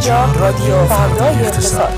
اینجا 0.00 0.32
رادیو 0.32 0.84
فردای 0.84 1.34
اقتصاد. 1.34 1.92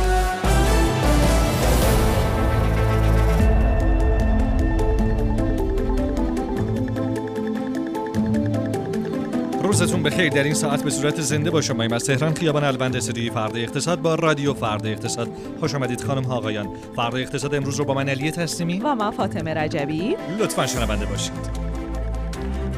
روزتون 9.62 10.03
بخیر. 10.03 10.33
در 10.33 10.43
این 10.43 10.54
ساعت 10.54 10.83
به 10.83 10.90
صورت 10.90 11.21
زنده 11.21 11.51
با 11.51 11.61
شما 11.61 11.83
از 11.83 12.04
تهران 12.04 12.35
خیابان 12.35 12.65
الوند 12.65 12.97
استودیوی 12.97 13.30
فردا 13.30 13.58
اقتصاد 13.58 14.03
با 14.03 14.15
رادیو 14.15 14.54
فردا 14.54 14.89
اقتصاد. 14.89 15.29
خوش 15.61 15.75
آمدید 15.75 16.01
خانم 16.01 16.25
ها 16.25 16.37
آقایان. 16.37 16.69
فردا 16.97 17.19
اقتصاد 17.19 17.55
امروز 17.55 17.77
رو 17.77 17.84
با 17.84 17.95
من 17.95 18.09
علیه 18.09 18.30
تسلیمی. 18.30 18.79
و 18.79 18.95
من 18.95 19.11
فاطمه 19.11 19.55
رجبی. 19.55 20.16
لطفا 20.39 20.66
شنونده 20.66 21.07
باشید. 21.07 21.33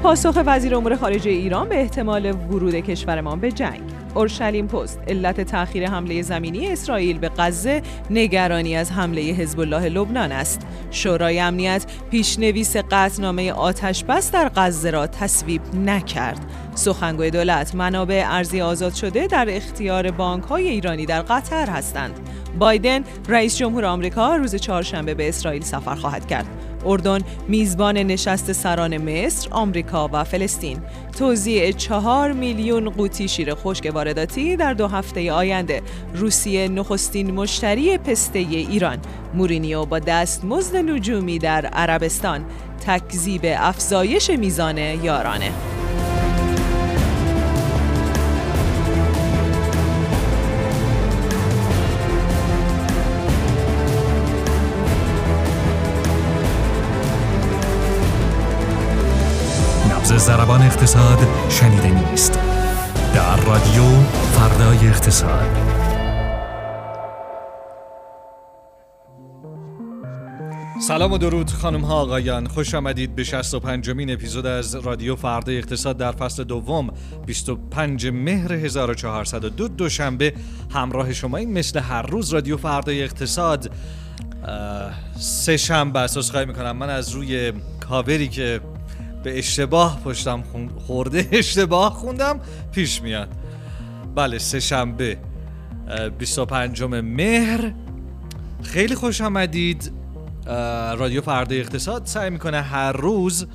پاسخ 0.03 0.43
وزیر 0.47 0.75
امور 0.75 0.97
خارجه 0.97 1.31
ایران 1.31 1.69
به 1.69 1.81
احتمال 1.81 2.27
ورود 2.27 2.75
کشورمان 2.75 3.41
به 3.41 3.53
جنگ. 3.53 3.94
اورشلیم 4.15 4.67
پست. 4.67 5.01
علت 5.09 5.41
تأخیر 5.41 5.87
حمله 5.91 6.23
زمینی 6.23 6.67
اسرائیل 6.67 7.19
به 7.19 7.31
غزه 7.39 7.83
نگرانی 8.11 8.77
از 8.77 8.93
حمله 8.93 9.21
حزب 9.21 9.61
الله 9.61 9.89
لبنان 9.89 10.33
است. 10.33 10.67
شورای 10.91 11.41
امنیت 11.41 11.87
پیشنویس 12.11 12.77
قطعنامه 12.77 13.53
آتش 13.53 14.05
بس 14.05 14.31
در 14.31 14.51
غزه 14.57 14.91
را 14.91 15.07
تصویب 15.07 15.63
نکرد. 15.75 16.41
سخنگوی 16.75 17.31
دولت 17.31 17.75
منابع 17.75 18.25
ارزی 18.27 18.61
آزاد 18.61 18.95
شده 18.95 19.27
در 19.27 19.47
اختیار 19.49 20.11
بانک 20.11 20.45
های 20.45 20.69
ایرانی 20.69 21.07
در 21.07 21.23
قطر 21.23 21.71
هستند. 21.71 22.21
بایدن 22.59 23.05
رئیس 23.29 23.57
جمهور 23.57 23.85
آمریکا 23.85 24.37
روز 24.37 24.55
چهارشنبه 24.55 25.15
به 25.15 25.29
اسرائیل 25.29 25.63
سفر 25.63 25.95
خواهد 25.95 26.27
کرد. 26.27 26.47
اردن 26.87 27.21
میزبان 27.49 27.97
نشست 27.97 28.53
سران 28.53 28.99
مصر، 28.99 29.49
آمریکا 29.51 30.11
و 30.13 30.25
فلسطین. 30.25 30.79
توزیع 31.19 31.73
چهار 31.73 32.33
میلیون 32.33 32.91
قوطی 32.91 33.29
شیر 33.29 33.55
خشک 33.55 33.91
وارداتی 33.95 34.57
در 34.57 34.75
دو 34.75 34.87
هفته 34.89 35.33
آینده. 35.33 35.83
روسیه 36.15 36.69
نخستین 36.69 37.31
مشتری 37.31 37.99
پسته 37.99 38.39
ایران. 38.39 38.99
مورینیو 39.35 39.85
با 39.85 39.99
دست 39.99 40.45
مزد 40.45 40.77
نجومی 40.77 41.39
در 41.39 41.67
عربستان. 41.67 42.45
تکذیب 42.87 43.41
افزایش 43.45 44.31
میزان 44.31 44.79
یارانه. 44.79 45.74
زربان 60.25 60.63
اقتصاد 60.63 61.19
شنیده 61.49 62.11
نیست. 62.11 62.39
در 63.15 63.37
رادیو 63.37 63.83
فردای 64.11 64.89
اقتصاد. 64.89 65.47
سلام 70.89 71.13
و 71.13 71.19
درود 71.19 71.51
خانم 71.51 71.81
ها 71.81 71.95
آقایان. 71.95 72.47
خوش 72.47 72.75
آمدید 72.75 73.15
به 73.15 73.25
65 73.25 73.91
مین 73.91 74.13
اپیزود 74.13 74.47
از 74.47 74.75
رادیو 74.75 75.17
فردا 75.17 75.53
اقتصاد 75.53 75.97
در 75.97 76.13
فصل 76.13 76.45
دوم 76.45 76.91
25 77.27 78.07
مهر 78.07 78.53
1402 78.53 79.69
دوشنبه. 79.69 80.33
همراه 80.71 81.13
شما 81.13 81.37
این 81.37 81.53
مثل 81.53 81.79
هر 81.79 82.03
روز 82.03 82.35
رادیو 82.35 82.57
فردای 82.57 83.03
اقتصاد. 83.03 83.71
سه 85.19 85.57
شنبه 85.57 86.01
اساس 86.01 86.31
خواهی 86.31 86.47
می‌کنم. 86.47 86.77
من 86.77 86.91
از 86.91 87.11
روی 87.11 87.53
کاوری 87.89 88.29
که 88.29 88.61
به 89.25 89.39
اشتباه 89.39 90.01
پشتم 90.05 90.43
خورده 90.87 91.29
اشتباه 91.33 91.95
خوندم 91.95 92.41
پیش 92.73 93.03
میاد. 93.03 93.29
بله 94.15 94.39
سه 94.39 94.61
شنبه 94.61 95.19
25 96.19 96.83
مهر. 96.83 97.73
خیلی 98.63 98.95
خوش 98.95 99.21
آمدید. 99.21 99.93
رادیو 100.97 101.21
فردای 101.21 101.61
اقتصاد 101.61 102.07
سعی 102.07 102.31
می‌کنه 102.31 102.63
هر 102.63 102.93
روز 102.93 103.47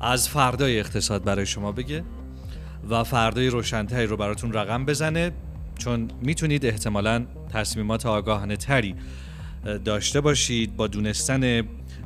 از 0.00 0.28
فردای 0.28 0.80
اقتصاد 0.80 1.24
برای 1.24 1.46
شما 1.46 1.72
بگه 1.72 2.04
و 2.90 3.04
فردای 3.04 3.48
روشنتری 3.48 4.06
رو 4.06 4.16
براتون 4.16 4.52
رقم 4.52 4.84
بزنه 4.84 5.32
چون 5.78 6.10
می‌تونید 6.22 6.66
احتمالا 6.66 7.26
تصمیمات 7.52 8.06
آگاهانه 8.06 8.56
تری 8.56 8.94
داشته 9.84 10.20
باشید 10.20 10.76
با 10.76 10.86
دونستن 10.86 11.62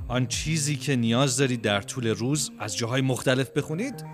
آن 0.09 0.27
چیزی 0.27 0.77
که 0.77 0.97
نیاز 0.97 1.37
دارید 1.37 1.63
در 1.63 1.81
طول 1.81 2.07
روز 2.07 2.51
از 2.59 2.77
جاهای 2.77 3.01
مختلف 3.01 3.51
بخونید 3.51 4.05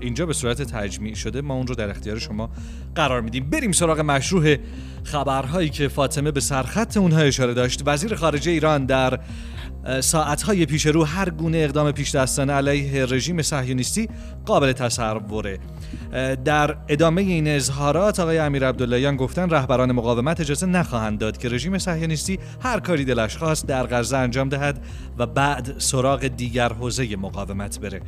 اینجا 0.00 0.26
به 0.26 0.32
صورت 0.32 0.62
تجمیع 0.62 1.14
شده 1.14 1.40
ما 1.40 1.54
اون 1.54 1.66
رو 1.66 1.74
در 1.74 1.90
اختیار 1.90 2.18
شما 2.18 2.50
قرار 2.94 3.20
میدیم. 3.20 3.50
بریم 3.50 3.72
سراغ 3.72 4.00
مشروع 4.00 4.56
خبرهایی 5.04 5.68
که 5.68 5.88
فاطمه 5.88 6.30
به 6.30 6.40
سرخط 6.40 6.96
اونها 6.96 7.20
اشاره 7.20 7.54
داشت. 7.54 7.82
وزیر 7.86 8.14
خارجه 8.14 8.50
ایران 8.50 8.86
در 8.86 9.20
ساعتهای 10.00 10.66
پیش 10.66 10.86
رو 10.86 11.04
هر 11.04 11.30
گونه 11.30 11.58
اقدام 11.58 11.92
پیش 11.92 12.14
دستانه 12.14 12.52
علیه 12.52 13.04
رژیم 13.04 13.42
صهیونیستی 13.42 14.08
قابل 14.46 14.72
تصوره 14.72 15.58
در 16.44 16.76
ادامه 16.88 17.22
این 17.22 17.48
اظهارات 17.48 18.20
آقای 18.20 18.38
امیر 18.38 18.68
عبداللهیان 18.68 19.16
گفتن 19.16 19.50
رهبران 19.50 19.92
مقاومت 19.92 20.40
اجازه 20.40 20.66
نخواهند 20.66 21.18
داد 21.18 21.38
که 21.38 21.48
رژیم 21.48 21.78
صهیونیستی 21.78 22.38
هر 22.62 22.80
کاری 22.80 23.04
دلش 23.04 23.36
خواست 23.36 23.66
در 23.66 23.86
غزه 23.86 24.16
انجام 24.16 24.48
دهد 24.48 24.84
و 25.18 25.26
بعد 25.26 25.74
سراغ 25.78 26.26
دیگر 26.26 26.72
حوزه 26.72 27.16
مقاومت 27.16 27.80
بره. 27.80 28.00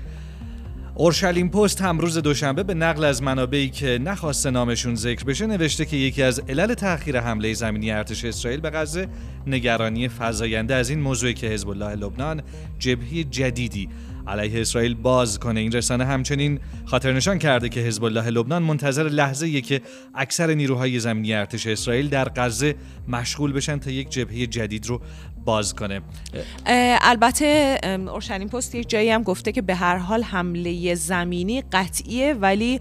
اورشلیم 0.99 1.49
پست 1.49 1.83
هم 1.83 1.99
روز 1.99 2.19
دوشنبه 2.19 2.63
به 2.63 2.75
نقل 2.75 3.05
از 3.05 3.23
منابعی 3.23 3.71
که 3.71 3.99
نخواسته 4.03 4.51
نامشون 4.51 4.95
ذکر 4.95 5.25
بشه 5.25 5.47
نوشته 5.47 5.85
که 5.85 5.97
یکی 5.97 6.23
از 6.23 6.41
علل 6.49 6.75
تأخیر 6.75 7.21
حمله 7.21 7.55
زمینی 7.55 7.91
ارتش 7.91 8.25
اسرائیل 8.25 8.61
به 8.61 8.71
غزه 8.71 9.09
نگرانی 9.47 10.09
فزاینده 10.09 10.75
از 10.75 10.91
این 10.91 11.01
موضوعی 11.01 11.35
که 11.35 11.47
حزب 11.47 11.69
الله 11.69 11.95
لبنان 11.95 12.43
جبهه 12.79 13.25
جدیدی 13.25 13.89
علیه 14.29 14.61
اسرائیل 14.61 14.95
باز 14.95 15.39
کنه. 15.39 15.61
این 15.61 15.73
رسانه 15.73 16.05
همچنین 16.05 16.61
خاطر 16.85 17.13
نشان 17.13 17.39
کرده 17.39 17.69
که 17.69 17.81
حزب 17.81 18.05
الله 18.05 18.31
لبنان 18.31 18.63
منتظر 18.63 19.09
لحظه 19.09 19.61
که 19.61 19.81
اکثر 20.15 20.55
نیروهای 20.55 20.99
زمینی 20.99 21.35
ارتش 21.35 21.67
اسرائیل 21.67 22.09
در 22.09 22.29
غزه 22.37 22.75
مشغول 23.09 23.53
بشن 23.53 23.79
تا 23.79 23.91
یک 23.91 24.09
جبهه 24.11 24.47
جدید 24.47 24.87
رو 24.87 25.01
باز 25.45 25.75
کنه. 25.75 26.01
البته 27.01 27.79
اورشلیم 28.09 28.49
پست 28.49 28.75
یک 28.75 28.89
جایی 28.89 29.11
هم 29.11 29.23
گفته 29.23 29.53
که 29.53 29.63
به 29.63 29.75
هر 29.75 29.97
حال 29.97 30.23
حمله 30.23 30.95
زمینی 30.95 31.63
قطعیه 31.73 32.35
ولی 32.35 32.81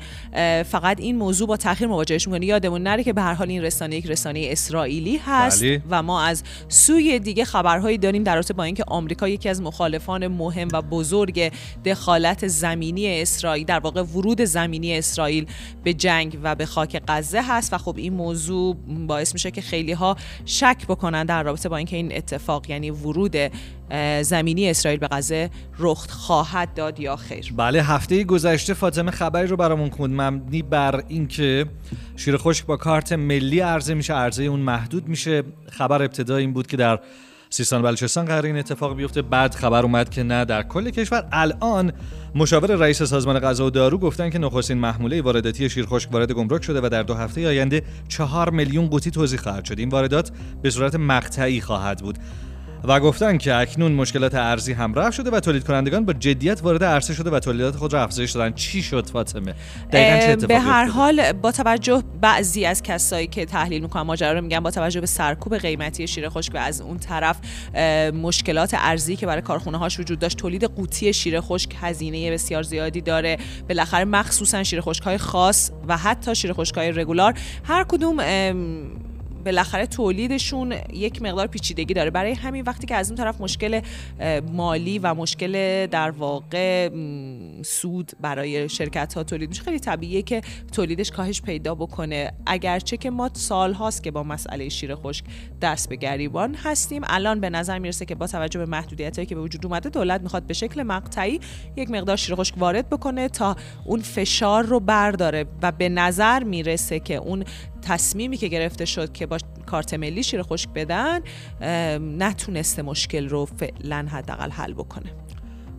فقط 0.66 1.00
این 1.00 1.16
موضوع 1.16 1.47
با 1.47 1.57
تاخیر 1.57 1.88
مواجهش 1.88 2.28
می‌کنه. 2.28 2.46
یادمون 2.46 2.84
نره 2.84 3.03
که 3.03 3.13
به 3.13 3.22
هر 3.22 3.34
حال 3.34 3.50
این 3.50 3.62
رسانه 3.62 3.96
یک 3.96 4.06
رسانه 4.06 4.47
اسرائیلی 4.51 5.17
هست 5.17 5.63
بله. 5.63 5.81
و 5.90 6.03
ما 6.03 6.22
از 6.22 6.44
سوی 6.67 7.19
دیگه 7.19 7.46
خبرهایی 7.46 7.97
داریم 7.97 8.23
در 8.23 8.35
رابطه 8.35 8.53
با 8.53 8.63
اینکه 8.63 8.84
آمریکا 8.88 9.28
یکی 9.28 9.50
از 9.50 9.62
مخالفان 9.62 10.28
مهم 10.28 10.67
و 10.73 10.81
بزرگ 10.81 11.51
دخالت 11.85 12.47
زمینی 12.47 13.22
اسرائیل 13.22 13.66
در 13.66 13.79
واقع 13.79 14.01
ورود 14.01 14.41
زمینی 14.41 14.97
اسرائیل 14.97 15.46
به 15.84 15.94
جنگ 15.94 16.38
و 16.44 16.56
به 16.56 16.66
خاک 16.66 17.01
غزه 17.07 17.41
هست. 17.41 17.73
و 17.73 17.78
خب 17.78 17.97
این 17.97 18.13
موضوع 18.13 18.75
باعث 19.07 19.34
میشه 19.34 19.51
که 19.51 19.62
خیلی 19.62 19.91
ها 19.91 20.16
شک 20.46 20.85
بکنن 20.88 21.25
در 21.25 21.44
رابطه 21.44 21.69
با 21.69 21.78
اینکه 21.78 21.96
این 21.96 22.16
اتفاق 22.16 22.47
یعنی 22.69 22.91
ورود 22.91 23.35
زمینی 24.22 24.69
اسرائیل 24.69 25.00
به 25.00 25.08
غزه 25.08 25.50
رخ 25.80 26.08
خواهد 26.09 26.74
داد 26.74 27.00
یا 27.00 27.16
خیر؟ 27.16 27.53
بله 27.58 27.84
هفته 27.84 28.24
گذشته 28.24 28.74
فاطمه 28.74 29.12
خبری 29.12 29.47
رو 29.47 29.58
برامون 29.58 29.90
خوند. 29.90 30.22
مبنی 30.22 30.62
بر 30.62 31.03
اینکه 31.08 31.66
شیر 32.16 32.38
خشک 32.38 32.66
با 32.66 32.78
کارت 32.78 33.13
ملی 33.13 33.59
عرضه 33.59 33.94
میشه 33.94 34.13
عرضه 34.13 34.44
اون 34.44 34.59
محدود 34.59 35.08
میشه. 35.08 35.44
خبر 35.72 36.02
ابتدا 36.02 36.38
این 36.38 36.53
بود 36.53 36.68
که 36.68 36.78
در 36.78 37.00
سیستان 37.50 37.81
بلوچستان 37.81 38.25
قرار 38.25 38.46
این 38.46 38.58
اتفاق 38.58 38.96
بیفته. 38.96 39.22
بعد 39.22 39.56
خبر 39.56 39.84
اومد 39.84 40.09
که 40.09 40.24
نه 40.24 40.46
در 40.46 40.63
کل 40.63 40.90
کشور 40.90 41.28
الان 41.31 41.94
مشاور 42.35 42.76
رئیس 42.76 43.03
سازمان 43.03 43.40
غذا 43.40 43.66
و 43.66 43.70
دارو 43.70 43.97
گفتن 43.97 44.29
که 44.29 44.40
نخستین 44.40 44.78
محموله 44.78 45.22
وارداتی 45.22 45.70
شیرخشک 45.70 46.11
وارد 46.11 46.32
گمرک 46.32 46.64
شده 46.64 46.82
و 46.84 46.90
در 46.90 47.03
دو 47.03 47.14
هفته 47.14 47.47
آینده 47.47 47.84
چهار 48.08 48.49
میلیون 48.49 48.88
قوطی 48.88 49.11
توزیع 49.11 49.40
خواهد 49.40 49.66
شد. 49.66 49.79
این 49.79 49.90
واردات 49.90 50.32
به 50.61 50.70
صورت 50.70 50.96
مقطعی 50.96 51.61
خواهد 51.61 51.99
بود. 51.99 52.17
و 52.84 53.00
گفتن 53.00 53.38
که 53.38 53.56
اکنون 53.56 53.91
مشکلات 53.91 54.35
ارزی 54.35 54.74
هم 54.74 54.94
رفع 54.94 55.12
شده 55.12 55.29
و 55.29 55.40
تولید 55.40 55.64
کنندگان 55.64 56.06
با 56.06 56.14
جدیت 56.14 56.64
وارد 56.64 56.84
عرصه 56.84 57.14
شده 57.14 57.29
و 57.29 57.40
تولیدات 57.40 57.76
خود 57.76 57.94
را 57.94 58.03
افزایش 58.03 58.32
دادن. 58.32 58.53
چی 58.53 58.82
شد 58.82 59.09
فاطمه؟ 59.09 59.53
چه 59.91 60.35
به 60.35 60.59
هر 60.59 60.85
حال 60.85 61.32
با 61.32 61.52
توجه 61.52 62.03
بعضی 62.22 62.66
از 62.66 62.84
کسایی 62.84 63.28
که 63.28 63.46
تحلیل 63.46 63.82
می‌کنن 63.82 64.02
ماجرا 64.02 64.32
رو 64.32 64.41
میگن 64.41 64.59
با 64.59 64.72
توجه 64.72 65.02
به 65.02 65.08
سرکوب 65.08 65.58
قیمتی 65.58 66.08
شیر 66.08 66.29
خشک 66.29 66.52
و 66.56 66.58
از 66.58 66.82
اون 66.82 66.97
طرف 66.97 67.38
مشکلات 68.14 68.76
ارزی 68.78 69.16
که 69.16 69.26
برای 69.26 69.41
کارخونه 69.41 69.78
هاش 69.78 70.00
وجود 70.00 70.20
داشت 70.20 70.38
تولید 70.38 70.64
قوطی 70.64 71.14
شیر 71.14 71.41
خشک 71.41 71.76
هزینه 71.82 72.32
بسیار 72.32 72.64
زیادی 72.64 73.02
داره. 73.02 73.38
بالاخره 73.70 74.06
مخصوصا 74.06 74.64
شیر 74.64 74.82
خشک 74.82 75.03
های 75.03 75.18
خاص 75.18 75.72
و 75.88 75.97
حتی 75.97 76.35
شیر 76.35 76.53
خشک 76.53 76.78
های 76.78 76.91
رگولار. 76.91 77.34
هر 77.64 77.84
کدوم 77.84 78.20
بالاخره 79.47 79.85
تولیدشون 79.85 80.76
یک 80.94 81.22
مقدار 81.22 81.47
پیچیدگی 81.47 81.94
داره. 81.94 82.09
برای 82.09 82.34
همین 82.34 82.64
وقتی 82.64 82.88
که 82.88 82.96
از 82.96 83.11
اون 83.11 83.17
طرف 83.17 83.41
مشکل 83.41 83.82
مالی 84.52 84.99
و 84.99 85.14
مشکل 85.14 85.85
در 85.85 86.09
واقع 86.09 86.90
سود 87.64 88.11
برای 88.22 88.70
شرکت 88.70 89.14
ها 89.14 89.23
تولید 89.23 89.49
میشه 89.49 89.64
خیلی 89.64 89.79
طبیعیه 89.79 90.22
که 90.22 90.41
تولیدش 90.72 91.11
کاهش 91.11 91.41
پیدا 91.41 91.76
بکنه. 91.76 92.34
اگرچه 92.46 92.97
که 92.97 93.09
ما 93.09 93.29
سال 93.34 93.73
هاست 93.73 94.03
که 94.03 94.11
با 94.11 94.23
مسئله 94.23 94.70
شیر 94.70 94.96
خشک 94.96 95.26
دست 95.61 95.90
به 95.90 95.96
گریبان 95.96 96.55
هستیم 96.55 97.02
الان 97.05 97.40
به 97.40 97.49
نظر 97.49 97.79
می‌رسه 97.79 98.05
که 98.05 98.16
با 98.16 98.28
توجه 98.28 98.59
به 98.59 98.66
محدودیت 98.66 99.16
هایی 99.16 99.26
که 99.26 99.35
به 99.35 99.41
وجود 99.41 99.66
اومده 99.66 99.90
دولت 99.90 100.22
می‌خواد 100.22 100.44
به 100.44 100.53
شکل 100.53 100.84
مقطعی 100.84 101.40
یک 101.76 101.91
مقدار 101.91 102.16
شیر 102.16 102.35
خشک 102.35 102.58
وارد 102.58 102.90
بکنه 102.90 103.29
تا 103.29 103.55
اون 103.85 104.02
فشار 104.02 104.64
رو 104.64 104.79
برداره 104.79 105.46
و 105.61 105.72
به 105.72 105.90
نظر 105.90 106.44
می‌رسه 106.44 106.99
که 106.99 107.16
اون 107.16 107.44
تصمیمی 107.82 108.38
که 108.38 108.47
گرفته 108.47 108.85
شد 108.85 109.12
که 109.12 109.26
با 109.26 109.38
کارت 109.66 109.94
ملی 109.94 110.24
شیر 110.24 110.44
خشک 110.44 110.70
بدن 110.76 111.20
نتونسته 112.18 112.82
مشکل 112.82 113.29
رو 113.29 113.46
فعلا 113.46 114.08
حداقل 114.12 114.50
حل 114.50 114.74
بکنه. 114.74 115.12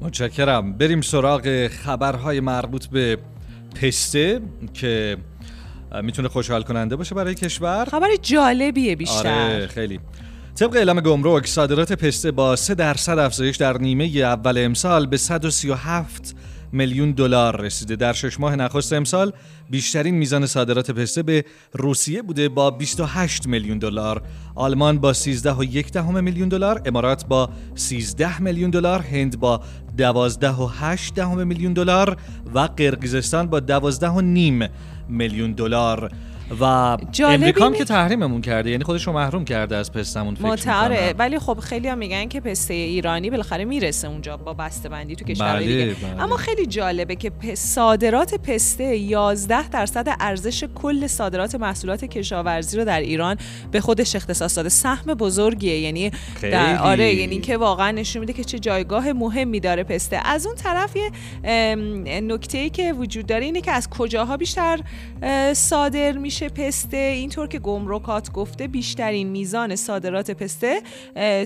متشکرم. 0.00 0.73
بریم 0.73 1.00
سراغ 1.00 1.69
خبرهای 1.69 2.41
مربوط 2.41 2.87
به 2.87 3.19
پسته 3.83 4.41
که 4.75 5.17
می‌تونه 6.03 6.29
خوشحال 6.29 6.62
کننده 6.62 6.97
باشه 6.97 7.15
برای 7.15 7.35
کشور. 7.35 7.85
خبر 7.91 8.09
جالبیه 8.23 8.97
بیشتر. 8.97 9.55
آره 9.55 9.67
خیلی. 9.67 10.01
طبق 10.55 10.77
اعلام 10.77 11.01
گمرک 11.01 11.47
صادرات 11.47 11.93
پسته 11.93 12.31
با 12.31 12.56
3 12.56 12.75
درصد 12.75 13.19
افزایش 13.19 13.56
در 13.56 13.79
نیمه 13.79 14.05
اول 14.05 14.59
امسال 14.59 15.06
به 15.06 15.17
137 15.17 16.37
میلیون 16.73 17.11
دلار 17.11 17.61
رسیده. 17.61 17.97
در 17.97 18.12
شش 18.12 18.41
ماه 18.41 18.56
نخست 18.56 18.93
امسال 18.93 19.32
بیشترین 19.70 20.15
میزان 20.15 20.47
صادرات 20.47 20.91
پسته 20.91 21.23
به 21.23 21.44
روسیه 21.73 22.23
بوده 22.23 22.49
با 22.49 22.70
28 22.70 23.47
میلیون 23.47 23.79
دلار. 23.79 24.23
آلمان 24.55 24.99
با 24.99 25.12
13 25.12 25.53
و 25.53 26.23
میلیون 26.23 26.49
دلار 26.49 26.82
امارات 26.85 27.26
با 27.26 27.50
13 27.75 28.43
میلیون 28.43 28.70
دلار 28.70 29.00
هند 29.00 29.41
با 29.41 29.61
12 29.97 30.50
و 30.50 30.67
8 30.81 31.15
دهم 31.15 31.47
میلیون 31.47 31.73
دلار 31.73 32.17
و 32.55 32.59
قرقیزستان 32.61 33.47
با 33.47 33.61
12 33.61 34.09
و 34.09 34.20
نیم 34.20 34.69
میلیون 35.09 35.53
دلار. 35.53 36.11
و 36.61 36.65
امریکا 37.25 37.67
هم 37.67 37.75
که 37.75 37.85
تحریممون 37.85 38.41
کرده 38.41 38.71
یعنی 38.71 38.85
خودش 38.85 39.06
رو 39.06 39.12
محروم 39.12 39.45
کرده 39.45 39.77
از 39.77 39.93
پستمون 39.93 40.35
فکر 40.35 40.47
متعاره 40.47 41.15
ولی 41.19 41.39
خب 41.39 41.59
خیلی 41.61 41.89
هم 41.89 41.99
میگن 41.99 42.29
که 42.29 42.41
پسته 42.41 42.75
ایرانی 42.75 43.31
بالاخره 43.31 43.65
می‌رسه 43.65 44.09
اونجا 44.09 44.37
با 44.37 44.55
بسته 44.55 44.89
بندی 44.89 45.17
تو 45.17 45.25
کشورهای 45.25 45.65
بله، 45.65 45.95
دیگه. 45.95 46.06
بله. 46.06 46.23
اما 46.23 46.37
خیلی 46.37 46.67
جالبه 46.67 47.17
که 47.17 47.33
صادرات 47.55 48.35
پسته 48.35 48.97
11 48.97 49.69
درصد 49.69 50.17
ارزش 50.21 50.65
کل 50.75 51.06
صادرات 51.06 51.55
محصولات 51.55 52.05
کشاورزی 52.05 52.77
رو 52.77 52.85
در 52.85 53.01
ایران 53.01 53.37
به 53.71 53.81
خودش 53.81 54.17
اختصاص 54.17 54.56
داده. 54.56 54.69
سهم 54.69 55.15
بزرگیه 55.15 55.79
یعنی 55.79 56.11
خیلی. 56.35 56.53
در 56.53 56.79
آره 56.79 57.15
یعنی 57.15 57.41
که 57.41 57.56
واقعا 57.56 57.91
نشون 57.91 58.21
میده 58.21 58.33
که 58.33 58.44
چه 58.44 58.59
جایگاه 58.59 59.12
مهمی 59.12 59.61
داره 59.61 59.85
پسته. 59.85 60.21
از 60.25 60.47
اون 60.47 60.55
طرف 60.55 60.97
یه 60.97 61.11
نکته 62.21 62.59
ای 62.59 62.71
که 62.71 62.93
وجود 62.93 63.27
داره 63.27 63.44
اینه 63.44 63.61
که 63.61 63.73
از 63.73 63.91
کجاها 63.91 64.37
بیشتر 64.37 64.81
صادر 65.53 66.12
میشه؟ 66.12 66.38
پسته 66.43 66.96
اینطور 66.96 67.49
که 67.49 67.58
گمرکات 67.58 68.32
گفته 68.32 68.69
بیشترین 68.69 69.29
میزان 69.29 69.76
صادرات 69.76 70.31
پسته 70.31 70.82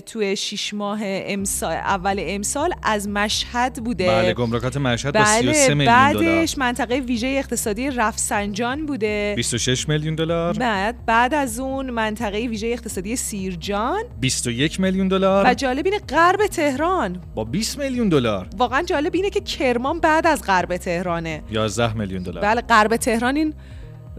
توی 0.05 0.35
شیش 0.35 0.73
ماه 0.73 0.99
امسال 1.03 1.71
اول 1.71 2.19
امسال 2.19 2.73
از 2.83 3.07
مشهد 3.07 3.83
بوده. 3.83 4.07
بله 4.07 4.33
گمرکات 4.33 4.77
مشهد 4.77 5.13
با 5.13 5.25
33 5.25 5.43
بله 5.43 5.73
میلیون 5.73 6.11
دلار. 6.11 6.23
بعدش 6.23 6.57
منطقه 6.57 6.95
ویژه 6.95 7.27
اقتصادی 7.27 7.89
رفسنجان 7.89 8.85
بوده. 8.85 9.33
26 9.35 9.89
میلیون 9.89 10.15
دلار. 10.15 10.53
بعد 10.53 11.05
بعد 11.05 11.33
از 11.33 11.59
اون 11.59 11.89
منطقه 11.89 12.37
ویژه 12.37 12.67
اقتصادی 12.67 13.15
سیرجان. 13.15 14.03
21 14.19 14.79
میلیون 14.79 15.07
دلار. 15.07 15.45
و 15.47 15.53
جالب 15.53 15.85
اینه 15.85 15.99
غرب 15.99 16.47
تهران. 16.47 17.21
با 17.35 17.43
20 17.43 17.79
میلیون 17.79 18.09
دلار. 18.09 18.47
واقعا 18.57 18.81
جالب 18.81 19.15
اینه 19.15 19.29
که 19.29 19.41
کرمان 19.41 19.99
بعد 19.99 20.27
از 20.27 20.43
غرب 20.43 20.77
تهرانه. 20.77 21.43
11 21.51 21.93
میلیون 21.93 22.23
دلار. 22.23 22.43
بله 22.43 22.61
غرب 22.61 22.95
تهران 22.95 23.35
این 23.35 23.53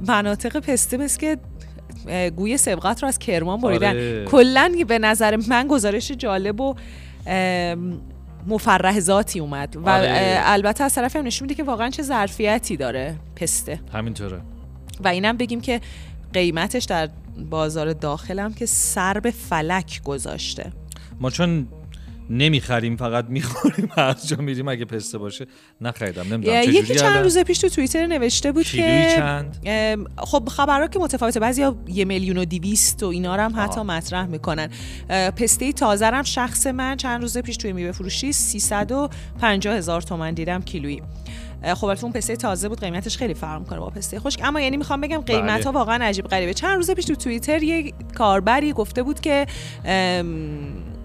مناطق 0.08 0.58
پسته 0.60 0.96
مثل 0.96 1.20
که 1.20 1.38
گوی 2.30 2.56
سبقت 2.56 3.02
رو 3.02 3.08
از 3.08 3.18
کرمان 3.18 3.60
بریدن. 3.60 3.88
آره. 3.88 4.24
کلا 4.24 4.72
به 4.88 4.98
نظر 4.98 5.36
من 5.48 5.68
گزارش 5.68 6.10
جالب 6.10 6.60
و 6.60 6.74
مفرح 8.46 9.00
ذاتی 9.00 9.40
اومد. 9.40 9.76
و 9.76 9.88
آره. 9.88 10.40
البته 10.44 10.84
از 10.84 10.94
طرفی 10.94 11.18
هم 11.18 11.26
نشون 11.26 11.46
میده 11.46 11.54
که 11.54 11.64
واقعا 11.64 11.90
چه 11.90 12.02
ظرفیتی 12.02 12.76
داره 12.76 13.16
پسته. 13.36 13.80
همینطوره. 13.92 14.40
و 15.04 15.08
اینم 15.08 15.36
بگیم 15.36 15.60
که 15.60 15.80
قیمتش 16.32 16.84
در 16.84 17.08
بازار 17.50 17.92
داخلم 17.92 18.54
که 18.54 18.66
سر 18.66 19.20
به 19.20 19.30
فلک 19.30 20.02
گذاشته. 20.02 20.72
ما 21.20 21.30
چون 21.30 21.68
نمی‌خریم 22.30 22.96
فقط 22.96 23.24
می‌خوریم 23.28 23.88
هر 23.96 24.12
جا 24.26 24.36
میریم 24.36 24.68
اگه 24.68 24.84
پسته 24.84 25.18
باشه 25.18 25.46
نخریدم 25.80 26.22
نمی‌دونم 26.32 26.62
یکی 26.62 26.82
چجوری 26.82 26.98
چند 26.98 27.10
الان؟ 27.10 27.22
روز 27.22 27.38
پیش 27.38 27.58
تو 27.58 27.68
توییتر 27.68 28.06
نوشته 28.06 28.52
بود 28.52 28.66
که 28.66 29.12
چند 29.16 29.56
خب 30.18 30.48
خبرها 30.48 30.86
که 30.86 30.98
متفاوته 30.98 31.40
بعضیا 31.40 31.76
یه 31.86 32.04
میلیون 32.04 32.38
و 32.38 32.44
دیویست 32.44 33.02
و 33.02 33.06
اینا 33.06 33.34
هم 33.34 33.52
حتی 33.56 33.80
آه. 33.80 33.86
مطرح 33.86 34.26
می‌کنن 34.26 34.68
پسته 35.08 35.72
تازه 35.72 36.06
هم 36.06 36.22
شخص 36.22 36.66
من 36.66 36.96
چند 36.96 37.22
روز 37.22 37.38
پیش 37.38 37.56
توی 37.56 37.72
میوه 37.72 37.92
فروشی 37.92 38.32
350 38.32 39.76
هزار 39.76 40.02
تومن 40.02 40.34
دیدم 40.34 40.62
کیلویی 40.62 41.02
خب 41.74 41.84
البته 41.84 42.04
اون 42.04 42.12
پسته 42.12 42.36
تازه 42.36 42.68
بود 42.68 42.80
قیمتش 42.80 43.16
خیلی 43.16 43.34
فرق 43.34 43.60
می‌کنه 43.60 43.78
با 43.78 43.90
پسته 43.90 44.20
خشک 44.20 44.40
اما 44.44 44.60
یعنی 44.60 44.76
می‌خوام 44.76 45.00
بگم 45.00 45.20
قیمت 45.20 45.64
ها 45.64 45.72
بله. 45.72 45.78
واقعا 45.80 46.04
عجیب 46.04 46.26
غریبه 46.26 46.54
چند 46.54 46.76
روز 46.76 46.90
پیش 46.90 47.04
تو 47.04 47.14
توییتر 47.14 47.62
یه 47.62 47.92
کاربری 48.14 48.72
گفته 48.72 49.02
بود 49.02 49.20
که 49.20 49.46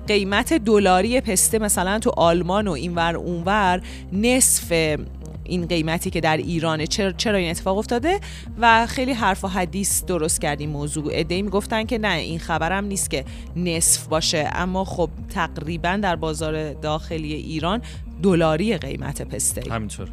قیمت 0.09 0.53
دلاری 0.53 1.21
پسته 1.21 1.59
مثلا 1.59 1.99
تو 1.99 2.11
آلمان 2.17 2.67
و 2.67 2.71
اینور 2.71 3.15
اونور 3.15 3.81
نصف 4.13 4.97
این 5.43 5.67
قیمتی 5.67 6.09
که 6.09 6.21
در 6.21 6.37
ایرانه. 6.37 6.87
چرا, 6.87 7.11
چرا 7.11 7.37
این 7.37 7.49
اتفاق 7.49 7.77
افتاده؟ 7.77 8.19
و 8.59 8.87
خیلی 8.87 9.13
حرف 9.13 9.43
و 9.43 9.47
حدیث 9.47 10.05
درست 10.05 10.41
کرد 10.41 10.59
این 10.59 10.69
موضوع. 10.69 11.09
ادهی 11.11 11.41
می‌گفتن 11.41 11.85
که 11.85 11.97
نه 11.97 12.13
این 12.13 12.39
خبرم 12.39 12.85
نیست 12.85 13.09
که 13.09 13.25
نصف 13.55 14.07
باشه. 14.07 14.49
اما 14.53 14.85
خب 14.85 15.09
تقریبا 15.29 15.99
در 16.03 16.15
بازار 16.15 16.73
داخلی 16.73 17.33
ایران 17.33 17.81
دلاری 18.23 18.77
قیمت 18.77 19.21
پسته. 19.21 19.73
همینطور. 19.73 20.09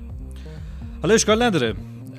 حالا 1.02 1.14
اشکال 1.14 1.42
نداره. 1.42 1.74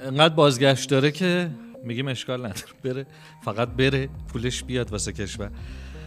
انقدر 0.06 0.36
بازگشت 0.36 0.90
داره 0.90 1.12
که 1.12 1.50
میگیم 1.84 2.08
اشکال 2.08 2.40
نداره. 2.40 2.64
بره 2.84 3.06
فقط 3.46 3.70
بره 3.70 4.10
پولش 4.34 4.64
بیاد 4.64 4.92
واسه 4.92 5.14
کشور. 5.14 5.50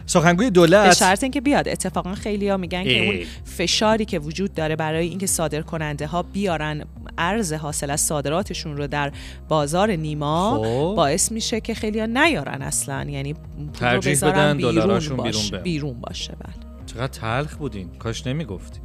سخنگوی 0.05 0.45
به 0.45 0.51
دولت 0.51 0.93
شرط 0.93 1.23
اینکه 1.23 1.41
بیاد. 1.41 1.67
اتفاقا 1.67 2.15
خیلی 2.15 2.49
ها 2.49 2.57
میگن 2.57 2.83
که. 2.83 3.05
اون 3.05 3.19
فشاری 3.45 4.05
که 4.05 4.19
وجود 4.19 4.53
داره 4.53 4.75
برای 4.75 5.07
اینکه 5.07 5.27
صادر 5.27 5.61
کننده 5.61 6.07
ها 6.07 6.23
بیارن 6.23 6.85
ارز 7.17 7.53
حاصل 7.53 7.91
از 7.91 8.01
صادراتشون 8.01 8.77
رو 8.77 8.87
در 8.87 9.11
بازار 9.49 9.91
نیما 9.91 10.61
خب. 10.63 10.93
باعث 10.95 11.31
میشه 11.31 11.61
که 11.61 11.73
خیلی 11.73 11.99
ها 11.99 12.05
نیارن 12.05 12.61
اصلا. 12.61 13.03
یعنی 13.09 13.35
ترجیح 13.73 14.19
بدن 14.19 14.57
بیرون 14.57 14.73
دلاراشون 14.73 15.17
باشه 15.17 15.31
بیرون 15.31 15.51
بره. 15.51 15.61
بیرون 15.61 16.01
باشه 16.01 16.35
بله. 16.39 16.53
چقدر 16.85 17.07
تلخ 17.07 17.55
بودین. 17.55 17.89
کاش 17.99 18.27
نمی‌گفتی. 18.27 18.79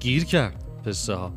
گیر 0.00 0.24
کرد 0.24 0.64
پسته 0.86 1.14
ها. 1.14 1.32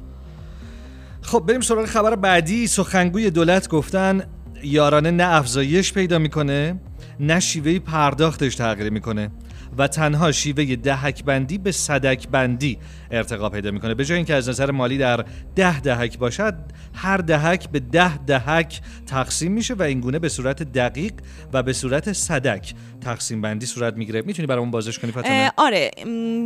خب 1.21 1.43
بریم 1.47 1.61
سراغ 1.61 1.85
خبر 1.85 2.15
بعدی. 2.15 2.67
سخنگوی 2.67 3.29
دولت 3.29 3.69
گفتن 3.69 4.23
یارانه 4.63 5.11
نه 5.11 5.23
افزایش 5.23 5.93
پیدا 5.93 6.19
می‌کنه. 6.19 6.79
نه 7.19 7.39
شیوه 7.39 7.79
پرداختش 7.79 8.55
تغییر 8.55 8.89
می‌کنه 8.89 9.31
و 9.77 9.87
تنها 9.87 10.31
شیوه 10.31 10.75
دهک 10.75 11.23
بندی 11.23 11.57
به 11.57 11.71
صدک 11.71 12.27
بندی 12.27 12.77
ارتقا 13.11 13.49
پیدا 13.49 13.71
می‌کنه. 13.71 13.93
به 13.93 14.05
جای 14.05 14.15
اینکه 14.17 14.33
از 14.33 14.49
نظر 14.49 14.71
مالی 14.71 14.97
در 14.97 15.25
ده 15.55 15.79
دهک 15.79 16.17
باشد 16.17 16.55
هر 16.97 17.17
دهک 17.17 17.69
به 17.69 17.79
ده 17.79 18.17
دهک 18.17 18.81
تقسیم 19.05 19.51
میشه 19.51 19.73
و 19.73 19.81
اینگونه 19.81 20.19
به 20.19 20.29
صورت 20.29 20.63
دقیق 20.63 21.13
و 21.53 21.63
به 21.63 21.73
صورت 21.73 22.13
صدک 22.13 22.73
تقسیم 23.01 23.41
بندی 23.41 23.65
صورت 23.65 23.97
می‌گیره. 23.97 24.21
می‌تونی 24.21 24.45
برامون 24.45 24.71
بازش 24.71 24.99
کنی 24.99 25.11
فاطمه؟ 25.11 25.51
آره 25.57 25.91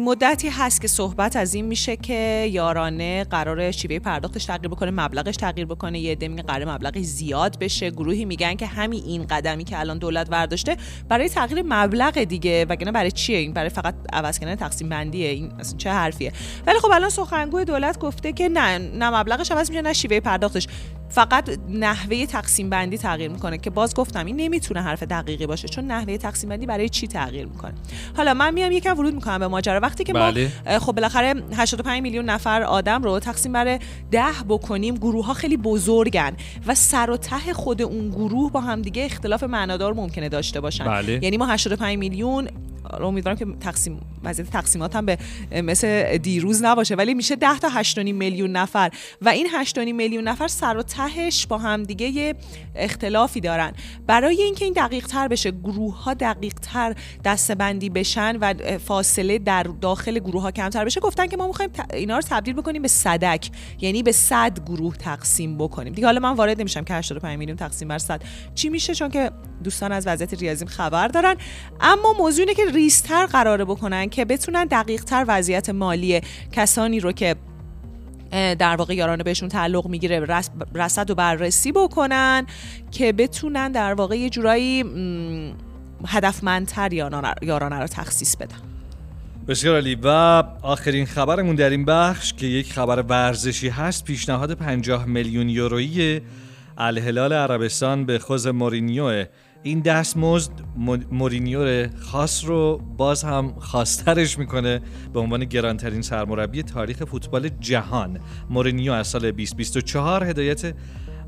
مدتی 0.06 0.50
هست 0.50 0.82
که 0.82 0.88
صحبت 0.88 1.36
از 1.36 1.54
این 1.54 1.66
میشه 1.66 1.96
که 1.96 2.50
یارانه 2.52 3.24
قرار 3.24 3.72
شیوه 3.72 4.00
پرداختش 4.00 4.46
تغییر 4.46 4.68
بکنه 4.68 4.92
مبلغش 4.92 5.36
تغییر 5.36 5.66
بکنه 5.66 6.00
یه 6.00 6.12
عده 6.12 6.28
میگن 6.28 6.44
قرار 6.44 6.74
مبلغش 6.74 7.02
زیاد 7.02 7.60
بشه. 7.60 7.90
گروهی 7.90 8.26
میگن 8.26 8.56
که 8.56 8.66
همین 8.66 9.04
این 9.04 9.28
قدمی 9.28 9.64
که 9.64 9.80
الان 9.80 9.98
دولت 9.98 10.30
برداشته 10.30 10.78
برای 11.10 11.30
تغییر 11.30 11.64
مبلغ 11.66 12.24
دیگه. 12.24 12.66
وگرنه 12.70 12.92
برای 12.92 13.12
چیه 13.12 13.38
این؟ 13.38 13.54
برای 13.54 13.70
فقط 13.70 13.96
عوض 14.14 14.40
کردن 14.40 14.56
تقسیم 14.56 14.90
بندیه. 14.90 15.30
این 15.30 15.52
اصلا 15.60 15.78
چه 15.78 15.90
حرفیه؟ 15.92 16.34
ولی 16.68 16.80
خب 16.80 16.90
الان 16.94 17.10
سخنگوی 17.10 17.66
دولت 17.66 18.00
گفته 18.00 18.34
که 18.34 18.50
نه 18.50 18.78
نه 18.78 19.10
مبلغش 19.10 19.52
عوض 19.52 19.70
میشه 19.70 19.82
نه 19.82 19.94
شیوه 19.94 20.20
پرداختش 20.42 20.68
فقط 21.10 21.60
نحوه 21.70 22.26
تقسیم 22.26 22.70
بندی 22.70 22.98
تغییر 22.98 23.32
می‌کنه 23.32 23.58
که 23.58 23.70
باز 23.70 23.96
گفتم 23.96 24.26
این 24.26 24.36
نمی‌تونه 24.36 24.82
حرف 24.82 25.04
دقیقی 25.04 25.46
باشه 25.46 25.68
چون 25.68 25.84
نحوه 25.84 26.18
تقسیم 26.18 26.50
بندی 26.50 26.66
برای 26.66 26.90
چی 26.90 27.08
تغییر 27.08 27.46
می‌کنه 27.46 27.74
حالا 28.18 28.34
من 28.34 28.54
میام 28.54 28.72
یکم 28.72 29.00
ورود 29.00 29.14
می‌کنم 29.14 29.40
به 29.40 29.48
ماجرا 29.48 29.80
وقتی 29.80 30.04
که 30.04 30.14
بله. 30.14 30.52
ما 30.66 30.80
خب 30.80 30.92
بالاخره 30.92 31.34
85 31.58 32.02
میلیون 32.02 32.26
نفر 32.26 32.62
آدم 32.62 33.04
رو 33.04 33.20
تقسیم 33.20 33.54
بر 33.54 33.80
ده 34.12 34.24
بکنیم 34.50 34.96
گروه 34.96 35.26
ها 35.26 35.34
خیلی 35.34 35.58
بزرگن 35.58 36.34
و 36.68 36.76
سر 36.76 37.10
و 37.10 37.18
ته 37.18 37.54
خود 37.54 37.82
اون 37.82 38.10
گروه 38.10 38.52
با 38.52 38.62
هم 38.62 38.82
دیگه 38.82 39.06
اختلاف 39.06 39.44
معنادار 39.44 39.94
ممکنه 39.94 40.30
داشته 40.30 40.60
باشن 40.60 40.86
بله. 40.86 41.20
یعنی 41.24 41.38
ما 41.38 41.46
85 41.46 41.98
میلیون 41.98 42.48
امیدوارم 42.94 43.38
که 43.38 43.46
تقسیم 43.60 44.00
وضعیت 44.24 44.50
تقسیمات 44.50 44.96
هم 44.96 45.06
به 45.06 45.18
مثل 45.52 46.18
دیروز 46.18 46.64
نباشه 46.64 46.96
ولی 46.96 47.14
میشه 47.14 47.36
10 47.36 47.60
تا 47.60 47.84
8.5 47.84 47.98
میلیون 47.98 48.52
نفر 48.52 48.92
و 49.22 49.30
این 49.30 49.48
8.5 49.66 49.78
میلیون 49.78 50.24
نفر 50.24 50.48
سر 50.48 50.78
و 50.78 50.84
تهش 50.84 51.48
با 51.48 51.58
هم 51.58 51.84
دیگه 51.84 52.08
یه 52.08 52.36
اختلافی 52.76 53.40
دارن. 53.40 53.74
برای 54.08 54.42
اینکه 54.42 54.66
این 54.66 54.74
دقیق 54.74 55.08
تر 55.08 55.28
بشه 55.28 55.52
گروه 55.52 56.04
ها 56.04 56.14
دقیق 56.14 56.54
تر 56.54 56.96
دسته 57.26 57.56
بندی 57.56 57.90
بشن 57.90 58.38
و 58.38 58.54
فاصله 58.78 59.40
در 59.40 59.64
داخل 59.64 60.20
گروه 60.20 60.42
ها 60.42 60.52
کمتر 60.52 60.86
بشه 60.86 61.00
گفتن 61.00 61.28
که 61.28 61.38
ما 61.38 61.48
می‌خوایم 61.48 61.72
اینا 61.94 62.16
رو 62.16 62.22
تبدیل 62.30 62.54
بکنیم 62.54 62.82
به 62.82 62.88
صدک 62.88 63.50
یعنی 63.82 64.04
به 64.04 64.12
100 64.12 64.60
گروه 64.66 64.96
تقسیم 64.96 65.58
بکنیم. 65.58 65.94
دیگه 65.94 66.08
حالا 66.08 66.20
من 66.20 66.34
وارد 66.34 66.60
نمیشم 66.60 66.84
که 66.84 66.94
85 66.94 67.40
میلیون 67.40 67.58
تقسیم 67.58 67.88
بر 67.88 67.98
100 67.98 68.22
چی 68.56 68.70
میشه؟ 68.70 68.96
چون 68.96 69.10
که 69.10 69.32
دوستان 69.64 69.92
از 69.92 70.08
وضعیت 70.08 70.34
ریاضیم 70.34 70.68
خبر 70.68 71.08
دارن. 71.08 71.36
اما 71.82 72.14
موضوع 72.20 72.40
اینه 72.40 72.54
که 72.54 72.66
ریستر 72.82 73.26
قراره 73.26 73.66
بکنن 73.66 74.10
که 74.10 74.26
بتونن 74.26 74.66
دقیق 74.66 75.04
تر 75.04 75.26
وضعیت 75.28 75.70
مالی 75.70 76.22
کسانی 76.52 77.00
رو 77.00 77.12
که 77.12 77.36
در 78.32 78.76
واقع 78.76 78.96
یارانه 78.96 79.24
بهشون 79.24 79.50
تعلق 79.50 79.88
می‌گیره 79.88 80.28
رصد 80.76 81.10
و 81.10 81.16
بررسی 81.16 81.72
بکنن 81.72 82.46
که 82.92 83.14
بتونن 83.14 83.72
در 83.72 83.94
واقع 83.94 84.18
یه 84.18 84.30
جورایی 84.30 84.86
هدفمندتر 86.08 86.94
یارانه 87.42 87.80
رو 87.80 87.88
تخصیص 87.88 88.36
بدن. 88.36 88.58
بسیار 89.48 89.76
عالی. 89.76 89.96
و 90.04 90.08
آخرین 90.62 91.06
خبرمون 91.06 91.56
در 91.56 91.70
این 91.70 91.86
بخش 91.86 92.34
که 92.34 92.46
یک 92.46 92.74
خبر 92.74 93.02
ورزشی 93.02 93.70
هست 93.70 94.06
پیشنهاد 94.06 94.54
50 94.54 95.06
میلیون 95.06 95.50
یورویی 95.50 96.22
الهلال 96.78 97.34
عربستان 97.34 98.06
به 98.06 98.20
خوز 98.20 98.48
مورینیو 98.48 99.26
این 99.64 99.80
دستمزد 99.80 100.52
مو- 100.76 100.98
مورینیو 101.12 101.88
خاص 102.00 102.46
رو 102.46 102.82
باز 102.98 103.24
هم 103.24 103.54
خاصترش 103.60 104.38
می‌کنه 104.40 104.82
به 105.14 105.20
عنوان 105.20 105.46
گرانترین 105.46 106.02
سرمربی 106.02 106.64
تاریخ 106.64 107.04
فوتبال 107.04 107.50
جهان. 107.60 108.20
مورینیو 108.50 108.92
از 108.92 109.08
سال 109.08 109.22
2024 109.32 110.24
هدایت 110.24 110.74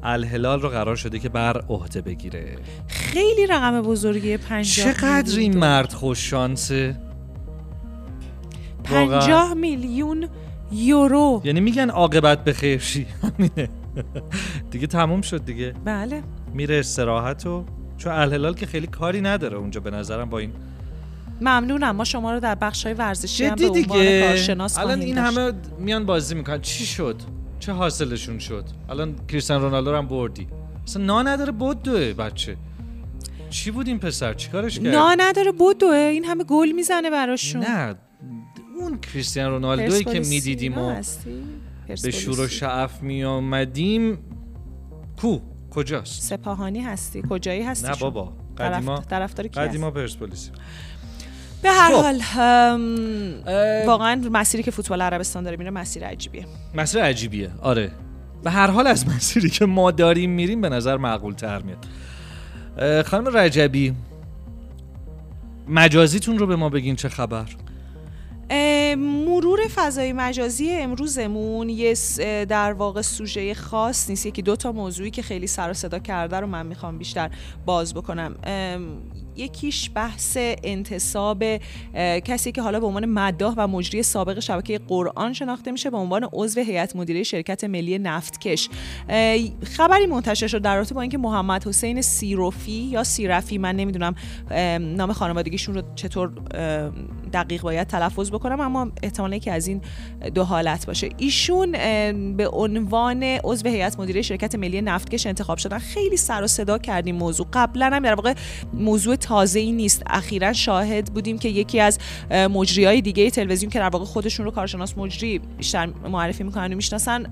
الهلال 0.04 0.62
رو 0.62 0.70
قرار 0.70 0.96
شده 0.96 1.20
که 1.20 1.30
بر 1.30 1.58
عهده 1.70 2.02
بگیره. 2.02 2.56
خیلی 2.88 3.48
رقم 3.48 3.82
بزرگی 3.82 4.38
50 4.38 4.64
چقدر 4.94 5.40
این 5.40 5.58
مرد 5.58 5.94
خوش 5.94 6.30
شانسه 6.30 6.96
50 8.84 9.54
میلیون 9.54 10.28
یورو. 10.72 11.42
یعنی 11.44 11.60
میگن 11.60 11.90
عاقبت 11.90 12.44
به 12.44 12.54
خیر 12.54 12.80
شی 12.80 13.06
همینه 13.24 13.70
دیگه 14.72 14.88
تموم 14.88 15.22
شد 15.22 15.46
دیگه. 15.46 15.74
بله. 15.86 16.24
میره 16.54 16.80
استراحت 16.80 17.46
و 17.46 17.66
چون 18.04 18.14
الهلال 18.14 18.54
که 18.54 18.66
خیلی 18.66 18.88
کاری 18.88 19.22
نداره 19.22 19.58
اونجا 19.58 19.82
به 19.82 19.92
نظرم 19.92 20.30
با 20.30 20.40
این 20.40 20.52
ممنونم. 21.42 21.96
ما 21.96 22.04
شما 22.04 22.34
رو 22.34 22.40
در 22.40 22.56
بخش 22.56 22.86
های 22.86 22.94
ورزشی 22.94 23.46
هم 23.46 23.56
به 23.56 23.70
عنوان 23.70 24.20
کارشناس 24.20 24.78
الان 24.78 25.02
این 25.02 25.16
داشت. 25.16 25.38
همه 25.38 25.54
میان 25.80 26.06
بازی 26.06 26.36
می‌کنن. 26.36 26.62
چی 26.62 26.86
شد؟ 26.86 27.16
چه 27.60 27.72
حاصلشون 27.72 28.40
شد؟ 28.40 28.66
الان 28.90 29.16
کریستیان 29.28 29.62
رونالدو 29.62 29.92
رو 29.92 29.98
هم 29.98 30.08
بردی. 30.08 30.48
اصلا 30.84 31.04
نا 31.04 31.24
نداره 31.24 31.52
بدوه 31.52 32.14
بچه. 32.14 32.58
چی 33.50 33.72
بود 33.72 33.88
این 33.88 34.00
پسر؟ 34.00 34.34
چیکارش 34.34 34.80
کرد؟ 34.80 34.88
نا 34.88 35.16
نداره 35.20 35.52
بدوه. 35.52 35.96
این 35.96 36.26
همه 36.26 36.44
گل 36.44 36.72
می‌زنه 36.72 37.10
براشون. 37.10 37.64
نه 37.64 37.96
اون 38.80 39.00
کریستیان 39.00 39.52
رونالدویی 39.52 40.04
که 40.04 40.20
می‌دیدیم 40.20 40.78
و؟ 40.78 41.02
به. 42.04 42.12
شور 42.12 42.40
و 42.40 42.48
شعف 42.48 43.02
میامدیم 43.02 44.18
کو؟ 45.22 45.40
کجاست؟ 45.76 46.22
سپاهانی 46.22 46.82
هستی. 46.82 47.24
کجایی 47.30 47.64
هستی 47.64 47.88
نه؟ 47.88 47.96
بابا. 47.96 48.34
قدیما 48.58 48.98
طرف 48.98 49.08
طرفدار 49.08 49.48
کی؟ 49.48 49.60
قدیما 49.60 49.92
پرسپولیسی. 49.92 50.52
به 51.62 51.70
هر 51.70 51.90
خب. 51.90 51.96
حال 51.96 52.22
واقعا 53.88 54.16
مسیری 54.32 54.64
که 54.64 54.72
فوتبال 54.72 55.02
عربستان 55.02 55.44
داره 55.44 55.58
میره 55.58 55.70
مسیر 55.70 56.06
عجیبیه. 56.06 56.46
مسیر 56.76 57.02
عجیبیه. 57.02 57.52
آره. 57.62 57.92
به 58.44 58.52
هر 58.52 58.68
حال 58.68 58.88
از 58.88 59.08
مسیری 59.08 59.50
که 59.50 59.66
ما 59.66 59.92
داریم 59.92 60.30
میریم 60.30 60.62
به 60.62 60.70
نظر 60.70 60.98
معقول 60.98 61.34
تر 61.34 61.62
میاد 61.62 61.86
خانم 63.06 63.38
رجبی 63.38 63.94
مجازیتون 65.68 66.38
رو 66.38 66.48
به 66.48 66.56
ما 66.56 66.70
بگین 66.70 66.96
چه 66.96 67.10
خبر؟ 67.10 67.46
مرور 68.98 69.60
فضای 69.76 70.14
مجازی 70.14 70.72
امروزمون 70.72 71.70
یه 71.70 71.96
در 72.50 72.74
واقع 72.74 73.02
سوژه 73.02 73.54
خاص 73.54 74.10
نیست. 74.10 74.26
یکی 74.26 74.42
دو 74.42 74.56
تا 74.56 74.72
موضوعی 74.72 75.12
که 75.12 75.22
خیلی 75.22 75.48
سر 75.48 75.70
و 75.70 75.74
صدا 75.74 76.00
کرده 76.00 76.40
رو 76.40 76.48
من 76.48 76.66
می‌خوام 76.66 76.98
بیشتر 76.98 77.30
باز 77.66 77.94
بکنم. 77.94 78.36
یکیش 79.36 79.92
بحث 79.96 80.38
انتصاب 80.64 81.44
کسی 82.26 82.52
که 82.52 82.62
حالا 82.62 82.80
به 82.80 82.86
عنوان 82.86 83.06
مداح 83.06 83.54
و 83.58 83.68
مجری 83.68 84.04
سابق 84.04 84.40
شبکه 84.40 84.80
قرآن 84.88 85.34
شناخته 85.34 85.72
میشه 85.72 85.90
به 85.90 85.98
عنوان 85.98 86.30
عضو 86.34 86.62
هیئت 86.62 86.96
مدیره 86.96 87.24
شرکت 87.24 87.64
ملی 87.64 88.00
نفتکش. 88.00 88.70
خبری 89.64 90.06
منتشر 90.06 90.48
شد 90.48 90.62
در 90.62 90.76
رابطه 90.76 90.96
با 90.96 91.02
اینکه 91.02 91.18
محمد 91.18 91.68
حسین 91.68 92.02
سیروفی 92.02 92.72
یا 92.72 93.04
سیرفی 93.04 93.58
من 93.58 93.76
نمی‌دونم 93.76 94.16
ام، 94.52 94.96
نام 94.96 95.14
خانوادگیشون 95.14 95.76
رو 95.76 95.82
چطور 95.96 96.32
دقیق 97.34 97.62
باید 97.62 97.88
تلفظ 97.88 98.32
بکنم 98.32 98.60
اما 98.60 98.92
احتمالا 99.04 99.38
که 99.38 99.52
از 99.52 99.68
این 99.68 99.82
دو 100.36 100.44
حالت 100.44 100.86
باشه. 100.86 101.10
ایشون 101.18 101.72
به 102.38 102.48
عنوان 102.48 103.24
عضو 103.24 103.70
هیئت 103.70 104.00
مدیره 104.00 104.22
شرکت 104.22 104.56
ملی 104.56 104.82
نفتکش 104.82 105.28
انتخاب 105.28 105.58
شدن. 105.58 105.78
خیلی 105.78 106.18
سر 106.18 106.44
و 106.44 106.48
صدا 106.48 106.78
کردیم 106.78 107.16
موضوع. 107.16 107.48
قبلا 107.54 107.86
هم 107.86 108.04
در 108.04 108.14
واقع 108.14 108.34
موضوع 108.74 109.16
تازه 109.16 109.60
ای 109.60 109.72
نیست. 109.72 110.04
اخیرا 110.08 110.54
شاهد 110.54 111.14
بودیم 111.14 111.38
که 111.38 111.50
یکی 111.50 111.80
از 111.80 112.00
مجری 112.32 112.86
های 112.86 113.02
دیگه 113.02 113.30
تلویزیون 113.30 113.72
که 113.72 113.80
در 113.80 113.90
واقع 113.90 114.06
خودشون 114.06 114.46
رو 114.46 114.52
کارشناس 114.52 114.98
مجری 114.98 115.40
بیشتر 115.40 115.86
معرفی 115.86 116.44
می‌کنن 116.44 116.74
و 116.74 116.76
می‌شناسن 116.76 117.24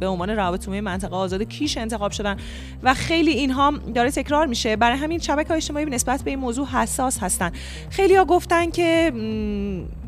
به 0.00 0.06
عنوان 0.06 0.30
روابط 0.30 0.68
منطقه 0.68 1.16
آزاد 1.16 1.42
کیش 1.42 1.78
انتخاب 1.78 2.12
شدن. 2.12 2.36
و 2.82 2.94
خیلی 2.94 3.30
اینها 3.30 3.72
داره 3.94 4.10
تکرار 4.10 4.46
میشه. 4.46 4.76
برای 4.76 4.98
همین 4.98 5.18
شبکه 5.18 5.48
های 5.48 5.56
اجتماعی 5.56 5.84
نسبت 5.84 6.22
به 6.22 6.30
این 6.30 6.38
موضوع 6.38 6.66
حساس 6.66 7.18
هستن. 7.18 7.52
خیلی 7.90 8.14
ها 8.14 8.24
گفتن 8.24 8.70
که 8.70 9.12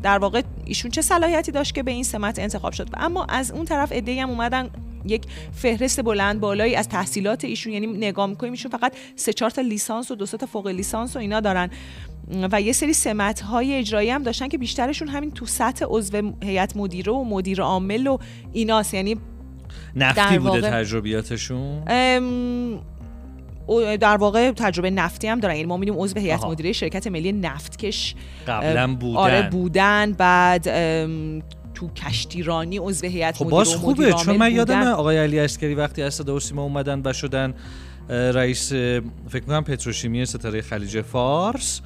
در 0.03 0.17
واقع 0.17 0.41
ایشون 0.65 0.91
چه 0.91 1.01
صلاحیتی 1.01 1.51
داشت 1.51 1.75
که 1.75 1.83
به 1.83 1.91
این 1.91 2.03
سمت 2.03 2.39
انتخاب 2.39 2.73
شد. 2.73 2.89
اما 2.93 3.25
از 3.25 3.51
اون 3.51 3.65
طرف 3.65 3.91
ایده 3.91 4.21
هم 4.21 4.29
اومدن 4.29 4.69
یک 5.05 5.23
فهرست 5.51 6.01
بلند 6.01 6.39
بالایی 6.39 6.75
از 6.75 6.89
تحصیلات 6.89 7.45
ایشون 7.45 7.73
یعنی 7.73 7.87
نگاه 7.87 8.27
می‌کنیم 8.27 8.51
ایشون 8.51 8.71
فقط 8.71 8.93
سه 9.15 9.33
چهار 9.33 9.51
تا 9.51 9.61
لیسانس 9.61 10.11
و 10.11 10.15
دو 10.15 10.25
تا 10.25 10.45
فوق 10.45 10.67
لیسانس 10.67 11.15
و 11.15 11.19
اینا 11.19 11.39
دارن. 11.39 11.69
و 12.51 12.61
یه 12.61 12.71
سری 12.71 12.93
سمت 12.93 13.41
های 13.41 13.75
اجرایی 13.75 14.09
هم 14.09 14.23
داشتن 14.23 14.47
که 14.47 14.57
بیشترشون 14.57 15.07
همین 15.07 15.31
تو 15.31 15.45
سطح 15.45 15.85
عضو 15.89 16.33
هیئت 16.43 16.77
مدیره 16.77 17.11
و 17.13 17.23
مدیر 17.23 17.61
عامل 17.61 18.07
و 18.07 18.17
ایناست. 18.53 18.93
یعنی 18.93 19.17
نفتی 19.95 20.39
بوده 20.39 20.61
تجربیاتشون؟ 20.61 21.83
در 23.99 24.17
واقع 24.17 24.51
تجربه 24.51 24.89
نفتی 24.89 25.27
هم 25.27 25.39
دارن. 25.39 25.55
یعنی 25.55 25.67
ما 25.67 25.77
میدیم 25.77 25.95
عضو 25.97 26.19
هیئت. 26.19 26.43
مدیره 26.43 26.71
شرکت 26.71 27.07
ملی 27.07 27.31
نفتکش 27.31 28.15
قبلا 28.47 28.87
بودن. 28.95 29.17
آره 29.17 29.49
بودن. 29.49 30.13
بعد 30.13 30.63
تو 31.73 31.89
کشتیرانی 31.95 32.77
عضو 32.77 33.07
هیئت 33.07 33.37
خب 33.37 33.45
باز 33.45 33.75
خوبه 33.75 34.13
چون 34.13 34.37
من 34.37 34.51
یادم. 34.51 34.87
آقای 34.87 35.17
علی 35.17 35.39
اسکری 35.39 35.75
وقتی 35.75 36.01
از 36.01 36.13
صدا 36.13 36.39
سیما 36.39 36.63
اومدن 36.63 37.01
و 37.05 37.13
شدن 37.13 37.53
رئیس 38.09 38.73
فکر 38.73 39.11
می‌کنم 39.33 39.63
پتروشیمی 39.63 40.25
ستاره 40.25 40.61
خلیج 40.61 41.01
فارس 41.01 41.81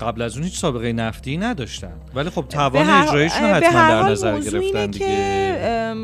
قبل 0.00 0.22
از 0.22 0.34
اون 0.34 0.44
هیچ 0.44 0.58
سابقه 0.58 0.92
نفتی 0.92 1.36
نداشتن. 1.36 1.92
ولی 2.14 2.30
خب 2.30 2.44
توان 2.48 2.86
به 2.86 2.92
حتما 2.92 3.58
در 3.70 4.02
نظر 4.02 4.40
گرفتن 4.40 4.86
دیگه. 4.86 5.94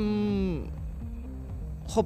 خب 1.87 2.05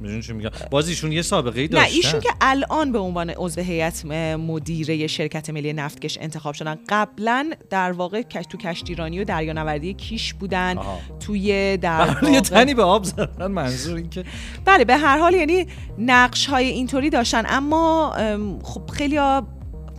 می‌دونی 0.00 0.22
چی 0.22 0.32
میگم؟ 0.32 0.50
باز 0.70 0.88
ایشون 0.88 1.12
یه 1.12 1.22
سابقه 1.22 1.60
ای 1.60 1.66
نه 1.66 1.72
داشتن. 1.72 1.94
ایشون 1.94 2.20
که 2.20 2.28
الان 2.40 2.92
به 2.92 2.98
عنوان 2.98 3.30
عضو 3.30 3.60
هیئت 3.60 4.04
مدیره 4.36 5.06
شرکت 5.06 5.50
ملی 5.50 5.72
نفتکش 5.72 6.18
انتخاب 6.20 6.54
شدن 6.54 6.78
قبلا 6.88 7.50
در 7.70 7.92
واقع 7.92 8.22
تو 8.22 8.58
کشتیرانی 8.58 9.20
و 9.20 9.24
دریانوردی 9.24 9.94
کیش 9.94 10.34
بودن. 10.34 10.78
آها. 10.78 10.98
توی 11.20 11.76
در 11.76 11.98
برای 12.14 12.32
یه 12.32 12.38
واقع 12.38 12.40
تنی 12.40 12.74
به 12.74 12.82
آب 12.82 13.04
زدن 13.04 13.46
منظور 13.46 13.96
این 13.96 14.10
که 14.10 14.24
بله 14.64 14.84
به 14.84 14.96
هر 14.96 15.18
حال 15.18 15.34
یعنی 15.34 15.66
نقش 15.98 16.46
های 16.46 16.66
اینطوری 16.66 17.10
داشتن. 17.10 17.42
اما 17.46 18.14
ام، 18.14 18.58
خب 18.62 18.90
خیلی 18.90 19.18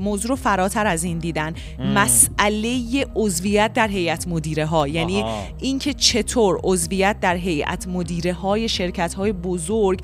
موضوع 0.02 0.30
رو 0.30 0.36
فراتر 0.36 0.88
از 0.88 1.04
این 1.04 1.20
دیدن. 1.20 1.54
مسئله 1.80 3.06
عضویت 3.16 3.74
در 3.74 3.88
هیئت 3.88 4.28
مدیره 4.28 4.66
ها 4.66 4.88
یعنی. 4.88 5.26
اینکه 5.60 5.94
چطور 5.94 6.60
عضویت 6.64 7.20
در 7.20 7.36
هیئت 7.36 7.88
مدیره 7.88 8.34
های 8.34 8.70
شرکت 8.70 9.14
های 9.14 9.32
بزرگ 9.32 10.02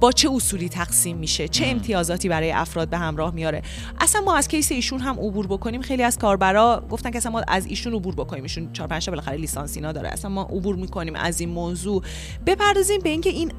با 0.00 0.12
چه 0.12 0.30
اصولی 0.30 0.68
تقسیم 0.68 1.16
میشه؟ 1.16 1.48
چه 1.48 1.66
امتیازاتی 1.66 2.28
برای 2.28 2.52
افراد 2.52 2.88
به 2.88 2.98
همراه 2.98 3.34
میاره؟ 3.34 3.62
اصلا 4.00 4.20
ما 4.20 4.36
از 4.36 4.48
کیس 4.48 4.72
ایشون 4.72 5.00
هم 5.00 5.20
عبور 5.20 5.46
بکنیم. 5.46 5.82
خیلی 5.82 6.02
از 6.02 6.18
کاربرا 6.18 6.86
گفتن 6.90 7.10
که 7.10 7.18
اصلا 7.18 7.32
ما 7.32 7.42
از 7.48 7.66
ایشون 7.66 7.94
عبور 7.94 8.14
بکنیم. 8.14 8.42
ایشون 8.42 8.72
چهار 8.72 8.88
پنج 8.88 9.04
تا 9.04 9.12
بالاخره 9.12 9.36
لیسانس 9.36 9.76
اینا 9.76 9.92
داره. 9.92 10.08
اصلا 10.08 10.30
ما 10.30 10.42
عبور 10.42 10.76
می‌کنیم 10.76 11.14
از 11.16 11.40
این 11.40 11.48
موضوع. 11.48 12.02
بپردازیم 12.46 13.00
به 13.00 13.08
اینکه 13.08 13.30
این 13.30 13.52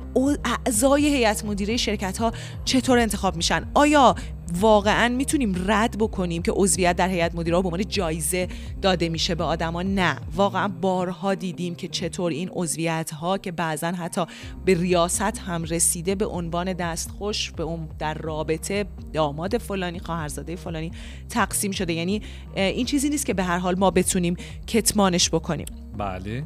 اعضای 0.65 1.07
هیئت 1.15 1.45
مدیره 1.45 1.77
شرکت 1.77 2.17
ها 2.17 2.31
چطور 2.65 2.99
انتخاب 2.99 3.35
میشن؟ 3.35 3.65
آیا 3.73 4.15
واقعا 4.59 5.09
می‌تونیم 5.09 5.55
رد 5.67 5.97
بکنیم 5.97 6.41
که 6.41 6.51
عضویت 6.51 6.95
در 6.95 7.09
هیئت 7.09 7.35
مدیره 7.35 7.61
به 7.61 7.67
عنوان 7.67 7.87
جایزه 7.87 8.47
داده 8.81 9.09
میشه 9.09 9.35
به 9.35 9.43
آدما. 9.43 9.81
نه 9.81 10.17
واقعا 10.35 10.67
بارها 10.67 11.35
دیدیم 11.35 11.75
که 11.75 11.87
چطور 11.87 12.31
این 12.31 12.49
عضویت 12.53 13.13
ها 13.13 13.37
که 13.37 13.51
بعضا 13.51 13.87
حتی 13.87 14.25
به 14.65 14.73
ریاست 14.73 15.21
هم 15.21 15.63
رسیده 15.63 16.15
به 16.15 16.25
عنوان 16.25 16.73
دستخوش 16.73 17.51
به 17.51 17.63
اون 17.63 17.89
در 17.99 18.13
رابطه 18.13 18.85
داماد 19.13 19.57
فلانی 19.57 19.99
خواهرزاده 19.99 20.55
فلانی 20.55 20.91
تقسیم 21.29 21.71
شده. 21.71 21.93
یعنی 21.93 22.21
این 22.55 22.85
چیزی 22.85 23.09
نیست 23.09 23.25
که 23.25 23.33
به 23.33 23.43
هر 23.43 23.57
حال 23.57 23.79
ما 23.79 23.91
بتونیم 23.91 24.35
کتمانش 24.67 25.29
بکنیم. 25.29 25.88
بله. 25.99 26.43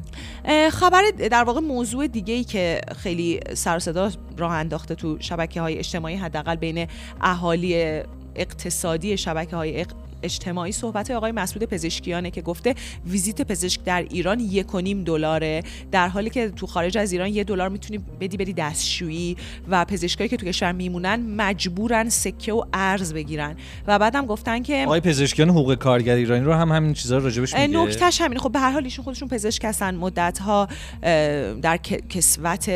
خبر 0.70 1.02
در 1.30 1.44
واقع 1.44 1.60
موضوع 1.60 2.06
دیگه 2.06 2.34
ای 2.34 2.44
که 2.44 2.80
خیلی 2.96 3.40
سر 3.54 3.78
صدا 3.78 4.10
راه 4.36 4.52
انداخته 4.52 4.94
تو 4.94 5.16
شبکه 5.20 5.60
های 5.60 5.78
اجتماعی 5.78 6.16
حداقل 6.16 6.56
بین 6.56 6.88
اهالی 7.20 8.02
اقتصادی 8.36 9.16
شبکه 9.16 9.56
های 9.56 9.80
اجتماعی 10.24 10.72
صحبت 10.72 11.10
آقای 11.10 11.32
مسعود 11.32 11.64
پزشکیانه 11.64 12.30
که 12.30 12.42
گفته 12.42 12.74
ویزیت 13.06 13.42
پزشک 13.42 13.84
در 13.84 14.06
ایران 14.10 14.40
یک 14.40 14.74
و 14.74 14.80
نیم 14.80 15.04
دلاره. 15.04 15.62
در 15.92 16.08
حالی 16.08 16.30
که 16.30 16.48
تو 16.48 16.66
خارج 16.66 16.98
از 16.98 17.12
ایران 17.12 17.28
یه 17.28 17.44
دلار 17.44 17.68
می‌تونی 17.68 17.98
بدی 18.20 18.36
بری 18.36 18.52
دستشویی 18.52 19.36
و 19.68 19.84
پزشکایی 19.84 20.28
که 20.30 20.36
تو 20.36 20.46
کشور 20.46 20.72
میمونن 20.72 21.20
مجبورن 21.36 22.08
سکه 22.08 22.52
و 22.52 22.64
ارز 22.72 23.14
بگیرن. 23.14 23.56
و 23.86 23.98
بعدم 23.98 24.26
گفتن 24.26 24.62
که 24.62 24.84
آقای 24.86 25.00
پزشکیان 25.00 25.50
حقوق 25.50 25.74
کارگر 25.74 26.14
ایرانی 26.14 26.44
رو 26.44 26.52
هم 26.52 26.72
همین 26.72 26.94
چیزا 26.94 27.18
راجبش 27.18 27.54
میگه. 27.54 27.66
نکتهش 27.66 28.20
همینه. 28.20 28.40
خب 28.40 28.52
به 28.52 28.58
هر 28.58 28.70
حال 28.70 28.84
ایشون 28.84 29.04
خودشون 29.04 29.28
پزشک 29.28 29.64
هستن. 29.64 29.94
مدت 29.94 30.38
ها 30.38 30.68
در 31.62 31.76
کسوت 32.08 32.66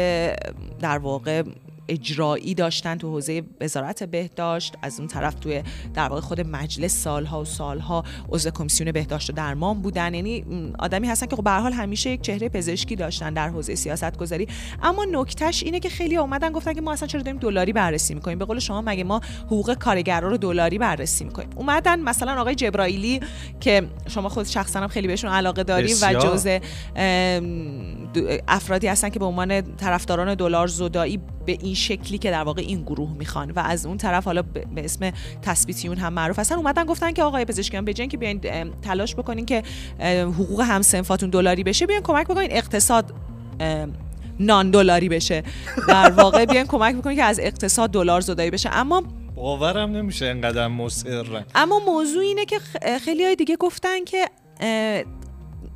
در 0.80 0.98
واقع 0.98 1.42
اجرایی 1.88 2.54
داشتن 2.54 2.98
تو 2.98 3.10
حوزه 3.10 3.42
وزارت 3.60 4.02
بهداشت 4.04 4.74
از 4.82 4.98
اون 4.98 5.08
طرف 5.08 5.34
توی 5.34 5.62
در 5.94 6.08
واقع 6.08 6.20
خود 6.20 6.40
مجلس 6.40 7.02
سالها 7.02 7.40
و 7.40 7.44
سالها 7.44 8.04
عضو 8.28 8.50
کمیسیون 8.50 8.92
بهداشت 8.92 9.30
و 9.30 9.32
درمان 9.32 9.82
بودن. 9.82 10.14
یعنی 10.14 10.44
آدمی 10.78 11.08
هستن 11.08 11.26
که 11.26 11.36
خب 11.36 11.44
به 11.44 11.50
حال 11.50 11.72
همیشه 11.72 12.10
یک 12.10 12.20
چهره 12.20 12.48
پزشکی 12.48 12.96
داشتن 12.96 13.34
در 13.34 13.48
حوزه 13.48 13.74
سیاست 13.74 14.16
گذاری 14.16 14.48
اما 14.82 15.06
نکتهش 15.12 15.62
اینه 15.62 15.80
که 15.80 15.88
خیلی 15.88 16.16
اومدن 16.16 16.52
گفتن 16.52 16.72
که 16.72 16.80
ما 16.80 16.92
اصلا 16.92 17.08
چرا 17.08 17.22
داریم 17.22 17.40
دلاری 17.40 17.72
بررسی 17.72 18.14
می‌کنیم؟ 18.14 18.38
به 18.38 18.44
قول 18.44 18.58
شما 18.58 18.82
مگه 18.82 19.04
ما 19.04 19.20
حقوق 19.46 19.74
کارگرا 19.74 20.28
رو 20.28 20.36
دلاری 20.36 20.78
بررسی 20.78 21.24
می‌کنیم؟ 21.24 21.48
اومدن 21.56 22.00
مثلا 22.00 22.40
آقای 22.40 22.54
جبرائیلی 22.54 23.20
که 23.60 23.88
شما 24.08 24.28
خود 24.28 24.46
شخصا 24.46 24.80
هم 24.80 24.88
خیلی 24.88 25.06
بهشون 25.06 25.30
علاقه 25.30 25.62
داری 25.62 25.94
و. 26.02 26.14
جزء 26.14 26.58
افرادی 28.48 28.86
هستن 28.86 29.08
که 29.08 29.18
به 29.18 29.24
عنوان 29.24 29.76
طرفداران 29.76 30.34
دلار 30.34 30.66
زدایی 30.66 31.20
به 31.48 31.58
این 31.60 31.74
شکلی 31.74 32.18
که 32.18 32.30
در 32.30 32.42
واقع 32.42 32.62
این 32.62 32.82
گروه 32.82 33.12
می‌خوان 33.12 33.50
و 33.50 33.58
از 33.58 33.86
اون 33.86 33.96
طرف 33.96 34.24
حالا 34.24 34.42
به 34.42 34.84
اسم 34.84 35.10
تثبیتیون 35.42 35.96
هم 35.96 36.12
معروف 36.12 36.38
هستن. 36.38 36.54
اومدن 36.54 36.84
گفتن 36.84 37.12
که 37.12 37.22
آقای 37.22 37.44
پزشکیان 37.44 37.84
به 37.84 37.94
اینکه 37.98 38.16
بیاین 38.16 38.40
تلاش 38.82 39.14
بکنین 39.14 39.46
که 39.46 39.62
حقوق 40.24 40.60
همسنفاتون 40.60 41.30
دلاری 41.30 41.64
بشه 41.64 41.86
بیاین 41.86 42.02
کمک 42.02 42.26
بکنین 42.26 42.48
اقتصاد 42.52 43.14
نان 44.40 44.70
دلاری 44.70 45.08
بشه. 45.08 45.42
در 45.88 46.10
واقع 46.10 46.44
بیاین 46.44 46.66
کمک 46.66 46.96
بکنین 46.96 47.16
که 47.16 47.24
از 47.24 47.40
اقتصاد 47.40 47.90
دلار 47.90 48.20
زدایی 48.20 48.50
بشه. 48.50 48.70
اما 48.72 49.02
باورم 49.34 49.90
نمیشه 49.90 50.26
انقدر 50.26 50.68
مصرن 50.68 51.44
اما 51.54 51.80
موضوع 51.86 52.22
اینه 52.22 52.44
که 52.44 52.58
خیلی 53.04 53.24
های 53.24 53.36
دیگه 53.36 53.56
گفتن 53.56 54.04
که 54.04 54.28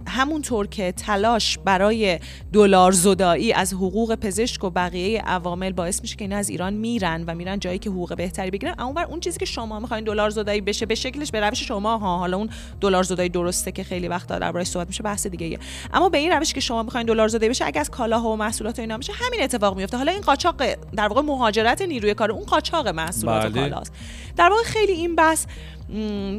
همونطور 0.07 0.67
که 0.67 0.93
تلاش 0.93 1.59
برای 1.59 2.19
دلار 2.53 2.93
زدایی 2.93 3.53
از 3.53 3.73
حقوق 3.73 4.15
پزشک 4.15 4.65
و 4.65 4.71
بقیه 4.71 5.21
عوامل 5.21 5.73
باعث 5.73 6.03
میشه 6.03 6.17
که 6.17 6.25
اینا 6.25 6.37
از 6.37 6.49
ایران 6.49 6.73
میرن 6.73 7.25
و 7.27 7.35
میرن 7.35 7.59
جایی 7.59 7.79
که 7.79 7.91
حقوق 7.91 8.17
بهتری 8.17 8.51
بگیرن 8.51 8.75
اما 8.79 9.03
اون 9.03 9.21
چیزی 9.21 9.39
که 9.39 9.45
شما 9.45 9.81
می‌خواین 9.81 10.05
دلار 10.05 10.31
زدایی 10.31 10.61
بشه 10.61 10.87
به 10.87 10.95
شکلش 10.95 11.31
به 11.31 11.41
روش 11.41 11.69
شما 11.69 11.99
ها 11.99 12.19
حالا 12.19 12.37
اون 12.37 12.51
دلار 12.81 13.03
زدایی 13.03 13.29
درسته 13.29 13.73
که 13.73 13.85
خیلی 13.85 14.09
وقتا 14.09 14.39
دربارش 14.39 14.67
صحبت 14.67 14.87
میشه 14.87 15.03
بحث 15.03 15.27
دیگه 15.27 15.47
ایه. 15.47 15.59
اما 15.93 16.09
به 16.09 16.19
این 16.19 16.33
روشی 16.33 16.55
که 16.55 16.61
شما 16.61 16.83
می‌خواین 16.83 17.07
دلار 17.07 17.29
زدایی 17.29 17.51
بشه 17.51 17.67
اگه 17.67 17.81
از 17.81 17.91
کالاها 17.91 18.33
و 18.33 18.37
محصولات 18.37 18.79
و 18.79 18.83
اینا 18.83 18.97
میشه 18.97 19.13
همین 19.13 19.43
اتفاق 19.43 19.77
میفته 19.77 19.97
حالا 19.97 20.13
این 20.13 20.21
قاچاق 20.21 20.63
در 20.97 21.09
واقع 21.09 21.21
مهاجرت 21.21 21.83
نیروی 21.83 22.15
کار 22.15 22.31
اون 22.31 22.45
قاچاق 22.45 22.89
محصولات 22.89 23.45
و 23.45 23.49
بله. 23.49 23.61
کالاست 23.61 23.93
در 24.37 24.49
واقع 24.49 24.63
خیلی 24.63 24.93
این 24.93 25.17
بحث 25.17 25.47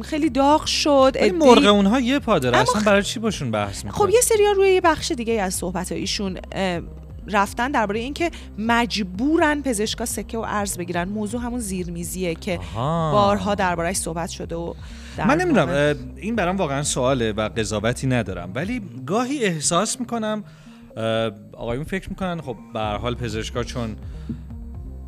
خیلی 0.04 0.30
داغ 0.30 0.64
شد 0.66 1.12
عده‌ای- 1.16 1.30
مرغ 1.30 1.66
اونها 1.66 2.00
یه 2.00 2.18
پا 2.18 2.38
داره. 2.38 2.56
اما 2.56 2.62
اصلا 2.70 2.82
برای 2.82 3.02
چی 3.02 3.20
باشون 3.20 3.50
بحث 3.50 3.84
می‌کنه 3.84 4.06
خب 4.06 4.14
یه 4.14 4.20
سریا 4.20 4.52
روی 4.52 4.68
یه 4.68 4.80
بخش 4.80 5.12
دیگه 5.12 5.42
از 5.42 5.54
صحبت 5.54 5.92
ایشون 5.92 6.38
رفتن 7.28 7.70
درباره 7.70 8.00
اینکه 8.00 8.30
مجبورن 8.58 9.62
پزشکا 9.62 10.04
سکه 10.04 10.38
و 10.38 10.44
ارز 10.48 10.78
بگیرن. 10.78 11.08
موضوع 11.08 11.40
همون 11.40 11.60
زیرمیزیه 11.60 12.34
که 12.34 12.60
بارها 13.12 13.54
دربارهش 13.54 13.96
صحبت 13.96 14.30
شده 14.30 14.56
و 14.56 14.74
در 15.16 15.26
من 15.26 15.40
نمی‌دونم 15.40 15.96
این 16.16 16.36
برام 16.36 16.56
واقعا 16.56 16.82
سواله 16.82 17.32
و 17.32 17.48
قضاوتی 17.48 18.06
ندارم. 18.06 18.52
ولی 18.54 18.82
گاهی 19.06 19.44
احساس 19.44 20.00
می‌کنم 20.00 20.44
آقایون 21.52 21.84
فکر 21.84 22.08
می‌کنن 22.10 22.40
خب 22.40 22.56
به 22.74 22.80
هر 22.80 22.96
حال 22.96 23.14
پزشکا 23.14 23.62
چون 23.62 23.96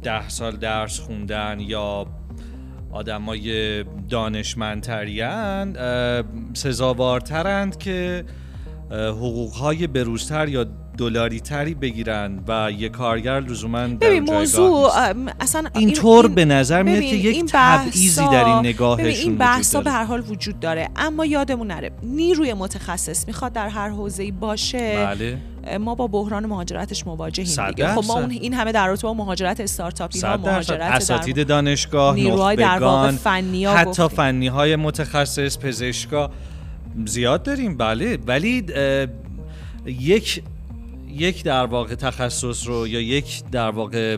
ده 0.02 0.28
سال 0.28 0.56
درس 0.56 1.00
خوندن 1.00 1.60
یا 1.60 2.06
آدمای 2.96 3.84
دانشمندترین 4.08 5.72
سزاوارترند 6.54 7.78
که 7.78 8.24
حقوقهای 8.90 9.86
بروزتر 9.86 10.48
یا 10.48 10.66
دلاری 10.96 11.40
تری 11.40 11.74
بگیرن 11.74 12.38
و 12.48 12.70
یه 12.78 12.88
کارگر 12.88 13.40
لزوما 13.40 13.86
در 13.86 13.94
ببین 13.94 14.22
موضوع 14.22 14.90
اصلا 15.40 15.60
این- 15.74 15.88
اینطور 15.88 16.24
این- 16.26 16.34
به 16.34 16.44
نظر 16.44 16.82
میاد 16.82 17.00
که 17.00 17.16
یک 17.16 17.44
تبعیضی 17.48 18.20
در 18.20 18.44
این 18.44 18.58
نگاهشون 18.58 19.10
این 19.30 19.38
بحثا 19.38 19.80
به. 19.80 19.90
هر 19.90 20.04
حال 20.04 20.22
وجود 20.28 20.60
داره 20.60 20.88
اما 20.96 21.26
یادمون 21.26 21.66
نره 21.66 21.90
نیروی 22.02 22.54
متخصص 22.54 23.26
می‌خواد 23.26 23.52
در 23.52 23.68
هر 23.68 23.88
حوزه‌ای 23.88 24.30
باشه. 24.30 25.06
بله. 25.06 25.38
ما 25.80 25.94
با 25.94 26.06
بحران 26.06 26.46
مهاجرتش 26.46 27.06
مواجهیم 27.06 27.66
دیگه. 27.68 27.94
خب 27.94 28.04
ما. 28.06 28.14
اون 28.20 28.30
این 28.30 28.54
همه 28.54 28.72
در 28.72 28.86
رابطه 28.86 29.02
با 29.02 29.14
مهاجرت 29.14 29.60
استارتاپی 29.60 30.20
ها 30.20 30.36
مهاجرت 30.36 30.78
در 30.78 30.92
اساتید 30.96 31.46
دانشگاه 31.46 32.14
نیروهای 32.14 32.56
در 32.56 32.78
واقع 32.78 33.10
فنی 33.10 33.64
ها 33.64 33.76
حتی 33.76 33.90
گفتیم. 34.02 34.08
فنی 34.08 34.46
های 34.46 34.76
متخصص 34.76 35.58
پزشکا. 35.58 36.30
زیاد 37.06 37.42
داریم 37.42 37.76
بله. 37.76 38.18
ولی 38.26 38.64
یک 39.86 40.42
یک 41.20 41.44
در 41.44 41.66
واقع 41.66 41.94
تخصص 41.94 42.66
رو 42.66 42.88
یا 42.88 43.00
یک 43.00 43.42
در 43.52 43.70
واقع 43.70 44.16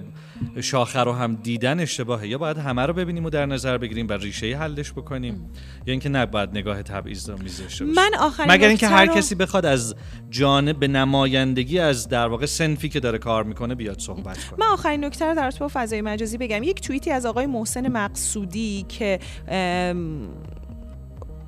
شاخه 0.60 1.00
رو 1.00 1.12
هم 1.12 1.34
دیدن 1.34 1.80
اشتباهه. 1.80 2.28
یا 2.28 2.38
باید 2.38 2.58
همه 2.58 2.82
رو 2.86 2.92
ببینیم 2.92 3.24
و 3.24 3.30
در 3.30 3.46
نظر 3.46 3.78
بگیریم 3.78 4.08
و 4.08 4.12
ریشه 4.12 4.56
حلش 4.56 4.92
بکنیم 4.92 5.50
یا 5.86 5.90
اینکه 5.92 6.08
نه 6.08 6.26
باید 6.26 6.50
نگاه 6.50 6.82
تبعیض 6.82 7.30
آمیز 7.30 7.60
داشته 7.60 7.84
باشیم 7.84 8.02
من 8.02 8.10
آخرین 8.20 8.50
مگر 8.52 8.68
اینکه 8.68 8.88
هر 8.88 9.04
رو- 9.04 9.14
کسی 9.14 9.34
بخواد 9.34 9.66
از 9.66 9.94
جانب 10.30 10.78
به 10.78 10.88
نمایندگی 10.88 11.78
از 11.78 12.08
در 12.08 12.26
واقع 12.26 12.46
سنفی 12.46 12.88
که 12.88 13.00
داره 13.00 13.18
کار 13.18 13.44
می‌کنه 13.44 13.74
بیاد 13.74 13.98
صحبت 13.98 14.44
کنه. 14.44 14.58
من 14.60 14.72
آخرین 14.72 15.04
نکته 15.04 15.24
رو 15.24 15.34
در 15.34 15.42
رابطه 15.42 15.58
با 15.58 15.70
فضای 15.72 16.00
مجازی 16.00 16.38
بگم. 16.38 16.62
یک 16.62 16.80
توییتی 16.80 17.10
از 17.10 17.26
آقای 17.26 17.46
محسن 17.46 17.88
مقصودی 17.88 18.86
که 18.88 19.18
ام، 19.48 20.28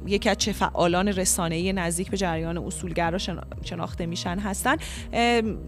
یکی 0.06 0.30
از 0.30 0.38
چه 0.38 0.52
فعالان 0.52 1.08
رسانه‌ای 1.08 1.72
نزدیک 1.72 2.10
به 2.10 2.16
جریان 2.16 2.58
اصولگرا 2.58 3.18
شنا- 3.18 3.44
شناخته 3.64 4.06
میشن 4.06 4.38
هستن. 4.38 4.76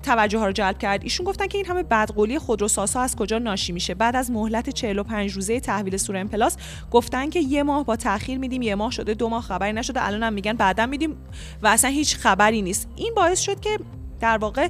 توجه 0.03 0.39
ها 0.39 0.47
رو 0.47 0.53
جلب 0.53 0.79
کرد. 0.79 1.03
ایشون 1.03 1.27
گفتن 1.27 1.47
که 1.47 1.59
این 1.59 1.67
همه 1.67 1.83
بدقولی 1.83 2.39
خودروسازها 2.39 3.03
از 3.03 3.17
کجا 3.17 3.39
ناشی 3.39 3.73
میشه؟ 3.73 3.95
بعد 3.95 4.17
از 4.17 4.31
مهلت 4.31 4.71
45 4.71 5.33
روزه 5.33 5.61
تحویل 5.61 5.97
سور 5.97 6.25
پلاس 6.25 6.57
گفتن 6.91 7.31
که 7.31 7.41
یه 7.41 7.63
ماه 7.63 7.85
با 7.85 7.97
تاخیر 7.97 8.39
میدیم 8.39 8.63
یه 8.63 8.75
ماه 8.75 8.91
شده 8.91 9.15
دو 9.15 9.29
ماه 9.29 9.43
خبری 9.43 9.73
نشده 9.73 10.07
الان 10.07 10.33
میگن 10.33 10.53
بعدا 10.53 10.87
میدیم 10.87 11.17
و 11.63 11.67
اصلا 11.67 11.91
هیچ 11.91 12.17
خبری 12.17 12.63
نیست. 12.63 12.89
این 12.97 13.15
باعث 13.17 13.41
شد 13.41 13.61
که 13.61 13.79
در 14.21 14.39
واقع 14.39 14.69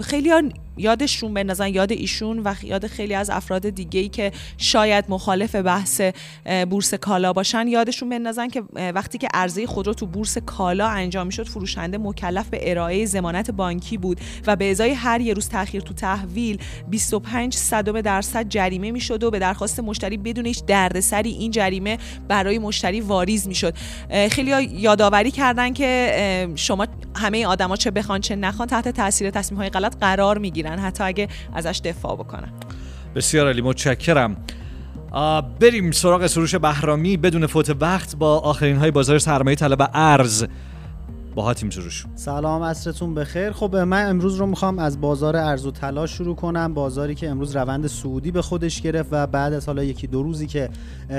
خیلی 0.00 0.30
یادشون 0.76 1.34
بندازن 1.34 1.66
یاد 1.68 1.92
ایشون 1.92 2.38
و 2.44 2.54
یاد 2.62 2.86
خیلی 2.86 3.14
از 3.14 3.30
افراد 3.30 3.68
دیگه 3.68 4.00
ای 4.00 4.08
که 4.08 4.32
شاید 4.58 5.04
مخالف 5.08 5.54
بحث 5.54 6.00
بورس 6.70 6.94
کالا 6.94 7.32
باشن. 7.32 7.68
یادشون 7.68 8.08
بندازن 8.08 8.48
که 8.48 8.62
وقتی 8.94 9.18
که 9.18 9.28
عرضه 9.34 9.66
خودرو 9.66 9.94
تو 9.94 10.06
بورس 10.06 10.38
کالا 10.38 10.86
انجام 10.88 11.26
می‌شد 11.26 11.48
فروشنده 11.48 11.98
مکلف 11.98 12.48
به 12.48 12.70
ارائه 12.70 13.06
ضمانت 13.06 13.50
بانکی 13.50 13.98
بود 13.98 14.20
و 14.46 14.56
به 14.56 14.70
ازای 14.70 14.90
هر 14.90 15.20
یه 15.20 15.34
روز 15.34 15.48
تاخیر 15.48 15.82
تو 15.82 15.94
تحویل 15.94 16.58
25 16.88 17.54
صدم 17.54 18.00
درصد 18.00 18.48
جریمه 18.48 18.90
می‌شد 18.90 19.24
و 19.24 19.30
به 19.30 19.38
درخواست 19.38 19.80
مشتری 19.80 20.16
بدون 20.16 20.46
هیچ 20.46 20.64
دردسری 20.64 21.30
این 21.30 21.50
جریمه 21.50 21.98
برای 22.28 22.58
مشتری 22.58 23.00
واریز 23.00 23.48
می‌شد. 23.48 23.74
خیلی 24.30 24.50
یادآوری 24.72 25.30
کردن 25.30 25.72
که 25.72 26.48
شما 26.54 26.86
همه 27.16 27.46
آدما 27.46 27.76
چه 27.76 27.90
بخوان 27.90 28.20
چه 28.20 28.36
نخوان 28.36 28.68
تحت 28.68 28.88
تاثیر 28.88 29.30
تصمیم 29.30 29.60
های 29.60 29.70
غلط 29.70 29.96
قرار 30.00 30.38
می‌گیرن. 30.38 30.71
حتی 30.78 31.04
اگه 31.04 31.28
ازش 31.54 31.80
دفاع 31.84 32.16
بکنن. 32.16 32.52
بسیار 33.14 33.48
علی 33.48 33.62
متشکرم. 33.62 34.36
بریم 35.60 35.90
سراغ 35.90 36.26
سروش 36.26 36.54
بهرامی. 36.54 37.16
بدون 37.16 37.46
فوت 37.46 37.76
وقت 37.80 38.16
با 38.16 38.38
آخرین 38.38 38.76
های 38.76 38.90
بازار 38.90 39.18
سرمایه 39.18 39.56
طلب 39.56 39.90
ارز. 39.94 40.44
با 41.34 41.42
هاتیم 41.42 41.70
سروش 41.70 42.04
سلام 42.14 42.62
عصرتون 42.62 43.14
بخیر. 43.14 43.52
خب 43.52 43.76
من 43.76 44.08
امروز 44.08 44.36
رو 44.36 44.46
می‌خوام 44.46 44.78
از 44.78 45.00
بازار 45.00 45.36
ارز 45.36 45.66
و 45.66 45.70
طلا 45.70 46.06
شروع 46.06 46.36
کنم. 46.36 46.74
بازاری 46.74 47.14
که 47.14 47.28
امروز 47.28 47.56
روند 47.56 47.86
سعودی 47.86 48.30
به 48.30 48.42
خودش 48.42 48.82
گرفت 48.82 49.08
و 49.12 49.26
بعد 49.26 49.52
از 49.52 49.66
حالا 49.66 49.84
یکی 49.84 50.06
دو 50.06 50.22
روزی 50.22 50.46
که 50.46 50.68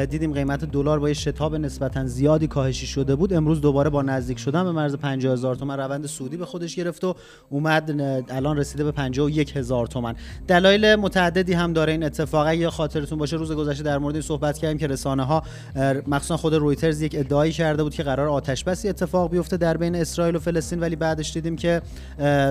دیدیم 0.09 0.33
قیمت 0.33 0.65
دلار 0.65 0.99
با 0.99 1.07
یه 1.07 1.13
شتاب 1.13 1.55
نسبتا 1.55 2.05
زیادی 2.05 2.47
کاهشی 2.47 2.87
شده 2.87 3.15
بود 3.15 3.33
امروز 3.33 3.61
دوباره 3.61 3.89
با 3.89 4.01
نزدیک 4.01 4.39
شدن 4.39 4.63
به 4.63 4.71
مرز 4.71 4.95
50 4.95 5.33
هزار 5.33 5.55
تومن 5.55 5.77
روند 5.77 6.05
سعودی 6.05 6.37
به 6.37 6.45
خودش 6.45 6.75
گرفت 6.75 7.03
و 7.03 7.15
اومد 7.49 8.01
الان 8.29 8.57
رسیده 8.57 8.83
به 8.83 8.91
51 8.91 9.57
هزار 9.57 9.87
تومن. 9.87 10.15
دلایل 10.47 10.95
متعددی 10.95 11.53
هم 11.53 11.73
داره 11.73 11.91
این 11.91 12.03
اتفاق. 12.03 12.53
یا 12.53 12.69
خاطرتون 12.69 13.17
باشه 13.19 13.37
روز 13.37 13.51
گذشته 13.51 13.83
در 13.83 13.97
مورد 13.97 14.21
صحبت 14.21 14.57
کردیم 14.57 14.77
که 14.77 14.87
رسانه 14.87 15.23
ها 15.23 15.43
مخصوصا 16.07 16.37
خود 16.37 16.53
رویترز 16.53 17.01
یک 17.01 17.15
ادعایی 17.19 17.51
کرده 17.51 17.83
بود 17.83 17.93
که 17.93 18.03
قرار 18.03 18.29
آتش 18.29 18.63
بسی 18.63 18.89
اتفاق 18.89 19.31
بیفته 19.31 19.57
در 19.57 19.77
بین 19.77 20.02
اسرائیل 20.03 20.35
و 20.35 20.39
فلسطین 20.39 20.79
ولی 20.79 20.95
بعدش 20.95 21.33
دیدیم 21.33 21.55
که 21.55 21.81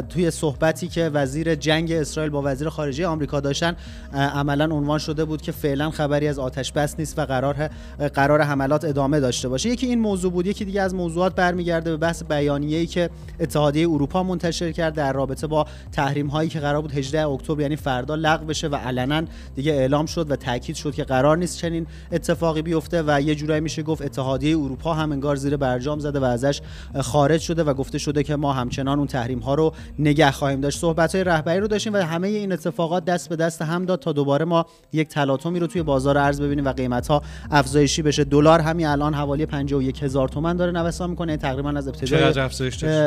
توی 0.09 0.31
صحبتی 0.31 0.89
که 0.89 1.09
وزیر 1.09 1.55
جنگ 1.55 1.93
اسرائیل 1.93 2.33
با 2.33 2.43
وزیر 2.45 2.69
خارجه 2.69 3.07
آمریکا 3.07 3.41
داشتن 3.41 3.77
عملا 4.13 4.65
عنوان 4.65 4.99
شده 4.99 5.25
بود 5.25 5.43
که 5.43 5.53
فعلا 5.53 5.91
خبری 5.91 6.29
از 6.29 6.39
آتش 6.39 6.73
بس 6.73 6.99
نیست 6.99 7.19
و 7.19 7.25
قرار 7.25 7.71
قرار 8.15 8.41
حملات 8.41 8.85
ادامه 8.85 9.21
داشته 9.21 9.49
باشه. 9.49 9.69
یکی 9.69 9.87
این 9.87 10.01
موضوع 10.01 10.33
بود 10.33 10.47
یکی 10.47 10.65
دیگه 10.65 10.83
از 10.83 10.95
موضوعات 10.95 11.35
برمیگرده 11.35 11.91
به 11.91 11.97
بحث 11.97 12.23
بیانیه‌ای 12.23 12.87
که 12.87 13.11
اتحادیه 13.41 13.89
اروپا 13.89 14.23
منتشر 14.23 14.73
کرد 14.73 14.95
در 14.95 15.13
رابطه 15.13 15.47
با 15.47 15.67
تحریم 15.93 16.27
هایی 16.27 16.49
که 16.49 16.61
قرار 16.61 16.83
بود 16.83 16.93
18 16.93 17.27
اکتبر 17.27 17.61
یعنی 17.61 17.77
فردا 17.77 18.15
لغو 18.15 18.47
بشه 18.47 18.69
و 18.69 18.75
علنا 18.75 19.23
دیگه 19.55 19.73
اعلام 19.73 20.07
شد 20.07 20.31
و 20.31 20.37
تاکید 20.37 20.77
شد 20.77 20.95
که 20.95 21.05
قرار 21.05 21.37
نیست 21.37 21.59
چنین 21.59 21.87
اتفاقی 22.13 22.63
بیفته 22.63 23.03
و 23.07 23.21
یه 23.21 23.35
جورایی 23.35 23.61
میشه 23.61 23.83
گفت 23.83 24.03
اتحادیه 24.03 24.59
اروپا 24.59 24.95
هم 24.95 25.13
انگار 25.13 25.37
زیر 25.37 25.57
برجام 25.57 25.99
زده 25.99 26.21
و 26.21 26.25
ازش 26.25 26.61
خارج 27.01 27.42
شده 27.43 27.65
و 27.65 27.75
گفته 27.75 27.99
شده 27.99 28.23
که 28.23 28.37
ما 28.37 28.53
همچنان 28.53 28.99
اون 28.99 29.07
تحریم 29.07 29.39
ها 29.39 29.55
رو 29.55 29.73
نگه 29.99 30.31
خواهیم 30.31 30.61
داشت. 30.61 30.79
صحبت 30.79 31.15
های 31.15 31.25
رهبری 31.25 31.61
رو 31.61 31.67
داشتیم 31.67 31.93
و 31.93 31.97
همه 31.97 32.29
این 32.29 32.53
اتفاقات 32.53 33.05
دست 33.05 33.29
به 33.29 33.37
دست 33.37 33.63
هم 33.63 33.85
داد 33.85 33.99
تا 33.99 34.13
دوباره 34.13 34.45
ما 34.45 34.67
یک 34.93 35.09
تلاطمی 35.09 35.61
رو 35.61 35.67
توی 35.67 35.83
بازار 35.83 36.19
ارز 36.19 36.41
ببینیم 36.41 36.65
و 36.65 36.73
قیمت 36.73 37.09
ها 37.09 37.23
افزایشی 37.51 38.03
بشه. 38.03 38.25
دلار 38.25 38.61
همین 38.61 38.87
الان 38.87 39.15
حوالی 39.15 39.47
51 39.47 40.03
هزار 40.03 40.29
تومان 40.29 40.57
داره 40.57 40.73
نوسان 40.73 41.11
می‌کنه. 41.11 41.37
تقریبا 41.37 41.71
از 41.71 41.89
ابتدای 41.89 42.23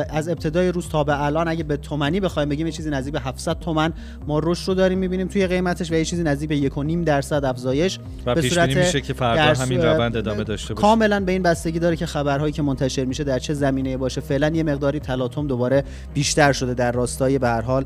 از 0.10 0.30
ابتدای 0.30 0.72
روز 0.72 0.90
تا 0.90 1.04
به 1.04 1.24
الان 1.24 1.48
اگه 1.48 1.64
به 1.64 1.78
تومانی 1.78 2.20
بخوایم 2.20 2.50
بگیم 2.50 2.66
یه 2.66 2.72
چیزی 2.72 2.90
نزدیک 2.90 3.14
به 3.14 3.20
700 3.20 3.60
تومن 3.60 3.94
ما 4.28 4.40
رشد 4.40 4.68
رو 4.68 4.74
داریم 4.74 5.00
می‌بینیم 5.00 5.28
توی 5.28 5.48
قیمتش 5.48 5.92
و 5.92 5.94
یه 5.94 6.06
چیزی 6.06 6.24
نزدیک 6.24 6.50
به 6.50 6.70
1.5 6.70 7.06
درصد 7.06 7.46
افزایش. 7.46 8.00
و 8.26 8.36
به 8.36 8.42
صورت 8.42 8.78
میشه 8.78 9.02
که 9.02 9.14
فردا 9.14 9.64
همین 9.64 9.82
روند 9.82 10.18
ادامه 10.18 10.44
داشته 10.44 10.74
باشه. 10.74 10.82
کاملا 10.82 11.20
به 11.20 11.32
این 11.32 11.44
بستگی 11.44 11.80
داره 11.80 11.96
که 11.96 12.06
خبرهایی 12.06 12.54
که 12.54 12.62
منتشر 12.62 13.06
میشه 13.06 13.24
در 13.24 13.40
چه 13.40 13.54
زمینه 13.54 13.98
باشه. 13.98 14.22
فعلا 14.26 14.50
یه 14.50 14.64
مقداری 14.64 15.00
تلاطم 15.00 15.48
دوباره 15.48 15.84
بیشتر 16.14 16.52
شده 16.52 16.74
در 16.74 16.92
راستای 16.92 17.40
به 17.40 17.48
هر 17.48 17.62
حال. 17.62 17.86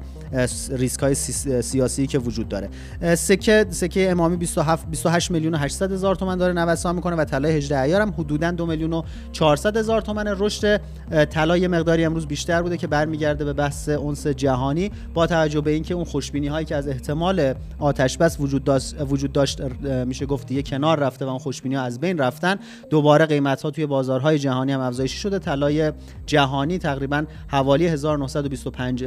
ریسک 0.72 1.00
های 1.00 1.15
سیاسی 1.62 2.08
که 2.08 2.20
وجود 2.20 2.48
داره. 2.48 2.70
سکه 3.15 3.65
سکه 3.70 4.12
امامی 4.12 4.38
27 4.38 4.88
28 4.88 5.32
میلیون 5.32 5.54
و 5.54 5.58
800 5.58 5.92
هزار 5.92 6.15
تومان 6.15 6.38
داره 6.38 6.54
نوسان 6.54 6.96
می‌کنه 6.96 7.15
و 7.15 7.26
طلای 7.26 7.52
18 7.52 7.80
ایار 7.80 8.02
هم 8.02 8.13
حدودا 8.18 8.52
2 8.52 8.65
میلیون 8.65 8.94
و 8.94 9.02
400 9.32 9.78
هزار 9.78 10.02
تومان 10.02 10.36
رشد. 10.39 10.82
طلا 11.30 11.58
یه 11.58 11.68
مقداری 11.68 12.06
امروز 12.06 12.28
بیشتر 12.28 12.62
بوده 12.62 12.78
که 12.78 12.88
برمیگرده 12.88 13.46
به 13.46 13.54
بحث 13.54 13.89
اونس 13.89 14.28
جهانی. 14.28 14.92
با 15.13 15.28
توجه 15.28 15.62
به 15.62 15.72
اینکه 15.72 15.94
اون 15.94 16.04
خوشبینی 16.04 16.48
هایی 16.48 16.65
که 16.65 16.76
از 16.76 16.88
احتمال 16.88 17.54
آتش 17.80 18.18
بس 18.18 18.39
وجود 18.39 18.63
داشت 18.63 18.96
وجود 19.02 19.32
داشت 19.32 19.62
میشه 20.06 20.26
گفت 20.26 20.48
دیگه 20.48 20.62
کنار 20.62 21.00
رفته 21.00 21.26
و 21.26 21.30
اون 21.30 21.39
خوشبینی 21.39 21.76
ها 21.76 21.82
از 21.82 22.00
بین 22.00 22.18
رفتن 22.18 22.56
دوباره 22.89 23.26
قیمت 23.26 23.62
ها 23.62 23.72
توی 23.72 23.86
بازارهای 23.86 24.39
جهانی 24.39 24.72
هم 24.72 24.80
افزایشی 24.80 25.18
شده. 25.18 25.39
طلای 25.39 25.92
جهانی 26.26 26.78
تقریبا 26.78 27.26
حوالی 27.48 27.88
1925 27.88 29.06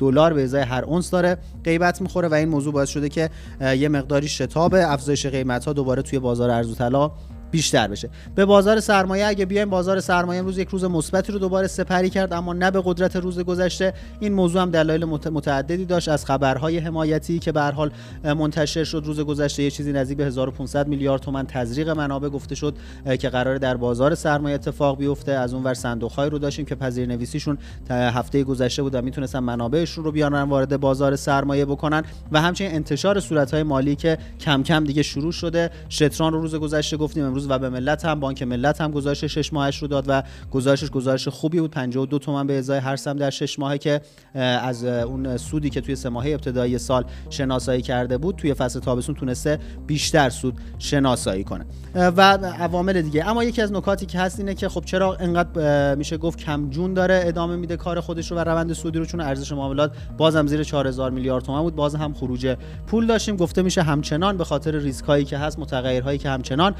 دلار 0.00 0.34
به 0.34 0.44
ازای 0.44 0.62
هر 0.62 0.84
اونس 0.84 1.10
داره 1.10 1.38
قیمت 1.64 2.00
می‌خوره 2.00 2.28
و 2.28 2.34
این 2.34 2.48
موضوع 2.48 2.72
باعث 2.72 2.88
شده 2.88 3.08
که 3.08 3.30
یه 3.60 3.88
مقداری 3.88 4.28
شتاب 4.28 4.74
افزایش 4.74 5.26
قیمت 5.26 5.64
ها 5.64 5.72
دوباره 5.72 6.02
توی 6.02 6.18
بازار 6.18 6.50
ارز 6.50 6.70
و 6.70 6.74
طلا 6.74 7.10
بیشتر 7.50 7.88
بشه. 7.88 8.10
به 8.34 8.44
بازار 8.44 8.80
سرمایه 8.80 9.26
اگه 9.26 9.44
بیایم 9.44 9.70
بازار 9.70 10.00
سرمایه 10.00 10.40
امروز 10.40 10.58
یک 10.58 10.68
روز 10.68 10.84
مثبتی 10.84 11.32
رو 11.32 11.38
دوباره 11.38 11.66
سپری 11.66 12.10
کرد 12.10 12.32
اما 12.32 12.52
نه 12.52 12.70
به 12.70 12.82
قدرت 12.84 13.16
روز 13.16 13.38
گذشته. 13.38 13.94
این 14.20 14.32
موضوع 14.32 14.62
هم 14.62 14.70
دلایل 14.70 15.04
متعددی 15.04 15.84
داشت. 15.84 16.08
از 16.08 16.26
خبرهای 16.26 16.78
حمایتی 16.78 17.38
که 17.38 17.52
به 17.52 17.62
حال 17.62 17.90
منتشر 18.24 18.84
شد 18.84 19.02
روز 19.06 19.20
گذشته 19.20 19.62
یه 19.62 19.70
چیزی 19.70 19.92
نزدیک 19.92 20.18
به 20.18 20.24
1500 20.24 20.88
میلیارد 20.88 21.20
تومان 21.20 21.46
تزریق 21.46 21.88
منابع 21.88 22.28
گفته 22.28 22.54
شد 22.54 22.74
که 23.20 23.28
قرار 23.28 23.58
در 23.58 23.76
بازار 23.76 24.14
سرمایه 24.14 24.54
اتفاق 24.54 24.98
بیفته. 24.98 25.32
از 25.32 25.54
اون 25.54 25.64
ور 25.64 25.74
صندوق‌های 25.74 26.30
رو 26.30 26.38
داشتیم 26.38 26.64
که 26.64 26.74
پذیرنویسیشون 26.74 27.58
هفته 27.90 28.44
گذشته 28.44 28.82
بود 28.82 28.94
و 28.94 29.02
می‌تونستن 29.02 29.38
منابعشون 29.38 30.04
رو 30.04 30.12
بیارن 30.12 30.42
وارد 30.42 30.80
بازار 30.80 31.16
سرمایه 31.16 31.64
بکنن. 31.64 32.02
و 32.32 32.40
همچنین 32.40 32.74
انتشار 32.74 33.20
صورت‌های 33.20 33.62
مالی 33.62 33.96
که 33.96 34.18
کم 34.40 34.62
کم 34.62 34.84
دیگه 34.84 35.02
شروع 35.02 35.32
شده. 35.32 35.70
شتران 35.88 36.32
رو 36.32 36.40
روز 36.40 36.54
گذشته 36.54 36.96
گفتیم 36.96 37.24
و 37.48 37.58
به 37.58 37.68
ملت 37.68 38.04
هم 38.04 38.20
بانک 38.20 38.42
ملت 38.42 38.80
هم 38.80 38.90
گزارش 38.90 39.24
6 39.24 39.52
ماهش 39.52 39.78
رو 39.78 39.88
داد 39.88 40.04
و 40.08 40.22
گزارشش 40.50 40.90
گزارش 40.90 41.28
خوبی 41.28 41.60
بود. 41.60 41.70
52 41.70 42.18
تومن 42.18 42.46
به 42.46 42.58
ازای 42.58 42.78
هر 42.78 42.96
سم 42.96 43.16
در 43.16 43.30
6 43.30 43.58
ماهه 43.58 43.78
که 43.78 44.00
از 44.34 44.84
اون 44.84 45.36
سودی 45.36 45.70
که 45.70 45.80
توی 45.80 45.96
سه 45.96 46.08
ماهه 46.08 46.30
ابتدایی 46.30 46.78
سال 46.78 47.04
شناسایی 47.30 47.82
کرده 47.82 48.18
بود 48.18 48.36
توی 48.36 48.54
فصل 48.54 48.80
تابستون 48.80 49.14
تونسته 49.14 49.58
بیشتر 49.86 50.30
سود 50.30 50.54
شناسایی 50.78 51.44
کنه. 51.44 51.64
و 51.94 52.20
عوامل 52.58 53.02
دیگه. 53.02 53.28
اما 53.28 53.44
یکی 53.44 53.62
از 53.62 53.72
نکاتی 53.72 54.06
که 54.06 54.18
هست 54.18 54.38
اینه 54.38 54.54
که 54.54 54.68
خب 54.68 54.84
چرا 54.84 55.14
انقدر 55.14 55.94
میشه 55.94 56.16
گفت 56.16 56.38
کم 56.38 56.70
جون 56.70 56.94
داره 56.94 57.22
ادامه 57.24 57.56
میده 57.56 57.76
کار 57.76 58.00
خودش 58.00 58.30
رو 58.30 58.36
و 58.36 58.40
روند 58.40 58.72
سودی 58.72 58.98
رو؟ 58.98 59.04
چون 59.04 59.20
ارزش 59.20 59.52
معاملات 59.52 59.92
بازم 60.18 60.46
زیر 60.46 60.62
4000 60.62 61.10
میلیارد 61.10 61.44
تومان 61.44 61.62
بود. 61.62 61.76
باز 61.76 61.94
هم 61.94 62.14
خروج 62.14 62.56
پول 62.86 63.06
داشتیم. 63.06 63.36
گفته 63.36 63.62
میشه 63.62 63.82
همچنان 63.82 64.36
به 64.36 64.44
خاطر 64.44 64.78
ریسک 64.78 65.04
هایی 65.04 65.24
که 65.24 65.38
هست 65.38 65.58
متغیرهایی 65.58 66.18
که 66.18 66.28
همچنان 66.28 66.74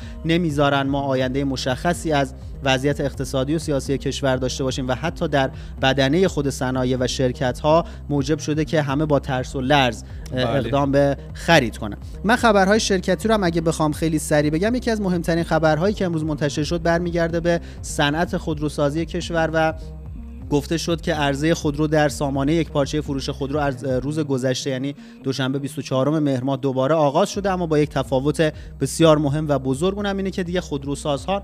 نمی‌ذارن 0.51 0.83
ما 0.83 1.01
آینده 1.01 1.45
مشخصی 1.45 2.13
از 2.13 2.35
وضعیت 2.65 3.01
اقتصادی 3.01 3.55
و 3.55 3.59
سیاسی 3.59 3.99
کشور 3.99 4.37
داشته 4.37 4.65
باشیم 4.65 4.89
و 4.89 4.95
حتی 4.95 5.29
در 5.29 5.51
بدنه 5.83 6.29
خود 6.29 6.51
صنایع 6.51 6.97
و 7.01 7.07
شرکت 7.07 7.61
ها 7.61 7.85
موجب 8.09 8.39
شده 8.39 8.65
که 8.65 8.83
همه 8.83 9.07
با 9.07 9.19
ترس 9.19 9.57
و 9.57 9.61
لرز 9.61 10.05
بله. 10.33 10.49
اقدام 10.49 10.93
به 10.93 11.17
خرید 11.35 11.79
کنن 11.79 11.97
من 12.25 12.37
خبرهای 12.37 12.81
شرکتی 12.81 13.29
رو 13.29 13.35
هم 13.35 13.45
اگه 13.45 13.61
بخوام 13.61 13.93
خیلی 13.93 14.19
سریع 14.19 14.51
بگم 14.51 14.75
یکی 14.75 14.91
از 14.91 15.01
مهمترین 15.01 15.45
خبرهایی 15.45 15.95
که 15.95 16.05
امروز 16.05 16.25
منتشر 16.25 16.65
شد 16.65 16.83
برمیگرده 16.83 17.41
به 17.41 17.61
صنعت 17.83 18.37
خودروسازی 18.37 19.07
کشور 19.07 19.51
و 19.53 19.75
گفته 20.51 20.79
شد 20.79 21.01
که 21.01 21.15
عرضه 21.15 21.55
خودرو 21.55 21.87
در 21.87 22.09
سامانه 22.09 22.55
یک 22.55 22.71
پارچه 22.71 23.01
فروش 23.01 23.31
خودرو 23.31 23.59
از 23.59 23.85
روز 23.85 24.19
گذشته 24.19 24.71
یعنی 24.71 24.95
دوشنبه 25.23 25.59
24 25.59 26.19
مهر 26.19 26.45
ماه 26.45 26.57
دوباره 26.57 26.95
آغاز 26.95 27.31
شده. 27.31 27.51
اما 27.51 27.67
با 27.67 27.79
یک 27.79 27.89
تفاوت 27.89 28.53
بسیار 28.81 29.19
مهم 29.19 29.49
و 29.49 29.59
بزرگ 29.59 29.97
اونم 29.97 30.17
اینه 30.17 30.31
که 30.31 30.43
دیگه 30.43 30.61
خودروسازها 30.61 31.43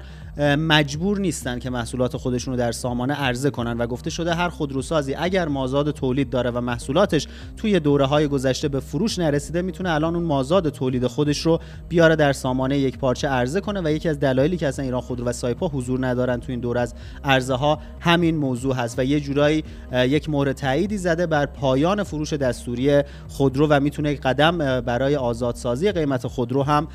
مجبور 0.58 1.18
نیستن 1.18 1.58
که 1.58 1.70
محصولات 1.70 2.16
خودشون 2.16 2.54
رو 2.54 2.58
در 2.58 2.72
سامانه 2.72 3.14
عرضه 3.14 3.50
کنن. 3.50 3.78
و 3.78 3.86
گفته 3.86 4.10
شده 4.10 4.34
هر 4.34 4.48
خودروسازی 4.48 5.14
اگر 5.14 5.48
مازاد 5.48 5.90
تولید 5.90 6.30
داره 6.30 6.50
و 6.50 6.60
محصولاتش 6.60 7.26
توی 7.56 7.80
دوره 7.80 8.04
های 8.04 8.28
گذشته 8.28 8.68
به 8.68 8.80
فروش 8.80 9.18
نرسیده 9.18 9.62
می‌تونه 9.62 9.90
الان 9.90 10.14
اون 10.14 10.24
مازاد 10.24 10.68
تولید 10.68 11.06
خودش 11.06 11.38
رو 11.38 11.60
بیاره 11.88 12.16
در 12.16 12.32
سامانه 12.32 12.78
یک 12.78 12.98
پارچه 12.98 13.28
عرضه 13.28 13.60
کنه. 13.60 13.80
و 13.84 13.90
یکی 13.90 14.08
از 14.08 14.20
دلایلی 14.20 14.56
که 14.56 14.68
اصلا 14.68 14.84
ایران 14.84 15.00
خودرو 15.00 15.26
و 15.26 15.32
سایپا 15.32 15.68
حضور 15.68 16.06
ندارن 16.06 16.40
تو 16.40 16.52
این 16.52 16.60
دوره 16.60 16.80
از 16.80 16.94
عرضه 17.24 17.54
ها 17.54 17.78
همین 18.00 18.36
موضوع 18.36 18.74
هست. 18.74 18.95
و 18.98 19.04
یه 19.04 19.20
جورایی 19.20 19.64
یک 19.92 20.30
مهر 20.30 20.52
تاییدی 20.52 20.98
زده 20.98 21.26
بر 21.26 21.46
پایان 21.46 22.02
فروش 22.02 22.32
دستوری 22.32 23.02
خودرو 23.28 23.66
و 23.70 23.80
می‌تونه 23.80 24.12
یک 24.12 24.20
قدم 24.20 24.80
برای 24.80 25.16
آزادسازی 25.16 25.92
قیمت 25.92 26.26
خودرو 26.26 26.62
هم 26.62 26.88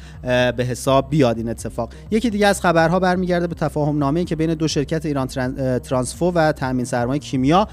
به 0.58 0.64
حساب 0.64 1.10
بیاد 1.10 1.38
این 1.38 1.50
اتفاق. 1.50 1.94
یکی 2.12 2.30
دیگه 2.30 2.48
از 2.48 2.62
خبرها 2.62 3.00
برمیگرده 3.00 3.48
به 3.48 3.56
تفاهم 3.56 3.98
نامه 3.98 4.24
که 4.24 4.36
بین 4.36 4.54
دو 4.54 4.68
شرکت 4.68 5.06
ایران 5.06 5.28
ترانسفو 5.80 6.32
و 6.32 6.52
تامین 6.52 6.86
سرمایه 6.86 7.20
کیمیا 7.20 7.68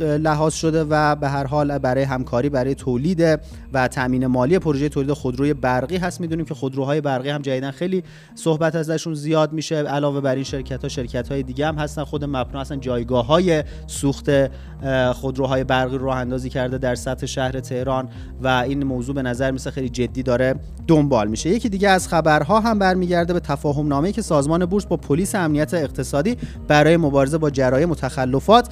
لحاظ 0.00 0.54
شده 0.54 0.84
و 0.90 1.16
به 1.16 1.28
هر 1.28 1.46
حال 1.46 1.78
برای 1.78 2.04
همکاری 2.04 2.48
برای 2.48 2.74
تولید 2.74 3.40
و 3.72 3.88
تامین 3.88 4.26
مالی 4.26 4.58
پروژه 4.58 4.88
تولید 4.88 5.12
خودروی 5.12 5.54
برقی 5.54 5.96
هست. 5.96 6.20
می‌دونیم 6.20 6.44
که 6.44 6.54
خودروهای 6.54 7.00
برقی 7.00 7.28
هم 7.28 7.42
جدیدا 7.42 7.70
خیلی 7.70 8.02
صحبت 8.34 8.74
ازشون 8.74 9.14
زیاد 9.14 9.52
میشه. 9.52 9.76
علاوه 9.76 10.20
بر 10.20 10.34
این 10.34 10.44
شرکت 10.44 10.82
ها 10.82 10.88
شرکت 10.88 11.28
های 11.28 11.42
دیگه 11.42 11.66
هم 11.66 11.74
هستن. 11.74 12.04
خود 12.04 12.24
مپنا 12.24 12.60
هستن 12.60 12.80
جایگاه 12.80 13.26
های 13.26 13.51
سوخت 13.86 14.30
خودروهای 15.12 15.64
برقی 15.64 15.98
رو 15.98 16.08
اندازی 16.08 16.50
کرده 16.50 16.78
در 16.78 16.94
سطح 16.94 17.26
شهر 17.26 17.60
تهران 17.60 18.08
و 18.42 18.46
این 18.48 18.84
موضوع 18.84 19.14
به 19.14 19.22
نظر 19.22 19.50
میسه 19.50 19.70
خیلی 19.70 19.88
جدی 19.88 20.22
داره 20.22 20.54
دنبال 20.86 21.28
میشه. 21.28 21.50
یکی 21.50 21.68
دیگه 21.68 21.88
از 21.88 22.08
خبرها 22.08 22.60
هم 22.60 22.78
برمیگرده 22.78 23.32
به 23.32 23.40
تفاهم 23.40 23.88
نامه 23.88 24.12
که 24.12 24.22
سازمان 24.22 24.66
بورس 24.66 24.86
با 24.86 24.96
پلیس 24.96 25.34
امنیت 25.34 25.74
اقتصادی 25.74 26.36
برای 26.68 26.96
مبارزه 26.96 27.38
با 27.38 27.50
جرایم 27.50 27.90
و 27.90 27.94
تخلفات 27.94 28.68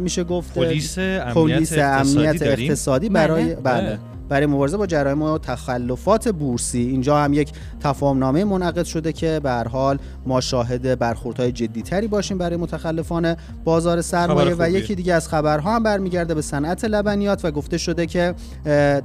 میشه 0.00 0.24
گفت 0.24 0.54
پلیس 0.54 0.98
امنیت, 0.98 1.78
امنیت 1.78 2.42
اقتصادی, 2.42 2.62
اقتصادی 2.62 3.08
برای 3.08 3.54
بله. 3.54 3.98
برای 4.28 4.46
مبارزه 4.46 4.76
با 4.76 4.86
جرایم 4.86 5.22
و 5.22 5.38
تخلفات 5.38 6.28
بورسی. 6.28 6.78
اینجا 6.78 7.18
هم 7.18 7.32
یک 7.32 7.52
تفاهم 7.80 8.18
نامه 8.18 8.44
منعقد 8.44 8.84
شده 8.84 9.12
که 9.12 9.40
به 9.42 9.50
هر 9.50 9.68
حال 9.68 9.98
ما 10.26 10.40
شاهد 10.40 10.98
برخوردهای 10.98 11.52
جدیتری 11.52 12.06
باشیم 12.06 12.38
برای 12.38 12.56
متخلفان 12.56 13.36
بازار 13.64 14.00
سرمایه 14.00 14.56
و 14.58 14.70
یکی 14.70 14.94
دیگه 14.94 15.14
از 15.14 15.28
خبرها 15.28 15.74
هم 15.74 15.82
برمیگرده 15.82 16.34
به 16.34 16.42
صنعت 16.42 16.84
لبنیات 16.84 17.44
و 17.44 17.50
گفته 17.50 17.78
شده 17.78 18.06
که 18.06 18.34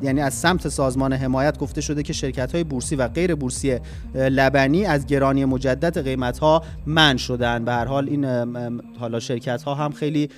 یعنی 0.01 0.21
از 0.21 0.33
سمت 0.33 0.67
سازمان 0.67 1.13
حمایت 1.13 1.57
گفته 1.57 1.81
شده 1.81 2.03
که 2.03 2.13
شرکت 2.13 2.55
های 2.55 2.63
بورسی 2.63 2.95
و 2.95 3.07
غیر 3.07 3.35
بورسی 3.35 3.79
لبنی 4.15 4.85
از 4.85 5.05
گرانی 5.05 5.45
مجدد 5.45 6.03
قیمت 6.03 6.39
ها 6.39 6.63
من 6.85 7.17
شدن 7.17 7.65
به 7.65 7.71
هر 7.71 7.85
حال 7.85 8.09
این 8.09 8.25
حالا 8.99 9.19
شرکت 9.19 9.63
ها 9.63 9.75
هم 9.75 9.91
خیلی 9.91 10.29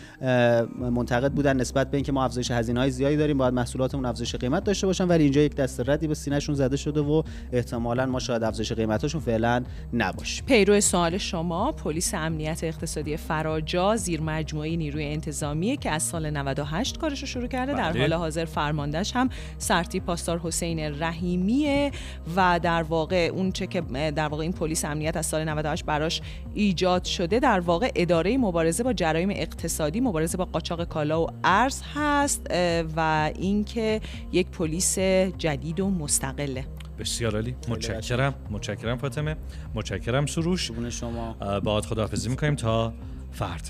منتقد 0.80 1.32
بودن 1.32 1.58
نسبت 1.58 1.92
به 1.92 1.98
اینکه 1.98 2.12
ما 2.12 2.24
افزایش 2.24 2.52
هزینه 2.52 2.80
های 2.80 2.92
زیادی 2.92 3.18
داریم 3.18 3.38
باید 3.38 3.54
محصولاتمون 3.54 4.06
افزایش 4.06 4.36
قیمت 4.36 4.64
داشته 4.72 4.88
باشن 4.88 5.08
ولی 5.08 5.24
اینجا 5.24 5.42
یک 5.42 5.56
دست 5.56 5.90
ردی 5.90 6.08
به 6.08 6.14
سینهشون 6.16 6.56
زده 6.56 6.78
شده 6.78 7.02
و 7.02 7.24
احتمالا 7.52 8.06
ما 8.06 8.20
شاید 8.20 8.44
افزایش 8.44 8.72
قیمتاشون 8.72 9.22
فعلا 9.22 9.64
نباشیم 9.94 10.46
پیرو 10.46 10.82
سوال 10.82 11.18
شما 11.18 11.72
پلیس 11.72 12.14
امنیت 12.14 12.64
اقتصادی 12.64 13.18
فراجا 13.18 13.96
زیر 13.96 14.22
مجموعه 14.22 14.76
نیروی 14.76 15.06
انتظامی 15.06 15.78
که 15.78 15.92
از 15.92 16.04
سال 16.04 16.30
98 16.30 16.98
کارش 16.98 17.22
رو 17.22 17.28
شروع 17.28 17.48
کرده 17.48 17.74
در 17.74 17.92
بله. 17.92 18.02
حال 18.02 18.14
حاضر 18.14 18.46
فرماندهش 18.46 19.12
هم 19.16 19.30
سرتی 19.58 20.00
پاسدار 20.00 20.40
حسین 20.40 20.80
رحیمیه 20.80 21.92
و 22.36 22.60
در 22.64 22.84
واقع 22.84 23.30
اون 23.34 23.52
چه 23.52 23.68
که 23.68 23.82
در 24.16 24.28
واقع 24.28 24.42
این 24.42 24.54
پلیس 24.54 24.86
امنیت 24.86 25.18
از 25.18 25.26
سال 25.26 25.50
98 25.50 25.86
براش 25.86 26.22
ایجاد 26.54 27.04
شده 27.04 27.40
در 27.40 27.60
واقع 27.60 27.92
اداره 27.96 28.38
مبارزه 28.38 28.84
با 28.84 28.94
جرایم 28.94 29.30
اقتصادی 29.30 30.00
مبارزه 30.00 30.38
با 30.38 30.46
قاچاق 30.46 30.84
کالا 30.84 31.24
و 31.24 31.28
ارز 31.44 31.82
هست 31.96 32.48
و 32.96 33.32
اینکه 33.36 34.02
یک 34.32 34.48
پلیس 34.62 35.00
جدید 35.38 35.80
و 35.80 35.90
مستقله. 35.90 36.66
بسیار 37.00 37.36
عالی. 37.36 37.56
متشکرم. 37.68 38.34
متشکرم 38.52 38.98
فاطمه. 38.98 39.36
متشکرم 39.76 40.26
سروش. 40.26 40.72
شما. 40.90 41.36
اه، 41.42 41.60
باهات 41.60 41.86
خداحافظی 41.86 42.30
می‌کنیم 42.30 42.56
تا 42.56 42.94
فرد 43.32 43.70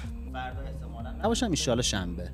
نباشم 1.24 1.46
ان 1.46 1.82
شنبه. 1.82 2.30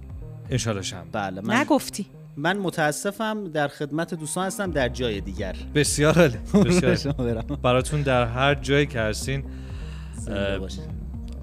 انشالله 0.50 0.82
شنبه. 0.82 1.10
بله 1.12 1.42
من 1.42 1.56
نگفتی. 1.56 2.06
من 2.38 2.58
متاسفم 2.58 3.44
در 3.44 3.68
خدمت 3.68 4.14
دوستان 4.14 4.46
هستم 4.48 4.72
در 4.72 4.90
جای 4.90 5.22
دیگر. 5.22 5.56
بسیار 5.76 6.20
عالی. 6.20 6.38
بسیار 6.70 6.96
شما 6.96 7.12
عالی. 7.12 7.34
برم. 7.34 7.60
براتون 7.64 8.02
در 8.02 8.26
هر 8.26 8.56
جایی 8.56 8.86
که 8.86 9.00
هستین. 9.00 9.44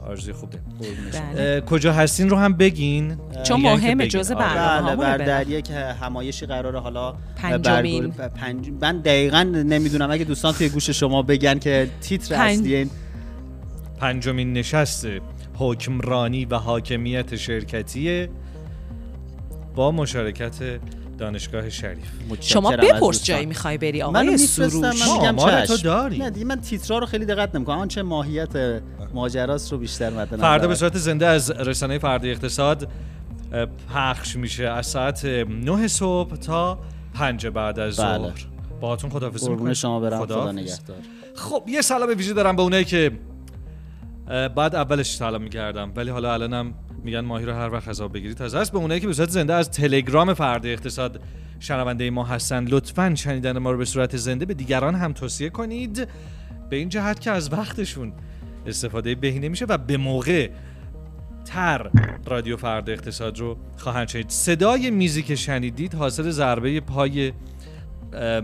آرزوی 0.09 0.33
خوب 0.33 0.51
داریم. 0.51 0.67
قربون 0.79 1.13
شما. 1.13 1.33
بله. 1.35 1.61
کجا 1.61 1.93
هستین 1.93 2.29
رو 2.29 2.37
هم 2.37 2.53
بگین 2.53 3.17
چون 3.43 3.61
مهمه. 3.61 4.07
جزء 4.07 4.35
آره. 4.35 4.45
برنامه. 4.45 4.97
بله 4.97 4.97
بر 4.97 5.19
برم. 5.19 5.27
در 5.27 5.49
یک 5.49 5.71
همایشی 6.01 6.47
قرار 6.47 6.77
حالا 6.77 7.15
پنجمین. 7.37 8.11
پنج... 8.11 8.71
من 8.81 8.99
دقیقا 8.99 9.43
نمی‌دونم 9.43 10.11
اگه 10.11 10.25
دوستان 10.25 10.53
توی 10.53 10.69
گوش 10.69 10.91
شما 10.91 11.23
بگن 11.23 11.59
که 11.59 11.91
تیتر 12.01 12.37
پنج- 12.37 12.59
اصلی 12.59 12.75
این 12.75 12.91
پنجمین 14.01 14.53
نشست 14.53 15.07
حکمرانی 15.55 16.45
و 16.45 16.59
حاکمیت 16.59 17.37
شرکتی 17.37 18.29
با 19.75 19.91
مشارکت 19.91 20.55
دانشگاه 21.19 21.71
شریف 21.71 22.07
شما 22.41 22.71
بپرس. 22.71 23.25
جایی 23.25 23.47
می‌خوای 23.47 23.79
بری 23.79 24.03
آقای 24.03 24.37
سروش 24.39 24.75
من 24.75 24.93
میگم 24.93 25.39
آمار 25.39 25.67
تو. 25.67 25.77
داری. 25.77 26.19
نه 26.19 26.31
دیگه 26.31 26.47
من 26.47 26.61
تیترا 26.61 26.99
رو 26.99 27.07
خیلی 27.07 27.25
دقت 27.25 27.55
نمی‌کنم 27.55 27.79
آن 27.79 27.89
چه 27.89 28.03
ماهیت 28.03 28.81
ماجراست 29.15 29.73
رو 29.73 29.79
بیشتر 29.79 30.11
مد 30.11 30.37
فردا 30.37 30.69
به. 30.69 30.75
صورت 30.75 30.97
زنده 30.97 31.27
از 31.27 31.51
رسانه 31.51 31.99
فردا 31.99 32.29
اقتصاد 32.29 32.89
پخش 33.95 34.37
میشه 34.37 34.69
از 34.69 34.87
ساعت 34.87 35.25
9 35.25 35.89
صبح 35.89 36.37
تا 36.37 36.79
5 37.15 37.47
بعد 37.47 37.79
از 37.79 37.97
بله. 37.97 38.19
ظهر 38.19 38.47
باهاتون 38.81 39.11
خداحافظی 39.11 39.51
می‌کنم 39.51 39.73
شما 39.73 40.01
برم 40.01 40.19
خدا 40.19 40.25
خداحافظ. 40.25 40.59
نگهدار 40.59 40.97
خب 41.35 41.65
یه 41.69 41.83
سلام 41.83 42.09
ویژه 42.09 42.33
دارم 42.33 42.57
به 42.57 42.63
اونایی 42.63 42.85
که 42.85 43.11
بعد 44.29 44.75
اولش 44.75 45.15
سلام 45.15 45.43
می‌کردم 45.43 45.93
ولی 45.97 46.11
حالا 46.11 46.33
الانم 46.33 46.75
میگن 47.05 47.21
ماهی 47.21 47.47
رو 47.47 47.53
هر 47.53 47.73
وقت 47.73 47.89
غذا 47.89 48.09
بگیرید 48.09 48.37
تازه 48.37 48.59
است 48.59 48.73
به 48.73 48.79
اونایی 48.79 49.01
که 49.01 49.07
به 49.07 49.13
صورت 49.13 49.31
زنده 49.31 49.55
از 49.55 49.71
تلگرام 49.71 50.35
فردا 50.35 50.69
اقتصاد 50.69 51.21
شنونده 51.61 52.11
ما 52.11 52.25
هستن 52.25 52.65
لطفا 52.65 53.15
شنیدن 53.15 53.59
ما 53.59 53.71
رو 53.71 53.79
به 53.79 53.85
صورت 53.85 54.17
زنده 54.17 54.45
به 54.45 54.55
دیگران 54.55 54.95
هم 54.95 55.13
توصیه 55.13 55.51
کنید 55.51 56.09
به 56.71 56.77
این 56.77 56.89
جهت 56.89 57.21
که 57.21 57.31
از 57.31 57.53
وقتشون 57.53 58.13
استفاده 58.67 59.15
بهینه 59.15 59.49
میشه 59.49 59.65
و 59.65 59.79
به 59.79 59.97
موقع 59.97 60.51
تر 61.45 61.91
رادیو 62.27 62.57
فردا 62.57 62.93
اقتصاد 62.93 63.39
رو 63.39 63.57
خواهند 63.77 64.09
شنید. 64.09 64.29
صدای 64.29 64.91
میزی 64.91 65.23
که 65.23 65.37
شنیدید 65.37 65.95
حاصل 65.95 66.31
ضربه 66.31 66.81
پای 66.81 67.33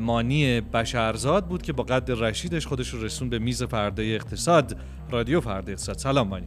مانی 0.01 0.61
بشرزاد 0.61 1.47
بود 1.47 1.63
که 1.63 1.73
با 1.73 1.83
قد 1.83 2.11
رشیدش 2.11 2.67
خودش 2.67 2.89
رو 2.89 3.05
رسون 3.05 3.29
به 3.29 3.39
میز 3.39 3.63
فردا 3.63 4.03
اقتصاد 4.03 4.77
رادیو 5.11 5.41
فردا 5.41 5.73
اقتصاد. 5.73 5.99
سلام 5.99 6.29
مانی. 6.29 6.47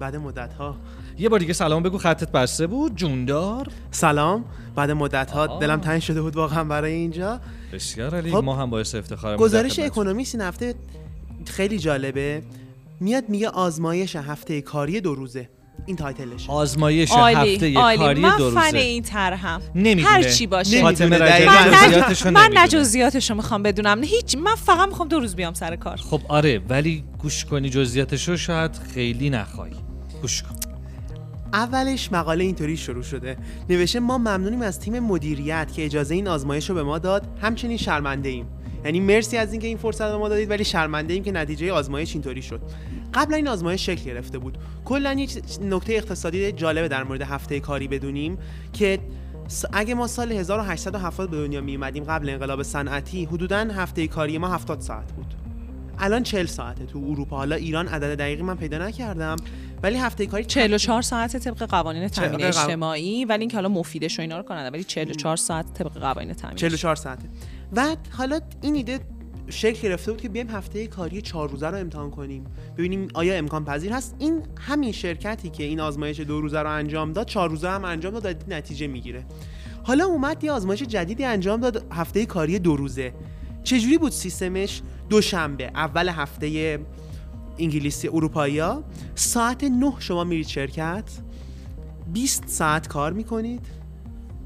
بعد 0.00 0.16
مدت 0.16 0.54
ها 0.54 0.76
یه 1.18 1.28
بار 1.28 1.40
دیگه 1.40 1.52
سلام 1.52 1.82
بگو 1.82 1.98
خطت 1.98 2.32
بسته 2.32 2.66
بود؟ 2.66 2.96
جوندار؟ 2.96 3.66
سلام. 3.90 4.44
بعد 4.74 4.90
مدت 4.90 5.30
ها 5.30 5.46
آه. 5.46 5.60
دلم 5.60 5.80
تنگ 5.80 6.00
شده 6.00 6.22
بود 6.22 6.36
واقعا 6.36 6.64
برای 6.64 6.92
اینجا. 6.92 7.40
بسیار 7.72 8.14
عالی. 8.14 8.30
خب، 8.30 8.44
ما 8.44 8.56
هم 8.56 8.70
باعث 8.70 8.94
افتخارم 8.94 9.36
گزارش 9.36 9.78
اکونومیست 9.78 10.34
این 10.34 10.44
هفته 10.44 10.74
خیلی 11.48 11.78
جالبه. 11.78 12.42
میاد 13.00 13.28
میگه 13.28 13.48
آزمایش 13.48 14.16
هفته 14.16 14.60
کاری 14.60 15.00
دو 15.00 15.14
روزه. 15.14 15.48
این 15.86 15.96
تایتلش 15.96 16.50
آزمایش 16.50 17.10
عالی 17.10 17.54
هفته 17.54 17.74
عالی. 17.74 17.98
کاری 17.98 18.20
من 18.20 18.36
دو 18.36 18.50
فن 18.50 18.64
روزه. 18.64 18.78
این 18.78 19.02
طرحم. 19.02 19.60
نمی‌دونه. 19.74 20.08
هر 20.08 20.22
چی 20.22 20.46
باشه. 20.46 20.80
فاطمه 20.80 21.18
دقیقاً. 21.18 22.30
من. 22.30 22.68
جزئیاتشو 22.68 23.34
می‌خوام 23.34 23.62
بدونم. 23.62 24.02
هیچ 24.02 24.36
من 24.36 24.54
فقط 24.54 24.88
می‌خوام 24.88 25.08
دو 25.08 25.20
روز 25.20 25.36
بیام 25.36 25.54
سر 25.54 25.76
کار. 25.76 25.96
خب 25.96 26.20
آره 26.28 26.60
ولی 26.68 27.04
گوش 27.18 27.44
کنی 27.44 27.70
جزئیاتشو 27.70 28.36
شاید 28.36 28.70
خیلی 28.94 29.30
نخوای. 29.30 29.70
گوش 30.22 30.42
کن. 30.42 30.56
اولش 31.52 32.12
مقاله 32.12 32.44
اینطوری 32.44 32.76
شروع 32.76 33.02
شده. 33.02 33.36
نوشته 33.70 34.00
ما 34.00 34.18
ممنونیم 34.18 34.62
از 34.62 34.80
تیم 34.80 34.98
مدیریت 34.98 35.68
که 35.74 35.84
اجازه 35.84 36.14
این 36.14 36.28
آزمایش 36.28 36.68
رو 36.68 36.74
به 36.74 36.82
ما 36.82 36.98
داد. 36.98 37.26
همچنین 37.42 37.76
شرمنده 37.76 38.28
ایم 38.28 38.46
یعنی 38.84 39.00
مرسی 39.00 39.36
از 39.36 39.52
اینکه 39.52 39.66
این 39.66 39.76
فرصت 39.76 40.02
رو 40.02 40.10
به 40.10 40.16
ما 40.16 40.28
دادید 40.28 40.50
ولی 40.50 40.64
شرمنده 40.64 41.14
ایم 41.14 41.22
که 41.22 41.32
نتیجه 41.32 41.72
آزمایش 41.72 42.12
اینطوری 42.12 42.42
شد. 42.42 42.60
قبلا 43.14 43.36
این 43.36 43.48
آزمایش 43.48 43.86
شکل 43.86 44.04
گرفته 44.04 44.38
بود. 44.38 44.58
کلا 44.84 45.12
یک 45.12 45.42
نکته 45.62 45.92
اقتصادی 45.92 46.52
جالبه 46.52 46.88
در 46.88 47.04
مورد 47.04 47.22
هفته 47.22 47.60
کاری 47.60 47.88
بدونیم 47.88 48.38
که 48.72 48.98
اگه 49.72 49.94
ما 49.94 50.06
سال 50.06 50.32
1870 50.32 51.30
به 51.30 51.36
دنیا 51.36 51.60
می 51.60 51.74
اومدیم 51.74 52.04
قبل 52.04 52.28
انقلاب 52.28 52.62
صنعتی 52.62 53.24
حدودا 53.24 53.56
هفته 53.56 54.06
کاری 54.06 54.38
ما 54.38 54.48
70 54.48 54.80
ساعت 54.80 55.12
بود. 55.12 55.34
الان 55.98 56.22
40 56.22 56.46
ساعته 56.46 56.86
تو 56.86 56.98
اروپا. 57.10 57.36
حالا 57.36 57.56
ایران 57.56 57.88
عدد 57.88 58.18
دقیقی 58.18 58.42
من 58.42 58.56
پیدا 58.56 58.78
نکردم 58.78 59.36
ولی 59.82 59.98
هفته 59.98 60.26
کاری 60.26 60.44
44 60.44 61.02
ساعت 61.02 61.36
طبق 61.36 61.62
قوانین 61.62 62.08
تامین 62.08 62.42
اجتماعی 62.42 63.24
ولی 63.24 63.40
اینکه 63.40 63.56
حالا 63.56 63.68
مفیدش 63.68 64.18
و 64.18 64.22
اینا 64.22 64.36
رو 64.36 64.42
کنن 64.42 64.68
ولی 64.68 64.84
44 64.84 65.36
ساعت 65.36 65.74
طبق 65.74 65.92
قوانین 65.92 66.34
تامین 66.34 66.56
44 66.56 66.96
ساعته. 66.96 67.28
و 67.72 67.96
حالا 68.10 68.40
این 68.60 68.74
ایده 68.74 69.00
شکل 69.48 69.80
گرفته 69.82 70.12
بود 70.12 70.20
که 70.20 70.28
بیایم 70.28 70.50
هفته 70.50 70.86
کاری 70.86 71.22
چهار 71.22 71.50
روزه 71.50 71.66
رو 71.66 71.76
امتحان 71.76 72.10
کنیم. 72.10 72.44
ببینیم 72.76 73.08
آیا 73.14 73.34
امکان 73.34 73.64
پذیر 73.64 73.92
هست. 73.92 74.16
این 74.18 74.42
همین 74.60 74.92
شرکتی 74.92 75.50
که 75.50 75.64
این 75.64 75.80
آزمایش 75.80 76.20
دو 76.20 76.40
روزه 76.40 76.60
رو 76.60 76.70
انجام 76.70 77.12
داد 77.12 77.26
چهار 77.26 77.50
روزه 77.50 77.68
هم 77.68 77.84
انجام 77.84 78.18
داد 78.18 78.52
نتیجه 78.52 78.86
می‌گیره. 78.86 79.24
حالا 79.82 80.04
اومد 80.04 80.44
یه 80.44 80.52
آزمایش 80.52 80.82
جدیدی 80.82 81.24
انجام 81.24 81.60
داد 81.60 81.86
هفته 81.92 82.26
کاری 82.26 82.58
دو 82.58 82.76
روزه. 82.76 83.14
چجوری 83.64 83.98
بود 83.98 84.12
سیستمش؟ 84.12 84.82
دوشنبه 85.08 85.64
اول 85.74 86.08
هفته 86.08 86.78
انگلیسی 87.58 88.08
اروپایی 88.08 88.62
ساعت 89.14 89.64
9 89.64 89.92
شما 89.98 90.24
میرید 90.24 90.46
شرکت. 90.46 91.04
20 92.12 92.48
ساعت 92.48 92.88
کار 92.88 93.12
می‌کنید. 93.12 93.66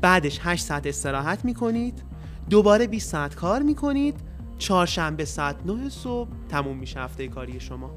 بعدش 0.00 0.38
8 0.42 0.64
ساعت 0.64 0.86
استراحت 0.86 1.44
می‌کنید. 1.44 2.02
دوباره 2.50 2.86
20 2.86 3.10
ساعت 3.12 3.34
کار 3.34 3.62
می‌کنید 3.62 4.14
چهارشنبه 4.58 5.24
ساعت 5.24 5.56
9 5.66 5.88
صبح 5.88 6.28
تموم 6.48 6.76
میشه 6.76 7.00
هفته 7.00 7.28
کاری 7.28 7.60
شما. 7.60 7.90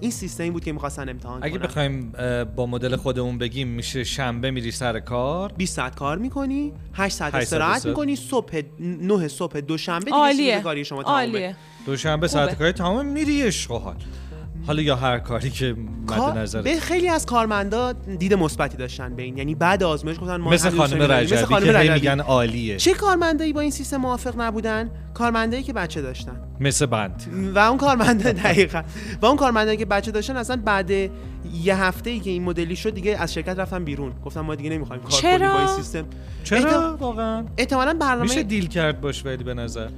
این 0.00 0.10
سیستمی 0.10 0.50
بود 0.50 0.64
که 0.64 0.72
می‌خواستن 0.72 1.08
امتحان 1.08 1.44
اگه 1.44 1.58
کنن. 1.58 1.66
بخوایم 1.66 2.12
با 2.56 2.66
مدل 2.66 2.96
خودمون 2.96 3.38
بگیم 3.38 3.68
میشه 3.68 4.04
شنبه 4.04 4.50
میری 4.50 4.70
سر 4.70 5.00
کار؟ 5.00 5.52
20 5.52 5.76
ساعت 5.76 5.96
کار 5.96 6.18
می‌کنی 6.18 6.72
8 6.94 7.16
ساعت 7.16 7.34
8 7.34 7.44
ساعت 7.44 7.62
استراحت. 7.62 7.86
می‌کنی 7.86 8.16
صبح 8.16 8.62
9 8.80 9.28
صبح 9.28 9.60
دوشنبه 9.60 10.10
دیگه 10.36 10.60
کاری 10.60 10.84
شما 10.84 11.02
تمومه. 11.02 11.56
دوشنبه 11.86 12.28
ساعت 12.28 12.58
کاری 12.58 12.72
تمام 12.72 13.06
میری 13.06 13.50
حال 13.68 13.96
حالا 14.66 14.82
یا 14.82 14.96
هر 14.96 15.18
کاری 15.18 15.50
که 15.50 15.72
مد 16.02 16.06
کار- 16.18 16.38
نظر 16.38 16.62
به 16.62 16.80
خیلی 16.80 17.08
از 17.08 17.26
کارمندا 17.26 17.92
دید 17.92 18.34
مثبتی 18.34 18.76
داشتن 18.76 19.16
به 19.16 19.22
این. 19.22 19.38
یعنی 19.38 19.54
بعد 19.54 19.82
آزمایش 19.82 20.20
گفتن 20.20 20.36
ما 20.36 20.50
مثل 20.50 20.70
خانم. 20.70 21.02
رجبی 21.02 21.34
مثل 21.34 21.44
خانم 21.44 21.64
که 21.64 21.72
رجبی. 21.72 21.94
میگن 21.94 22.20
عالیه. 22.20 22.76
چه 22.76 22.94
کارمندایی 22.94 23.52
با 23.52 23.60
این 23.60 23.70
سیستم 23.70 23.96
موافق 23.96 24.40
نبودن؟ 24.40 24.90
کارمندایی 25.14 25.62
که 25.62 25.72
بچه 25.72 26.02
داشتن. 26.02 26.36
مثل 26.60 26.86
بند. 26.86 27.22
و 27.54 27.58
اون 27.58 27.78
کارمنده 27.78 28.32
دقیقا. 28.42 28.82
و 29.22 29.26
اون 29.26 29.36
کارمندایی 29.36 29.76
که 29.76 29.84
بچه 29.86 30.10
داشتن 30.10 30.36
اصلا 30.36 30.56
بعد 30.64 30.90
یه 30.90 31.10
هفته 31.76 32.10
ای 32.10 32.20
که 32.20 32.30
این 32.30 32.42
مدلی 32.42 32.76
شد 32.76 32.94
دیگه 32.94 33.16
از 33.18 33.34
شرکت 33.34 33.58
رفتن 33.58 33.84
بیرون. 33.84 34.12
گفتم 34.24 34.40
ما 34.40 34.54
دیگه 34.54 34.70
نمی‌خوایم 34.70 35.02
کار؟ 35.02 35.20
کنیم 35.20 35.38
با 35.52 35.58
این 35.58 35.68
سیستم. 35.68 36.04
چرا 36.44 36.96
واقعا؟ 37.00 37.44
احتمالاً 37.58 37.94
برنامه 38.00 38.22
میشه 38.22 38.42
دیل 38.42 38.66
کرد 38.66 39.00
باش 39.00 39.26
ولی 39.26 39.44
به 39.44 39.54
نظر. 39.54 39.88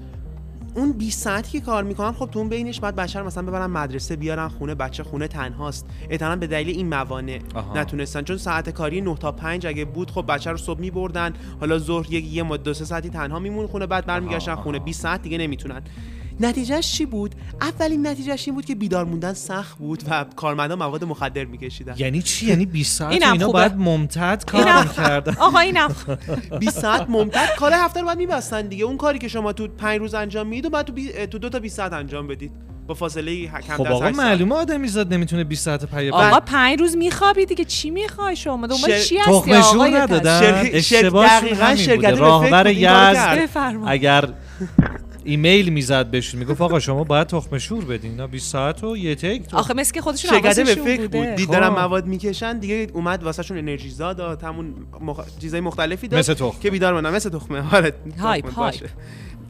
اون 0.77 0.93
20 0.93 1.23
ساعتی 1.25 1.51
که 1.53 1.61
کار 1.61 1.85
می‌کنن 1.85 2.13
خب 2.13 2.29
تو 2.33 2.39
اون 2.39 2.49
بینش 2.49 2.81
بعد 2.81 2.97
بچه 2.97 3.19
رو 3.19 3.27
مثلا 3.27 3.43
ببرن 3.43 3.67
مدرسه 3.67 4.17
بیارن 4.17 4.49
خونه 4.49 4.75
بچه 4.75 5.03
خونه 5.03 5.29
تنهاست. 5.29 5.87
احتمالاً 6.11 6.37
به 6.37 6.47
دلیل 6.47 6.77
این 6.77 6.89
موانع. 6.89 7.39
نتونستن. 7.75 8.23
چون 8.23 8.37
ساعت 8.37 8.71
کاری 8.71 9.01
9 9.01 9.15
تا 9.17 9.33
5 9.33 9.67
اگه 9.67 9.85
بود 9.85 10.11
خب 10.11 10.25
بچه 10.29 10.51
رو 10.51 10.57
صبح 10.57 10.81
میبردن. 10.81 11.33
حالا 11.61 11.79
ظهر 11.79 12.13
یک 12.13 12.33
یه 12.33 12.43
مد- 12.43 12.63
دو 12.63 12.75
سه 12.75 12.85
ساعتی 12.85 13.09
تنها 13.11 13.39
میمون 13.39 13.67
خونه 13.67 13.87
بعد 13.87 14.07
برمیگشتن 14.07 14.55
خونه. 14.55 14.79
آها. 14.79 14.85
20 14.85 15.01
ساعت 15.03 15.23
دیگه 15.23 15.39
نمی‌تونن. 15.39 15.83
نتیجهش 16.41 16.93
چی 16.93 17.07
بود؟ 17.07 17.35
اولین 17.61 18.07
نتیجهش 18.07 18.49
این 18.49 18.55
بود 18.55 18.65
که 18.65 18.75
بیدار 18.75 19.05
موندن 19.05 19.33
سخت 19.33 19.79
بود 19.79 20.03
و 20.11 20.25
کارمندا 20.37 20.77
مواد 20.77 21.05
مخدر 21.05 21.45
میکشیدن. 21.45 21.95
یعنی 21.99 22.23
چی؟ 22.23 22.47
یعنی 22.47 22.67
20 22.67 22.99
ساعت 22.99 23.13
اینا 23.13 23.31
خوبه. 23.33 23.47
باید 23.47 23.77
ممتد 23.77 24.45
کار 24.47 24.83
می‌کردن. 24.83 25.35
آقا 25.39 25.59
اینم 25.59 25.95
20 26.61 26.81
ساعت 26.83 27.11
ممتد؟ 27.11 27.49
کار 27.57 27.73
هفته 27.73 28.01
رو 28.01 28.07
باید 28.07 28.19
میبستن 28.19 28.69
دیگه. 28.69 28.85
اون 28.85 28.97
کاری 28.97 29.19
که 29.19 29.29
شما 29.29 29.53
تو 29.53 29.69
5 29.69 29.99
روز 30.01 30.15
انجام 30.15 30.47
می‌دید 30.47 30.67
و 30.67 30.71
بعد 30.71 30.87
تو, 30.87 30.93
بی... 30.93 31.27
تو 31.27 31.39
دو 31.39 31.49
تا 31.49 31.59
20 31.59 31.77
ساعت 31.77 31.93
انجام 31.93 32.27
بدید. 32.27 32.53
با 32.87 32.95
فاصله 32.95 33.47
کم 33.47 33.61
خب 33.61 33.87
آقا 33.87 34.05
8 34.07 34.17
ساعت. 34.17 34.27
معلومه 34.27 34.55
آدمی 34.55 34.89
زاد 34.89 35.15
نمی‌تونه 35.15 35.45
20 35.45 35.65
ساعت 35.65 35.85
پی 35.85 36.11
آقا 36.11 36.41
پنج 36.41 36.81
روز 36.81 36.97
میخوابی 36.97 37.47
دیگه. 37.47 37.65
چی 37.65 37.91
می‌خوای 37.91 38.37
شما؟ 38.37 38.67
دنبال 38.67 38.91
شر- 38.91 39.01
چی 39.01 39.19
هستی 39.19 39.55
آقای 39.55 39.91
ندادن؟ 39.95 40.41
دقیقاً 40.41 41.23
همین 41.27 41.77
شرکت 41.77 42.19
راهبر 42.19 42.67
یزد. 42.67 43.49
اگر 43.87 44.29
ایمیل 45.27 45.69
می‌زد 45.69 46.11
بهشون 46.11 46.41
می‌گفت 46.41 46.61
آقا 46.61 46.81
شما 46.81 47.05
باید 47.05 47.27
تخم 47.27 47.59
شور 47.59 47.85
بدین 47.85 48.11
اینا 48.11 48.27
20 48.27 48.53
ساعت 48.53 48.85
و 48.85 48.97
یه 48.97 49.15
تک 49.15 49.43
تو 49.49 49.57
آخه 49.57 49.75
مثل 49.75 49.93
که 49.95 50.01
خودشون 50.01 50.31
شرکت 50.31 50.57
به 50.57 50.65
فکر 50.65 51.01
بوده. 51.01 51.19
بود 51.19 51.35
دید 51.35 51.51
دارن 51.51 51.71
خب. 51.71 51.79
مواد 51.79 52.07
می‌کشن 52.07 52.59
دیگه 52.59 52.87
اومد 52.93 53.23
واسهشون 53.23 53.59
انرژی 53.59 53.91
زاد 53.91 54.17
داد 54.17 54.43
همون 54.43 54.75
مخ... 55.01 55.21
چیزای 55.41 55.61
مختلفی 55.61 56.09
داد 56.09 56.19
مثل 56.19 56.35
تخم. 56.35 56.61
که 56.61 56.71
بیدار 56.71 56.93
موندن 56.93 57.15
مثل 57.15 57.31
تخمه 57.31 57.75
آره 57.77 57.95
هایپ،. 58.19 58.45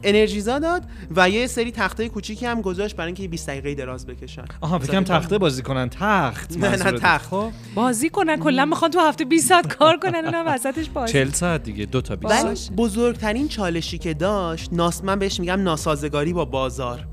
انرژیزا 0.03 0.59
داد 0.59 0.83
و 1.15 1.29
یه 1.29 1.47
سری 1.47 1.71
تخته 1.71 2.09
کوچیکی 2.09 2.45
هم 2.45 2.61
گذاشت 2.61 2.95
برای 2.95 3.07
اینکه 3.07 3.27
20 3.27 3.47
دقیقه 3.47 3.75
دراز 3.75 4.05
بکشن 4.05 4.45
آها 4.61 4.79
فکرم 4.79 5.03
تخته 5.03 5.37
بازی 5.37 5.61
کنن 5.61 5.89
تخت 5.89 6.57
نه، 6.57 6.69
نه،. 6.69 6.91
تخت. 6.91 7.29
خب 7.29 7.51
بازی 7.75 8.09
کنن 8.09 8.37
کلا 8.39 8.65
می‌خوان 8.65 8.91
تو 8.91 8.99
هفته 8.99 9.25
20 9.25 9.49
ساعت 9.49 9.75
کار 9.75 9.97
کنن 9.97 10.25
اونم 10.25 10.43
وسطش 10.47 10.89
بازی 10.89 11.13
40 11.13 11.31
ساعت 11.31 11.63
دیگه 11.63 11.85
دو 11.85 12.01
تا 12.01 12.15
20 12.15 12.31
ولی 12.31 12.41
ساعت 12.41 12.49
باشه. 12.49 12.71
بزرگترین 12.71 13.47
چالشی 13.47 13.97
که 13.97 14.13
داشت 14.13 14.73
ناس 14.73 15.03
من 15.03 15.19
بهش 15.19 15.39
میگم 15.39 15.63
ناسازگاری 15.63 16.33
با 16.33 16.45
بازار 16.45 17.07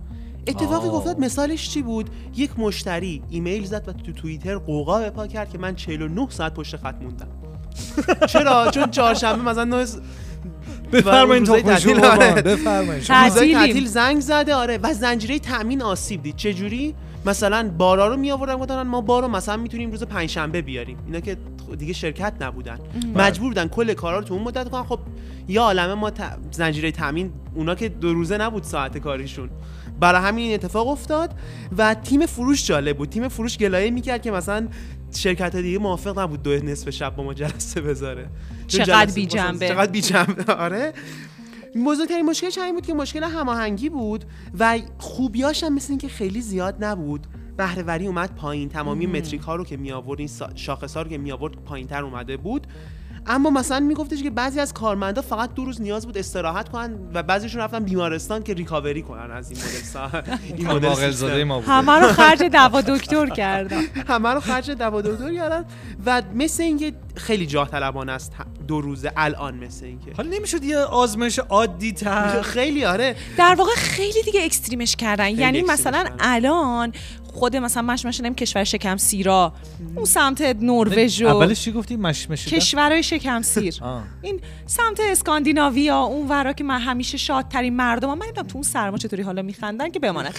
اتفاقی 0.47 0.89
آه. 0.89 0.95
افتاد 0.95 1.21
مثالش 1.21 1.71
چی 1.71 1.83
بود 1.83 2.11
یک 2.37 2.51
مشتری 2.59 3.23
ایمیل 3.31 3.65
زد 3.65 3.89
و 3.89 3.93
تو 3.93 4.13
توییتر 4.13 4.59
قوقا 4.59 4.99
به 4.99 5.11
پا 5.11 5.27
کرد 5.27 5.51
که 5.51 5.59
من 5.59 5.75
49 5.75 6.27
ساعت 6.31 6.55
پشت 6.55 6.77
خط 6.77 6.95
موندم 7.03 7.29
چرا 8.33 8.71
چون 8.71 8.91
چهارشنبه 8.91 9.43
مثلا 9.43 9.65
9 9.65 9.87
بفرمایید 10.95 11.45
شور 11.45 11.61
تعطیل، 11.61 12.05
آره. 12.05 12.43
بفرمایید 12.43 13.03
تعطیل. 13.03 13.87
زنگ 13.87 14.21
زده 14.21 14.55
آره. 14.55 14.79
و 14.83 14.95
زنجیره 14.95 15.39
تامین 15.39 15.83
آسیب 15.83 16.23
دید. 16.23 16.37
چه 16.37 16.55
جوری 16.55 16.95
مثلا 17.27 17.71
بارا 17.79 18.09
رو 18.09 18.17
می 18.17 18.31
آوردن 18.31 18.57
گفتن 18.57 18.83
ما 18.83 19.01
بارو 19.01 19.29
مثلا 19.29 19.57
می‌تونیم 19.57 19.91
روز 19.91 20.03
پنجشنبه 20.03 20.63
بیاریم. 20.63 20.99
اینا 21.07 21.21
که 21.21 21.37
دیگه 21.79 21.93
شرکت 21.93 22.33
نبودن. 22.41 22.79
مجبور 23.15 23.49
بودن 23.49 23.69
کل 23.69 23.93
کارا 23.95 24.19
رو 24.19 24.25
تو 24.25 24.35
اون 24.35 24.43
مدت 24.43 24.69
کنن. 24.69 24.83
خب 24.83 24.99
یا 25.49 25.63
عالمه 25.63 25.95
ما 25.95 26.11
ت... 26.11 26.21
زنجیره 26.51 26.91
تامین 26.91 27.33
اونا 27.55 27.75
که 27.75 27.89
دو 27.89 28.15
روزه 28.15 28.39
نبود 28.39 28.63
ساعت 28.63 28.99
کاریشون. 28.99 29.51
برای 30.01 30.23
همین 30.23 30.45
این 30.45 30.55
اتفاق 30.55 30.89
افتاد. 30.89 31.31
و 31.79 31.95
تیم 31.95 32.27
فروش 32.27 32.67
جالب 32.67 32.97
بود. 32.97 33.09
تیم 33.09 33.29
فروش 33.29 33.59
گلایه 33.59 33.91
می‌کرد 33.91 34.23
که 34.23 34.31
مثلا 34.31 34.69
شرکت 35.17 35.57
دیگه 35.57 35.79
موافق 35.79 36.19
نبود 36.19 36.43
دو 36.43 36.51
نصف 36.51 36.91
شب 36.91 37.17
با 37.17 37.23
ما 37.23 37.35
جلسه 37.35 37.81
بذاره. 37.81 38.29
چقدر 38.67 39.05
جلسه- 39.05 39.15
بی‌جنبه. 39.15 39.69
چقدر 39.69 39.91
بی 39.93 40.01
جنبه. 40.01 40.53
آره. 40.65 40.93
بزرگترین 41.87 42.27
مشکلش 42.27 42.59
همین 42.59 42.75
بود 42.75 42.87
که 42.87 42.95
مشکل 42.95 43.23
هماهنگی 43.23 43.89
بود 43.89 44.25
و 44.59 44.79
خوبیاش 44.99 45.65
هم 45.65 45.75
مثل 45.75 45.93
اینکه 45.93 46.09
خیلی 46.09 46.41
زیاد 46.41 46.85
نبود. 46.85 47.27
بهرهوری 47.57 48.07
اومد 48.07 48.35
پایین. 48.35 48.69
تمامی 48.69 49.07
متریک 49.07 49.41
ها 49.41 49.57
رو 49.57 49.65
که 49.65 49.77
می 49.77 49.93
آورد 49.93 50.19
این 50.21 50.29
شاخص 50.55 50.95
ها 50.97 51.03
رو 51.03 51.09
که 51.09 51.19
می 51.19 51.33
آورد 51.33 51.53
پایین 51.55 51.87
تر 51.87 52.05
اومده 52.05 52.37
بود. 52.37 52.67
اما 53.27 53.51
مثلا 53.51 53.81
میگفتش 53.81 54.23
که 54.23 54.31
بعضی 54.31 54.61
از 54.61 54.73
کارمندا 54.73 55.23
فقط 55.23 55.55
دو 55.55 55.65
روز 55.65 55.81
نیاز 55.81 56.07
بود 56.07 56.19
استراحت 56.19 56.69
کنن 56.69 56.95
و 57.15 57.23
بعضیشون 57.23 57.61
رفتن 57.61 57.85
بیمارستان 57.85 58.43
که 58.43 58.55
ریکاوری 58.55 59.03
کنن 59.03 59.31
از 59.31 59.51
این 59.51 59.61
مدل 59.61 59.69
سا... 59.69 60.11
این 60.57 60.67
مدل 60.67 60.79
باقل 60.79 60.95
سیستم. 60.95 61.11
زاده 61.11 61.45
ما 61.45 61.61
بود 61.61 61.69
همه 61.69 61.93
رو 61.93 62.09
خرج 62.13 62.43
دوا 62.53 62.81
دکتر 62.81 63.27
کردم 63.27 63.83
همه 64.09 64.29
رو 64.29 64.41
خرج 64.41 64.71
دوا 64.71 65.03
دکتر 65.03 65.35
کردن 65.35 65.65
و 66.07 66.23
مثل 66.35 66.63
اینکه 66.63 66.93
خیلی 67.17 67.47
جاه 67.47 67.69
طلبانه 67.69 68.13
است 68.13 68.33
دو 68.69 68.81
روزه 68.81 69.13
الان 69.17 69.55
مثل 69.55 69.85
اینکه. 69.85 70.13
حالا 70.17 70.31
نمی‌شد 70.31 70.65
یه 70.65 70.79
آزمایش 70.79 71.39
عادی 71.39 71.93
تر 71.93 72.43
خیلی 72.43 72.85
آره. 72.85 73.17
در 73.39 73.55
واقع 73.55 73.73
خیلی 73.77 74.23
دیگه 74.23 74.45
اکستریمش 74.45 74.97
کردن. 74.97 75.29
یعنی 75.29 75.63
مثلا 75.63 76.03
کردن. 76.03 76.17
الان 76.21 76.93
خود 77.35 77.57
مثلا 77.57 77.83
مش 77.83 78.07
شدیم 78.17 78.35
کشور 78.35 78.65
شکم 78.65 78.97
سیرا. 78.97 79.53
اون 79.95 80.05
سمت 80.05 80.41
نروژ 80.41 81.23
و 81.23 81.27
اولش 81.27 81.61
چی 81.61 81.73
گفتی؟ 81.73 81.97
مشمش 81.97 82.47
کشورهای 82.49 83.03
شکم 83.03 83.43
سیر. 83.43 83.75
این 84.23 84.41
سمت 84.67 85.01
اسکاندیناویا 85.01 86.01
اون 86.01 86.29
ورا 86.29 86.53
که 86.53 86.65
من 86.65 86.81
همیشه 86.81 87.19
شادترین 87.19 87.77
مردم 87.77 88.11
هم. 88.11 88.19
من 88.19 88.27
نمی‌دونم 88.27 88.47
تو 88.47 88.55
اون 88.55 88.63
سرما 88.63 88.97
چطوری 88.97 89.23
حالا 89.23 89.43
میخندن 89.43 89.91
که 89.91 89.99
بمانن. 89.99 90.33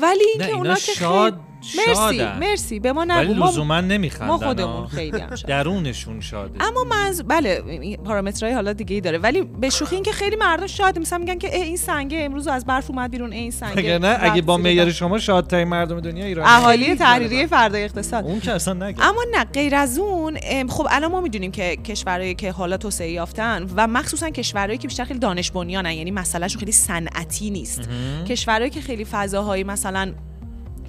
ولی 0.00 0.24
اینکه 0.34 0.56
اونا 0.56 0.74
که 0.74 0.92
شاد 0.92 1.40
مرسی 1.60 1.94
شادن. 1.94 2.38
مرسی. 2.38 2.80
به 2.80 2.92
ما 2.92 3.06
ولی 3.08 3.28
نگو 3.28 3.34
ما, 3.34 3.48
لزوما 3.48 3.80
نمیخندن 3.80 4.26
ما 4.26 4.38
خودمون. 4.38 4.86
خیلی 4.86 5.18
هم 5.18 5.36
شاد 5.36 5.48
درونشون 5.48 6.20
شاده. 6.20 6.64
اما 6.64 6.84
منظور 6.84 7.26
بله 7.26 7.62
پارامترهای 7.96 8.54
حالا 8.54 8.72
دیگه 8.72 8.94
ای 8.94 9.00
داره. 9.00 9.18
ولی 9.18 9.42
به 9.42 9.70
شوخی 9.70 9.94
اینکه 9.94 10.12
خیلی 10.12 10.36
مردم 10.36 10.66
شاد 10.66 10.98
مثلا 10.98 11.18
میگن 11.18 11.38
که 11.38 11.56
این 11.56 11.76
سنگه 11.76 12.18
امروز 12.24 12.46
از 12.46 12.66
برف 12.66 12.90
اومد 12.90 13.10
بیرون 13.10 13.32
این 13.32 13.50
سنگه 13.50 13.78
اگه 13.78 13.98
نه 13.98 14.18
اگه 14.20 14.42
با 14.42 14.56
معیار. 14.56 14.90
شما 14.90 15.18
شادترین 15.18 15.68
مردم 15.68 16.00
دنیا 16.00 16.24
ایران 16.24 16.46
اهالی 16.46 16.94
تحریری 16.94 17.46
فردای 17.46 17.84
اقتصاد. 17.84 18.24
اون 18.24 18.40
که 18.40 18.52
اصلا 18.52 18.74
نگه. 18.74 19.04
اما 19.08 19.24
نه 19.34 19.44
غیر 19.44 19.74
از 19.74 19.98
اون 19.98 20.38
خب 20.68 20.86
الان 20.90 21.10
ما 21.10 21.20
می‌دونیم 21.20 21.50
که 21.50 21.76
کشورهایی 21.76 22.34
که 22.34 22.52
حالا 22.52 22.76
توسعه 22.76 23.10
یافتن 23.10 23.66
و 23.76 23.86
مخصوصا 23.86 24.30
کشورهایی 24.30 24.78
که 24.78 24.88
بیشتر 24.88 25.04
خیلی 25.04 25.20
دانش 25.20 25.50
بنیانن 25.50 25.90
یعنی 25.90 26.10
مسئلهشون 26.10 26.60
خیلی 26.60 26.72
صنعتی 26.72 27.50
نیست. 27.50 27.88
کشورهایی 28.28 28.70
که 28.70 28.80
خیلی 28.80 29.04
فضاهایی 29.04 29.64
مثلا 29.64 30.12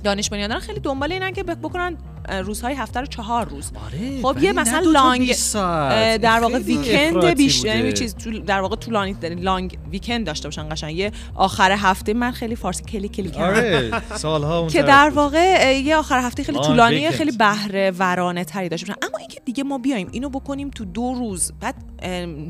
دانش 0.04 0.30
بنیان 0.30 0.48
دارن 0.48 0.62
خیلی 0.62 0.80
دنبال 0.80 1.12
اینن 1.12 1.32
که 1.32 1.44
بکنن 1.44 1.98
روزهای 2.44 2.74
هفته 2.74 3.00
رو 3.00 3.06
چهار 3.06 3.50
روز 3.50 3.72
آره 3.86 4.22
خب 4.22 4.44
یه 4.44 4.54
مثلا 4.54 4.80
لانگ 4.80 5.28
20 5.28 5.50
ساعت. 5.50 5.92
اه، 5.94 6.18
در 6.18 6.40
واقع 6.40 6.60
ویکند 6.60 7.26
بیشتر. 7.26 7.76
یعنی 7.76 7.94
چیز 7.94 8.16
در 8.46 8.62
واقع 8.62 8.76
طولانی 8.76 9.16
لانگ 9.22 9.78
ویکند 9.92 10.26
داشته 10.26 10.48
باشن 10.48 10.70
قشنگ 10.70 10.98
یه 10.98 11.12
آخر 11.36 11.72
هفته 11.72 12.14
من 12.14 12.32
خیلی 12.32 12.56
فارسی 12.56 12.84
کلی 12.84 13.08
کلی 13.08 13.30
کردم 13.30 13.44
آره 13.44 14.16
سالها 14.18 14.60
اون 14.60 14.70
که 14.76 14.84
در. 14.84 15.10
واقع 15.10 15.80
یه 15.86 15.96
آخر 15.96 16.20
هفته 16.20 16.44
خیلی 16.44 16.60
طولانی. 16.60 17.12
خیلی 17.12 17.32
بهره 17.32 17.92
ورانه 18.00 18.44
تری 18.44 18.70
داشته 18.70 18.88
باشن 18.88 19.08
اما 19.08 19.18
اینکه 19.18 19.42
دیگه 19.46 19.64
ما 19.64 19.78
بیایم 19.78 20.10
اینو 20.12 20.30
بکنیم 20.30 20.70
تو 20.70 20.86
دو 20.86 21.14
روز 21.14 21.52
بعد 21.60 21.76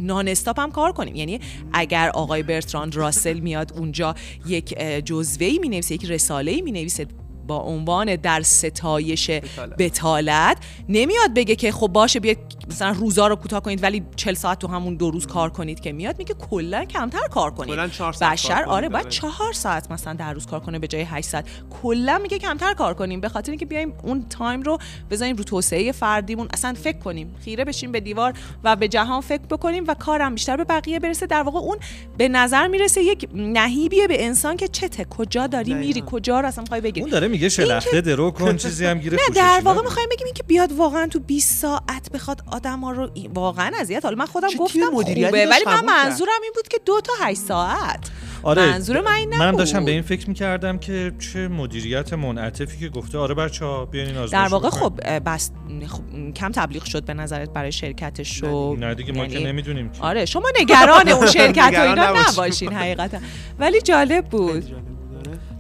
non-stop 0.02 0.60
هم 0.60 0.72
کار 0.72 0.92
کنیم 0.92 1.16
یعنی 1.16 1.40
اگر 1.74 2.10
آقای 2.10 2.44
برتراند 2.44 2.96
راسل 2.96 3.40
میاد 3.40 3.74
اونجا 3.76 4.16
یک 4.48 4.74
اه، 4.78 5.02
جزوه‌ای 5.02 5.60
می‌نویسه 5.60 5.96
یک 5.96 6.06
رساله‌ای 6.06 6.62
می‌نویسه 6.62 7.08
با 7.52 7.58
عنوان 7.58 8.16
در 8.16 8.42
ستایش 8.42 9.32
بطالت. 9.78 10.58
نمیاد 10.90 11.34
بگه 11.36 11.56
که 11.56 11.72
خب 11.72 11.88
باشه 11.88 12.20
بیاید 12.20 12.38
مثلا 12.70 12.92
روزا 12.92 13.28
رو 13.28 13.36
کوتاه 13.36 13.60
کنید 13.60 13.84
ولی 13.84 14.04
40 14.16 14.34
ساعت 14.34 14.60
تو 14.60 14.68
همون 14.68 14.96
دو 14.96 15.12
روز 15.12 15.28
کار 15.28 15.50
کنید 15.50 15.80
که 15.80 15.92
میاد 15.92 16.18
میگه 16.18 16.34
کلا 16.34 16.86
کمتر 16.86 17.28
کار 17.32 17.52
کنید. 17.52 17.76
بشر؟ 18.22 18.64
آره 18.64 18.90
باید 18.90 19.06
آره. 19.06 19.12
چهار 19.12 19.54
ساعت 19.54 19.92
مثلا 19.92 20.14
در 20.14 20.34
روز 20.34 20.46
کار 20.46 20.60
کنه 20.60 20.80
به 20.80 20.88
جای 20.88 21.02
8 21.02 21.30
ساعت. 21.30 21.46
کلا 21.82 22.20
میگه 22.24 22.40
کمتر 22.40 22.74
کار 22.74 22.94
کنیم 22.94 23.22
به 23.22 23.30
خاطر 23.30 23.52
اینکه 23.52 23.66
بیایم 23.66 23.94
اون 24.04 24.26
time 24.30 24.62
رو 24.62 24.78
بذاریم 25.10 25.36
رو 25.36 25.44
توسعه 25.44 25.92
فردیمون. 25.92 26.48
اصلا 26.54 26.74
فکر 26.74 26.98
کنیم 26.98 27.36
خیره 27.46 27.66
بشیم 27.66 27.92
به 27.92 28.00
دیوار 28.00 28.34
و 28.64 28.76
به 28.76 28.88
جهان 28.88 29.22
فکر 29.22 29.44
بکنیم 29.50 29.84
و 29.88 29.94
کارم 29.94 30.34
بیشتر 30.34 30.58
به 30.58 30.64
بقیه 30.64 31.00
برسه. 31.00 31.26
در 31.26 31.44
واقع 31.44 31.60
اون 31.60 31.78
به 32.18 32.28
نظر 32.28 32.68
می‌رسه 32.68 33.04
یک 33.04 33.28
نهیبیه 33.34 34.08
به 34.08 34.26
انسان 34.26 34.58
که 34.58 34.68
چته 34.68 35.06
کجا 35.06 35.48
داری 35.48 35.74
میری. 35.74 36.04
کجا 36.06 36.40
رو 36.40 36.48
اصلا 36.48 36.62
می‌خوای 36.62 36.82
بگیری 36.82 37.02
اون 37.02 37.10
داره 37.10 37.28
میگه 37.28 37.41
شلخته 37.50 38.02
درو 38.02 38.32
کن 38.32 38.58
چیزی 38.64 38.86
هم 38.86 39.00
گیره 39.00 39.18
نه 39.30 39.36
در 39.36 39.62
واقع. 39.64 39.82
می‌خوایم 39.82 40.10
بگیم 40.12 40.26
این 40.26 40.34
که 40.34 40.44
بیاد 40.44 40.72
واقعا 40.72 41.08
تو 41.08 41.20
20 41.20 41.58
ساعت 41.62 42.12
بخواد 42.14 42.42
آدم 42.52 42.80
ها 42.80 42.92
رو 42.92 43.10
واقعا 43.34 43.72
اذیت 43.82 44.06
حالا 44.06 44.16
من 44.18 44.26
خودم 44.26 44.48
گفتم 44.60 44.80
خوبه 44.92 45.32
ولی 45.34 45.64
من؟ 45.66 45.86
منظورم 45.86 46.30
این 46.44 46.52
بود 46.56 46.68
که 46.68 46.78
دو 46.86 47.02
تا 47.02 47.14
8 47.22 47.40
ساعت 47.42 48.00
آره 48.44 48.66
منظور 48.66 49.02
من 49.02 49.12
این 49.12 49.30
من 49.30 49.46
نبود. 49.48 49.60
داشتم 49.60 49.86
به 49.86 49.92
این 49.92 50.02
فکر 50.02 50.28
می‌کردم 50.30 50.78
که 50.78 51.12
چه 51.34 51.48
مدیریت 51.48 52.14
منعطفی 52.14 52.80
که 52.80 52.90
گفته 52.90 53.18
آره 53.18 53.34
بچه 53.36 53.66
ها 53.66 53.86
بیاین 53.86 54.18
این 54.18 54.26
در 54.26 54.48
واقع. 54.48 54.70
خب 54.70 54.94
بس 55.26 55.52
خب، 55.88 56.02
کم 56.36 56.52
تبلیغ 56.52 56.84
شد 56.84 57.06
به 57.06 57.14
نظرت 57.14 57.50
برای 57.50 57.72
شرکتش 57.72 58.44
و 58.44 58.76
نه 58.76 58.96
دیگه 58.96 59.12
ما 59.14 59.26
که 59.28 59.34
یعنی- 59.34 59.46
نمی‌دونیم 59.46 59.92
آره 60.00 60.26
شما 60.26 60.50
نگران 60.62 61.10
اون 61.10 61.28
شرکت 61.38 61.72
و 61.78 61.82
اینا 61.82 61.94
نباشین. 62.10 62.32
نباشین 62.34 62.74
حقیقتا 62.74 63.18
ولی 63.60 63.82
جالب 63.82 64.26
بود 64.26 64.76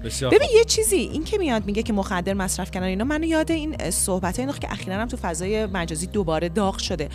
ببین. 0.03 0.49
یه 0.55 0.63
چیزی 0.63 0.95
این 0.95 1.23
که 1.23 1.37
میاد 1.37 1.65
میگه 1.65 1.83
که 1.83 1.93
مخدر 1.93 2.33
مصرف 2.33 2.71
کردن 2.71 2.85
اینا 2.85 3.03
منو 3.03 3.23
یاد 3.23 3.51
این 3.51 3.89
صحبت 3.89 4.39
های 4.39 4.53
که 4.59 4.71
اخیرا 4.71 4.95
هم 4.95 5.07
تو 5.07 5.17
فضای 5.17 5.65
مجازی 5.65 6.07
دوباره 6.07 6.49
داغ 6.49 6.77
شده 6.77 7.09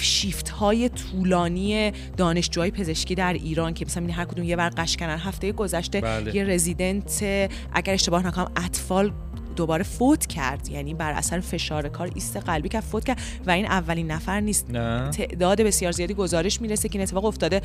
شیفت 0.00 0.48
های 0.48 0.88
طولانی 0.88 1.92
دانشجوهای 2.16 2.70
پزشکی 2.70 3.14
در 3.14 3.32
ایران 3.32 3.74
که 3.74 3.84
مثلا 3.84 4.12
هر 4.12 4.24
کدوم 4.24 4.44
یه 4.44 4.56
ور 4.56 4.70
قش 4.76 4.96
کردن 4.96 5.18
هفته 5.18 5.52
گذشته 5.52 6.00
بله. 6.00 6.36
یه 6.36 6.44
رزیدنت 6.44 7.24
اگر 7.72 7.92
اشتباه 7.92 8.26
نکنم 8.26 8.50
اطفال 8.56 9.12
دوباره 9.56 9.82
فوت 9.82 10.26
کرد. 10.26 10.68
یعنی 10.68 10.94
بر 10.94 11.12
اثر 11.12 11.40
فشار 11.40 11.88
کار 11.88 12.10
ایست 12.14 12.36
قلبی 12.36 12.68
که 12.68 12.80
فوت 12.80 13.04
کرد 13.04 13.18
و 13.46 13.50
این 13.50 13.66
اولین 13.66 14.10
نفر 14.10 14.40
نیست. 14.40 14.70
نه. 14.70 15.10
تعداد 15.10 15.60
بسیار 15.60 15.92
زیادی 15.92 16.14
گزارش 16.14 16.60
می‌رسه 16.60 16.88
که 16.88 16.98
این 16.98 17.02
اتفاق 17.02 17.24
افتاده. 17.24 17.60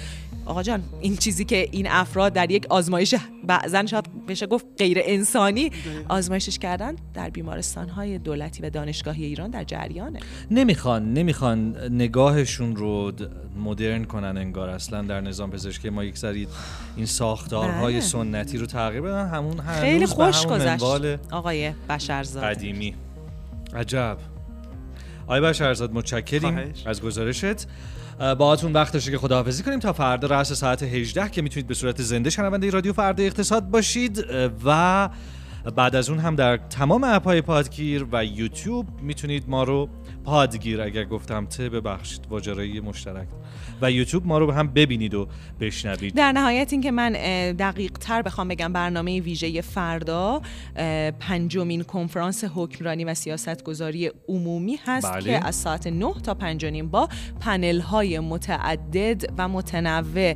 آقا 0.46 0.64
جان 0.64 0.84
این 1.02 1.18
چیزی 1.18 1.46
که 1.46 1.68
این 1.72 1.88
افراد 1.90 2.34
در 2.34 2.52
یک 2.52 2.66
آزمایش 2.70 3.16
بعضا 3.48 3.86
شاید 3.86 4.26
بشه 4.28 4.48
گفت 4.48 4.66
غیر 4.78 4.98
انسانی 5.02 5.72
آزمایشش 6.10 6.60
کردن 6.60 6.96
در 7.14 7.30
بیمارستان 7.30 7.90
های 7.90 8.18
دولتی 8.18 8.64
و 8.64 8.70
دانشگاهی 8.70 9.26
ایران 9.26 9.50
در 9.50 9.64
جریانه. 9.64 10.20
نمی‌خوان 10.52 11.14
نمی‌خوان 11.14 11.78
نگاهشون 11.92 12.76
رو 12.76 13.12
مدرن 13.62 14.04
کنن 14.04 14.38
انگار. 14.38 14.70
اصلا 14.70 15.02
در 15.02 15.22
نظام 15.22 15.52
پزشکی 15.52 15.90
ما 15.90 16.04
یک 16.04 16.18
سری 16.18 16.48
این 16.96 17.06
ساختارهای 17.06 17.94
بله. 17.94 18.02
سنتی 18.02 18.58
رو 18.58 18.66
تغییر 18.66 19.02
بدن. 19.02 19.28
همون 19.28 19.60
هنوز 19.60 19.80
خیلی 19.82 20.00
به 20.00 20.06
خوش 20.06 20.46
همون 20.46 20.58
گذشت. 20.58 20.84
منوال 20.84 21.18
آقای 21.32 21.72
بشرزاد. 21.90 22.44
قدیمی. 22.44 22.96
عجب. 23.76 24.18
آقای 25.24 25.42
بشرزاد 25.42 25.94
متشکریم. 25.94 26.74
از 26.86 27.02
گزارشت. 27.02 27.68
اه، 28.20 28.36
باهاتون 28.36 28.74
وقت 28.74 28.94
داشته 28.94 29.12
که 29.12 29.18
خداحافظی 29.18 29.64
کنیم 29.64 29.80
تا 29.80 29.94
فردا 29.94 30.28
رأس 30.28 30.54
ساعت 30.54 30.84
18 30.84 31.30
که 31.30 31.42
می‌تونید 31.42 31.68
به 31.68 31.74
صورت 31.74 32.02
زنده 32.02 32.30
شنونده 32.30 32.70
رادیو 32.70 32.94
فردا 32.94 33.24
اقتصاد 33.24 33.70
باشید. 33.70 34.26
و 34.66 35.10
بعد 35.76 35.96
از 35.96 36.10
اون 36.10 36.20
هم 36.20 36.36
در 36.36 36.58
تمام 36.58 37.04
اپهای 37.04 37.42
پادگیر 37.42 38.06
و 38.12 38.26
یوتیوب 38.26 38.88
می‌تونید 39.02 39.44
ما 39.48 39.64
رو 39.64 39.90
پادگیر 40.24 40.82
اگر 40.82 41.06
گفتم 41.06 41.46
ته 41.46 41.70
ببخشید. 41.70 42.22
واجرایی 42.30 42.80
مشترک. 42.80 43.28
و 43.82 43.92
یوتیوب 43.92 44.28
ما 44.28 44.38
رو 44.38 44.52
هم 44.52 44.68
ببینید 44.68 45.14
و 45.14 45.28
بشنوید. 45.60 46.16
در 46.16 46.32
نهایت 46.32 46.74
اینکه 46.74 46.92
من 46.92 47.12
دقیق 47.52 47.92
تر 47.92 48.22
بخوام 48.22 48.48
بگم 48.48 48.74
برنامه 48.74 49.22
ویژه 49.22 49.62
فردا 49.62 50.42
پنجمین 51.20 51.84
کنفرانس 51.84 52.44
حکمرانی 52.56 53.06
و 53.06 53.14
سیاستگذاری 53.14 54.12
عمومی 54.28 54.80
هست 54.86 55.12
بله. 55.14 55.24
که 55.24 55.48
از 55.48 55.56
ساعت 55.56 55.88
9 55.88 56.14
تا 56.24 56.34
5 56.34 56.66
و 56.66 56.70
نیم 56.70 56.88
با 56.88 57.10
پنل 57.40 57.80
های 57.80 58.20
متعدد 58.20 59.34
و 59.38 59.48
متنوع 59.48 60.34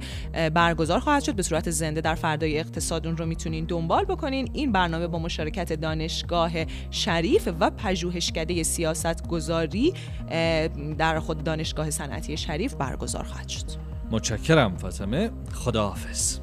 برگزار 0.49 0.99
خواهد 0.99 1.23
شد. 1.23 1.35
به 1.35 1.43
صورت 1.43 1.69
زنده 1.69 2.01
در 2.01 2.15
فردای 2.15 2.59
اقتصاد 2.59 3.07
اون 3.07 3.17
رو 3.17 3.25
می‌تونین 3.25 3.65
دنبال 3.65 4.05
بکنین. 4.05 4.49
این 4.53 4.71
برنامه 4.71 5.07
با 5.07 5.19
مشارکت 5.19 5.73
دانشگاه 5.73 6.51
شریف 6.91 7.49
و 7.59 7.69
پژوهشکده 7.69 8.63
سیاست 8.63 9.27
گذاری 9.27 9.93
در 10.97 11.19
خود 11.19 11.43
دانشگاه 11.43 11.89
صنعتی 11.89 12.37
شریف 12.37 12.75
برگزار 13.05 13.23
خواهد 13.23 13.49
شد. 13.49 13.65
متشکرم 14.11 14.77
فاطمه. 14.77 15.31
خداحافظ. 15.53 16.39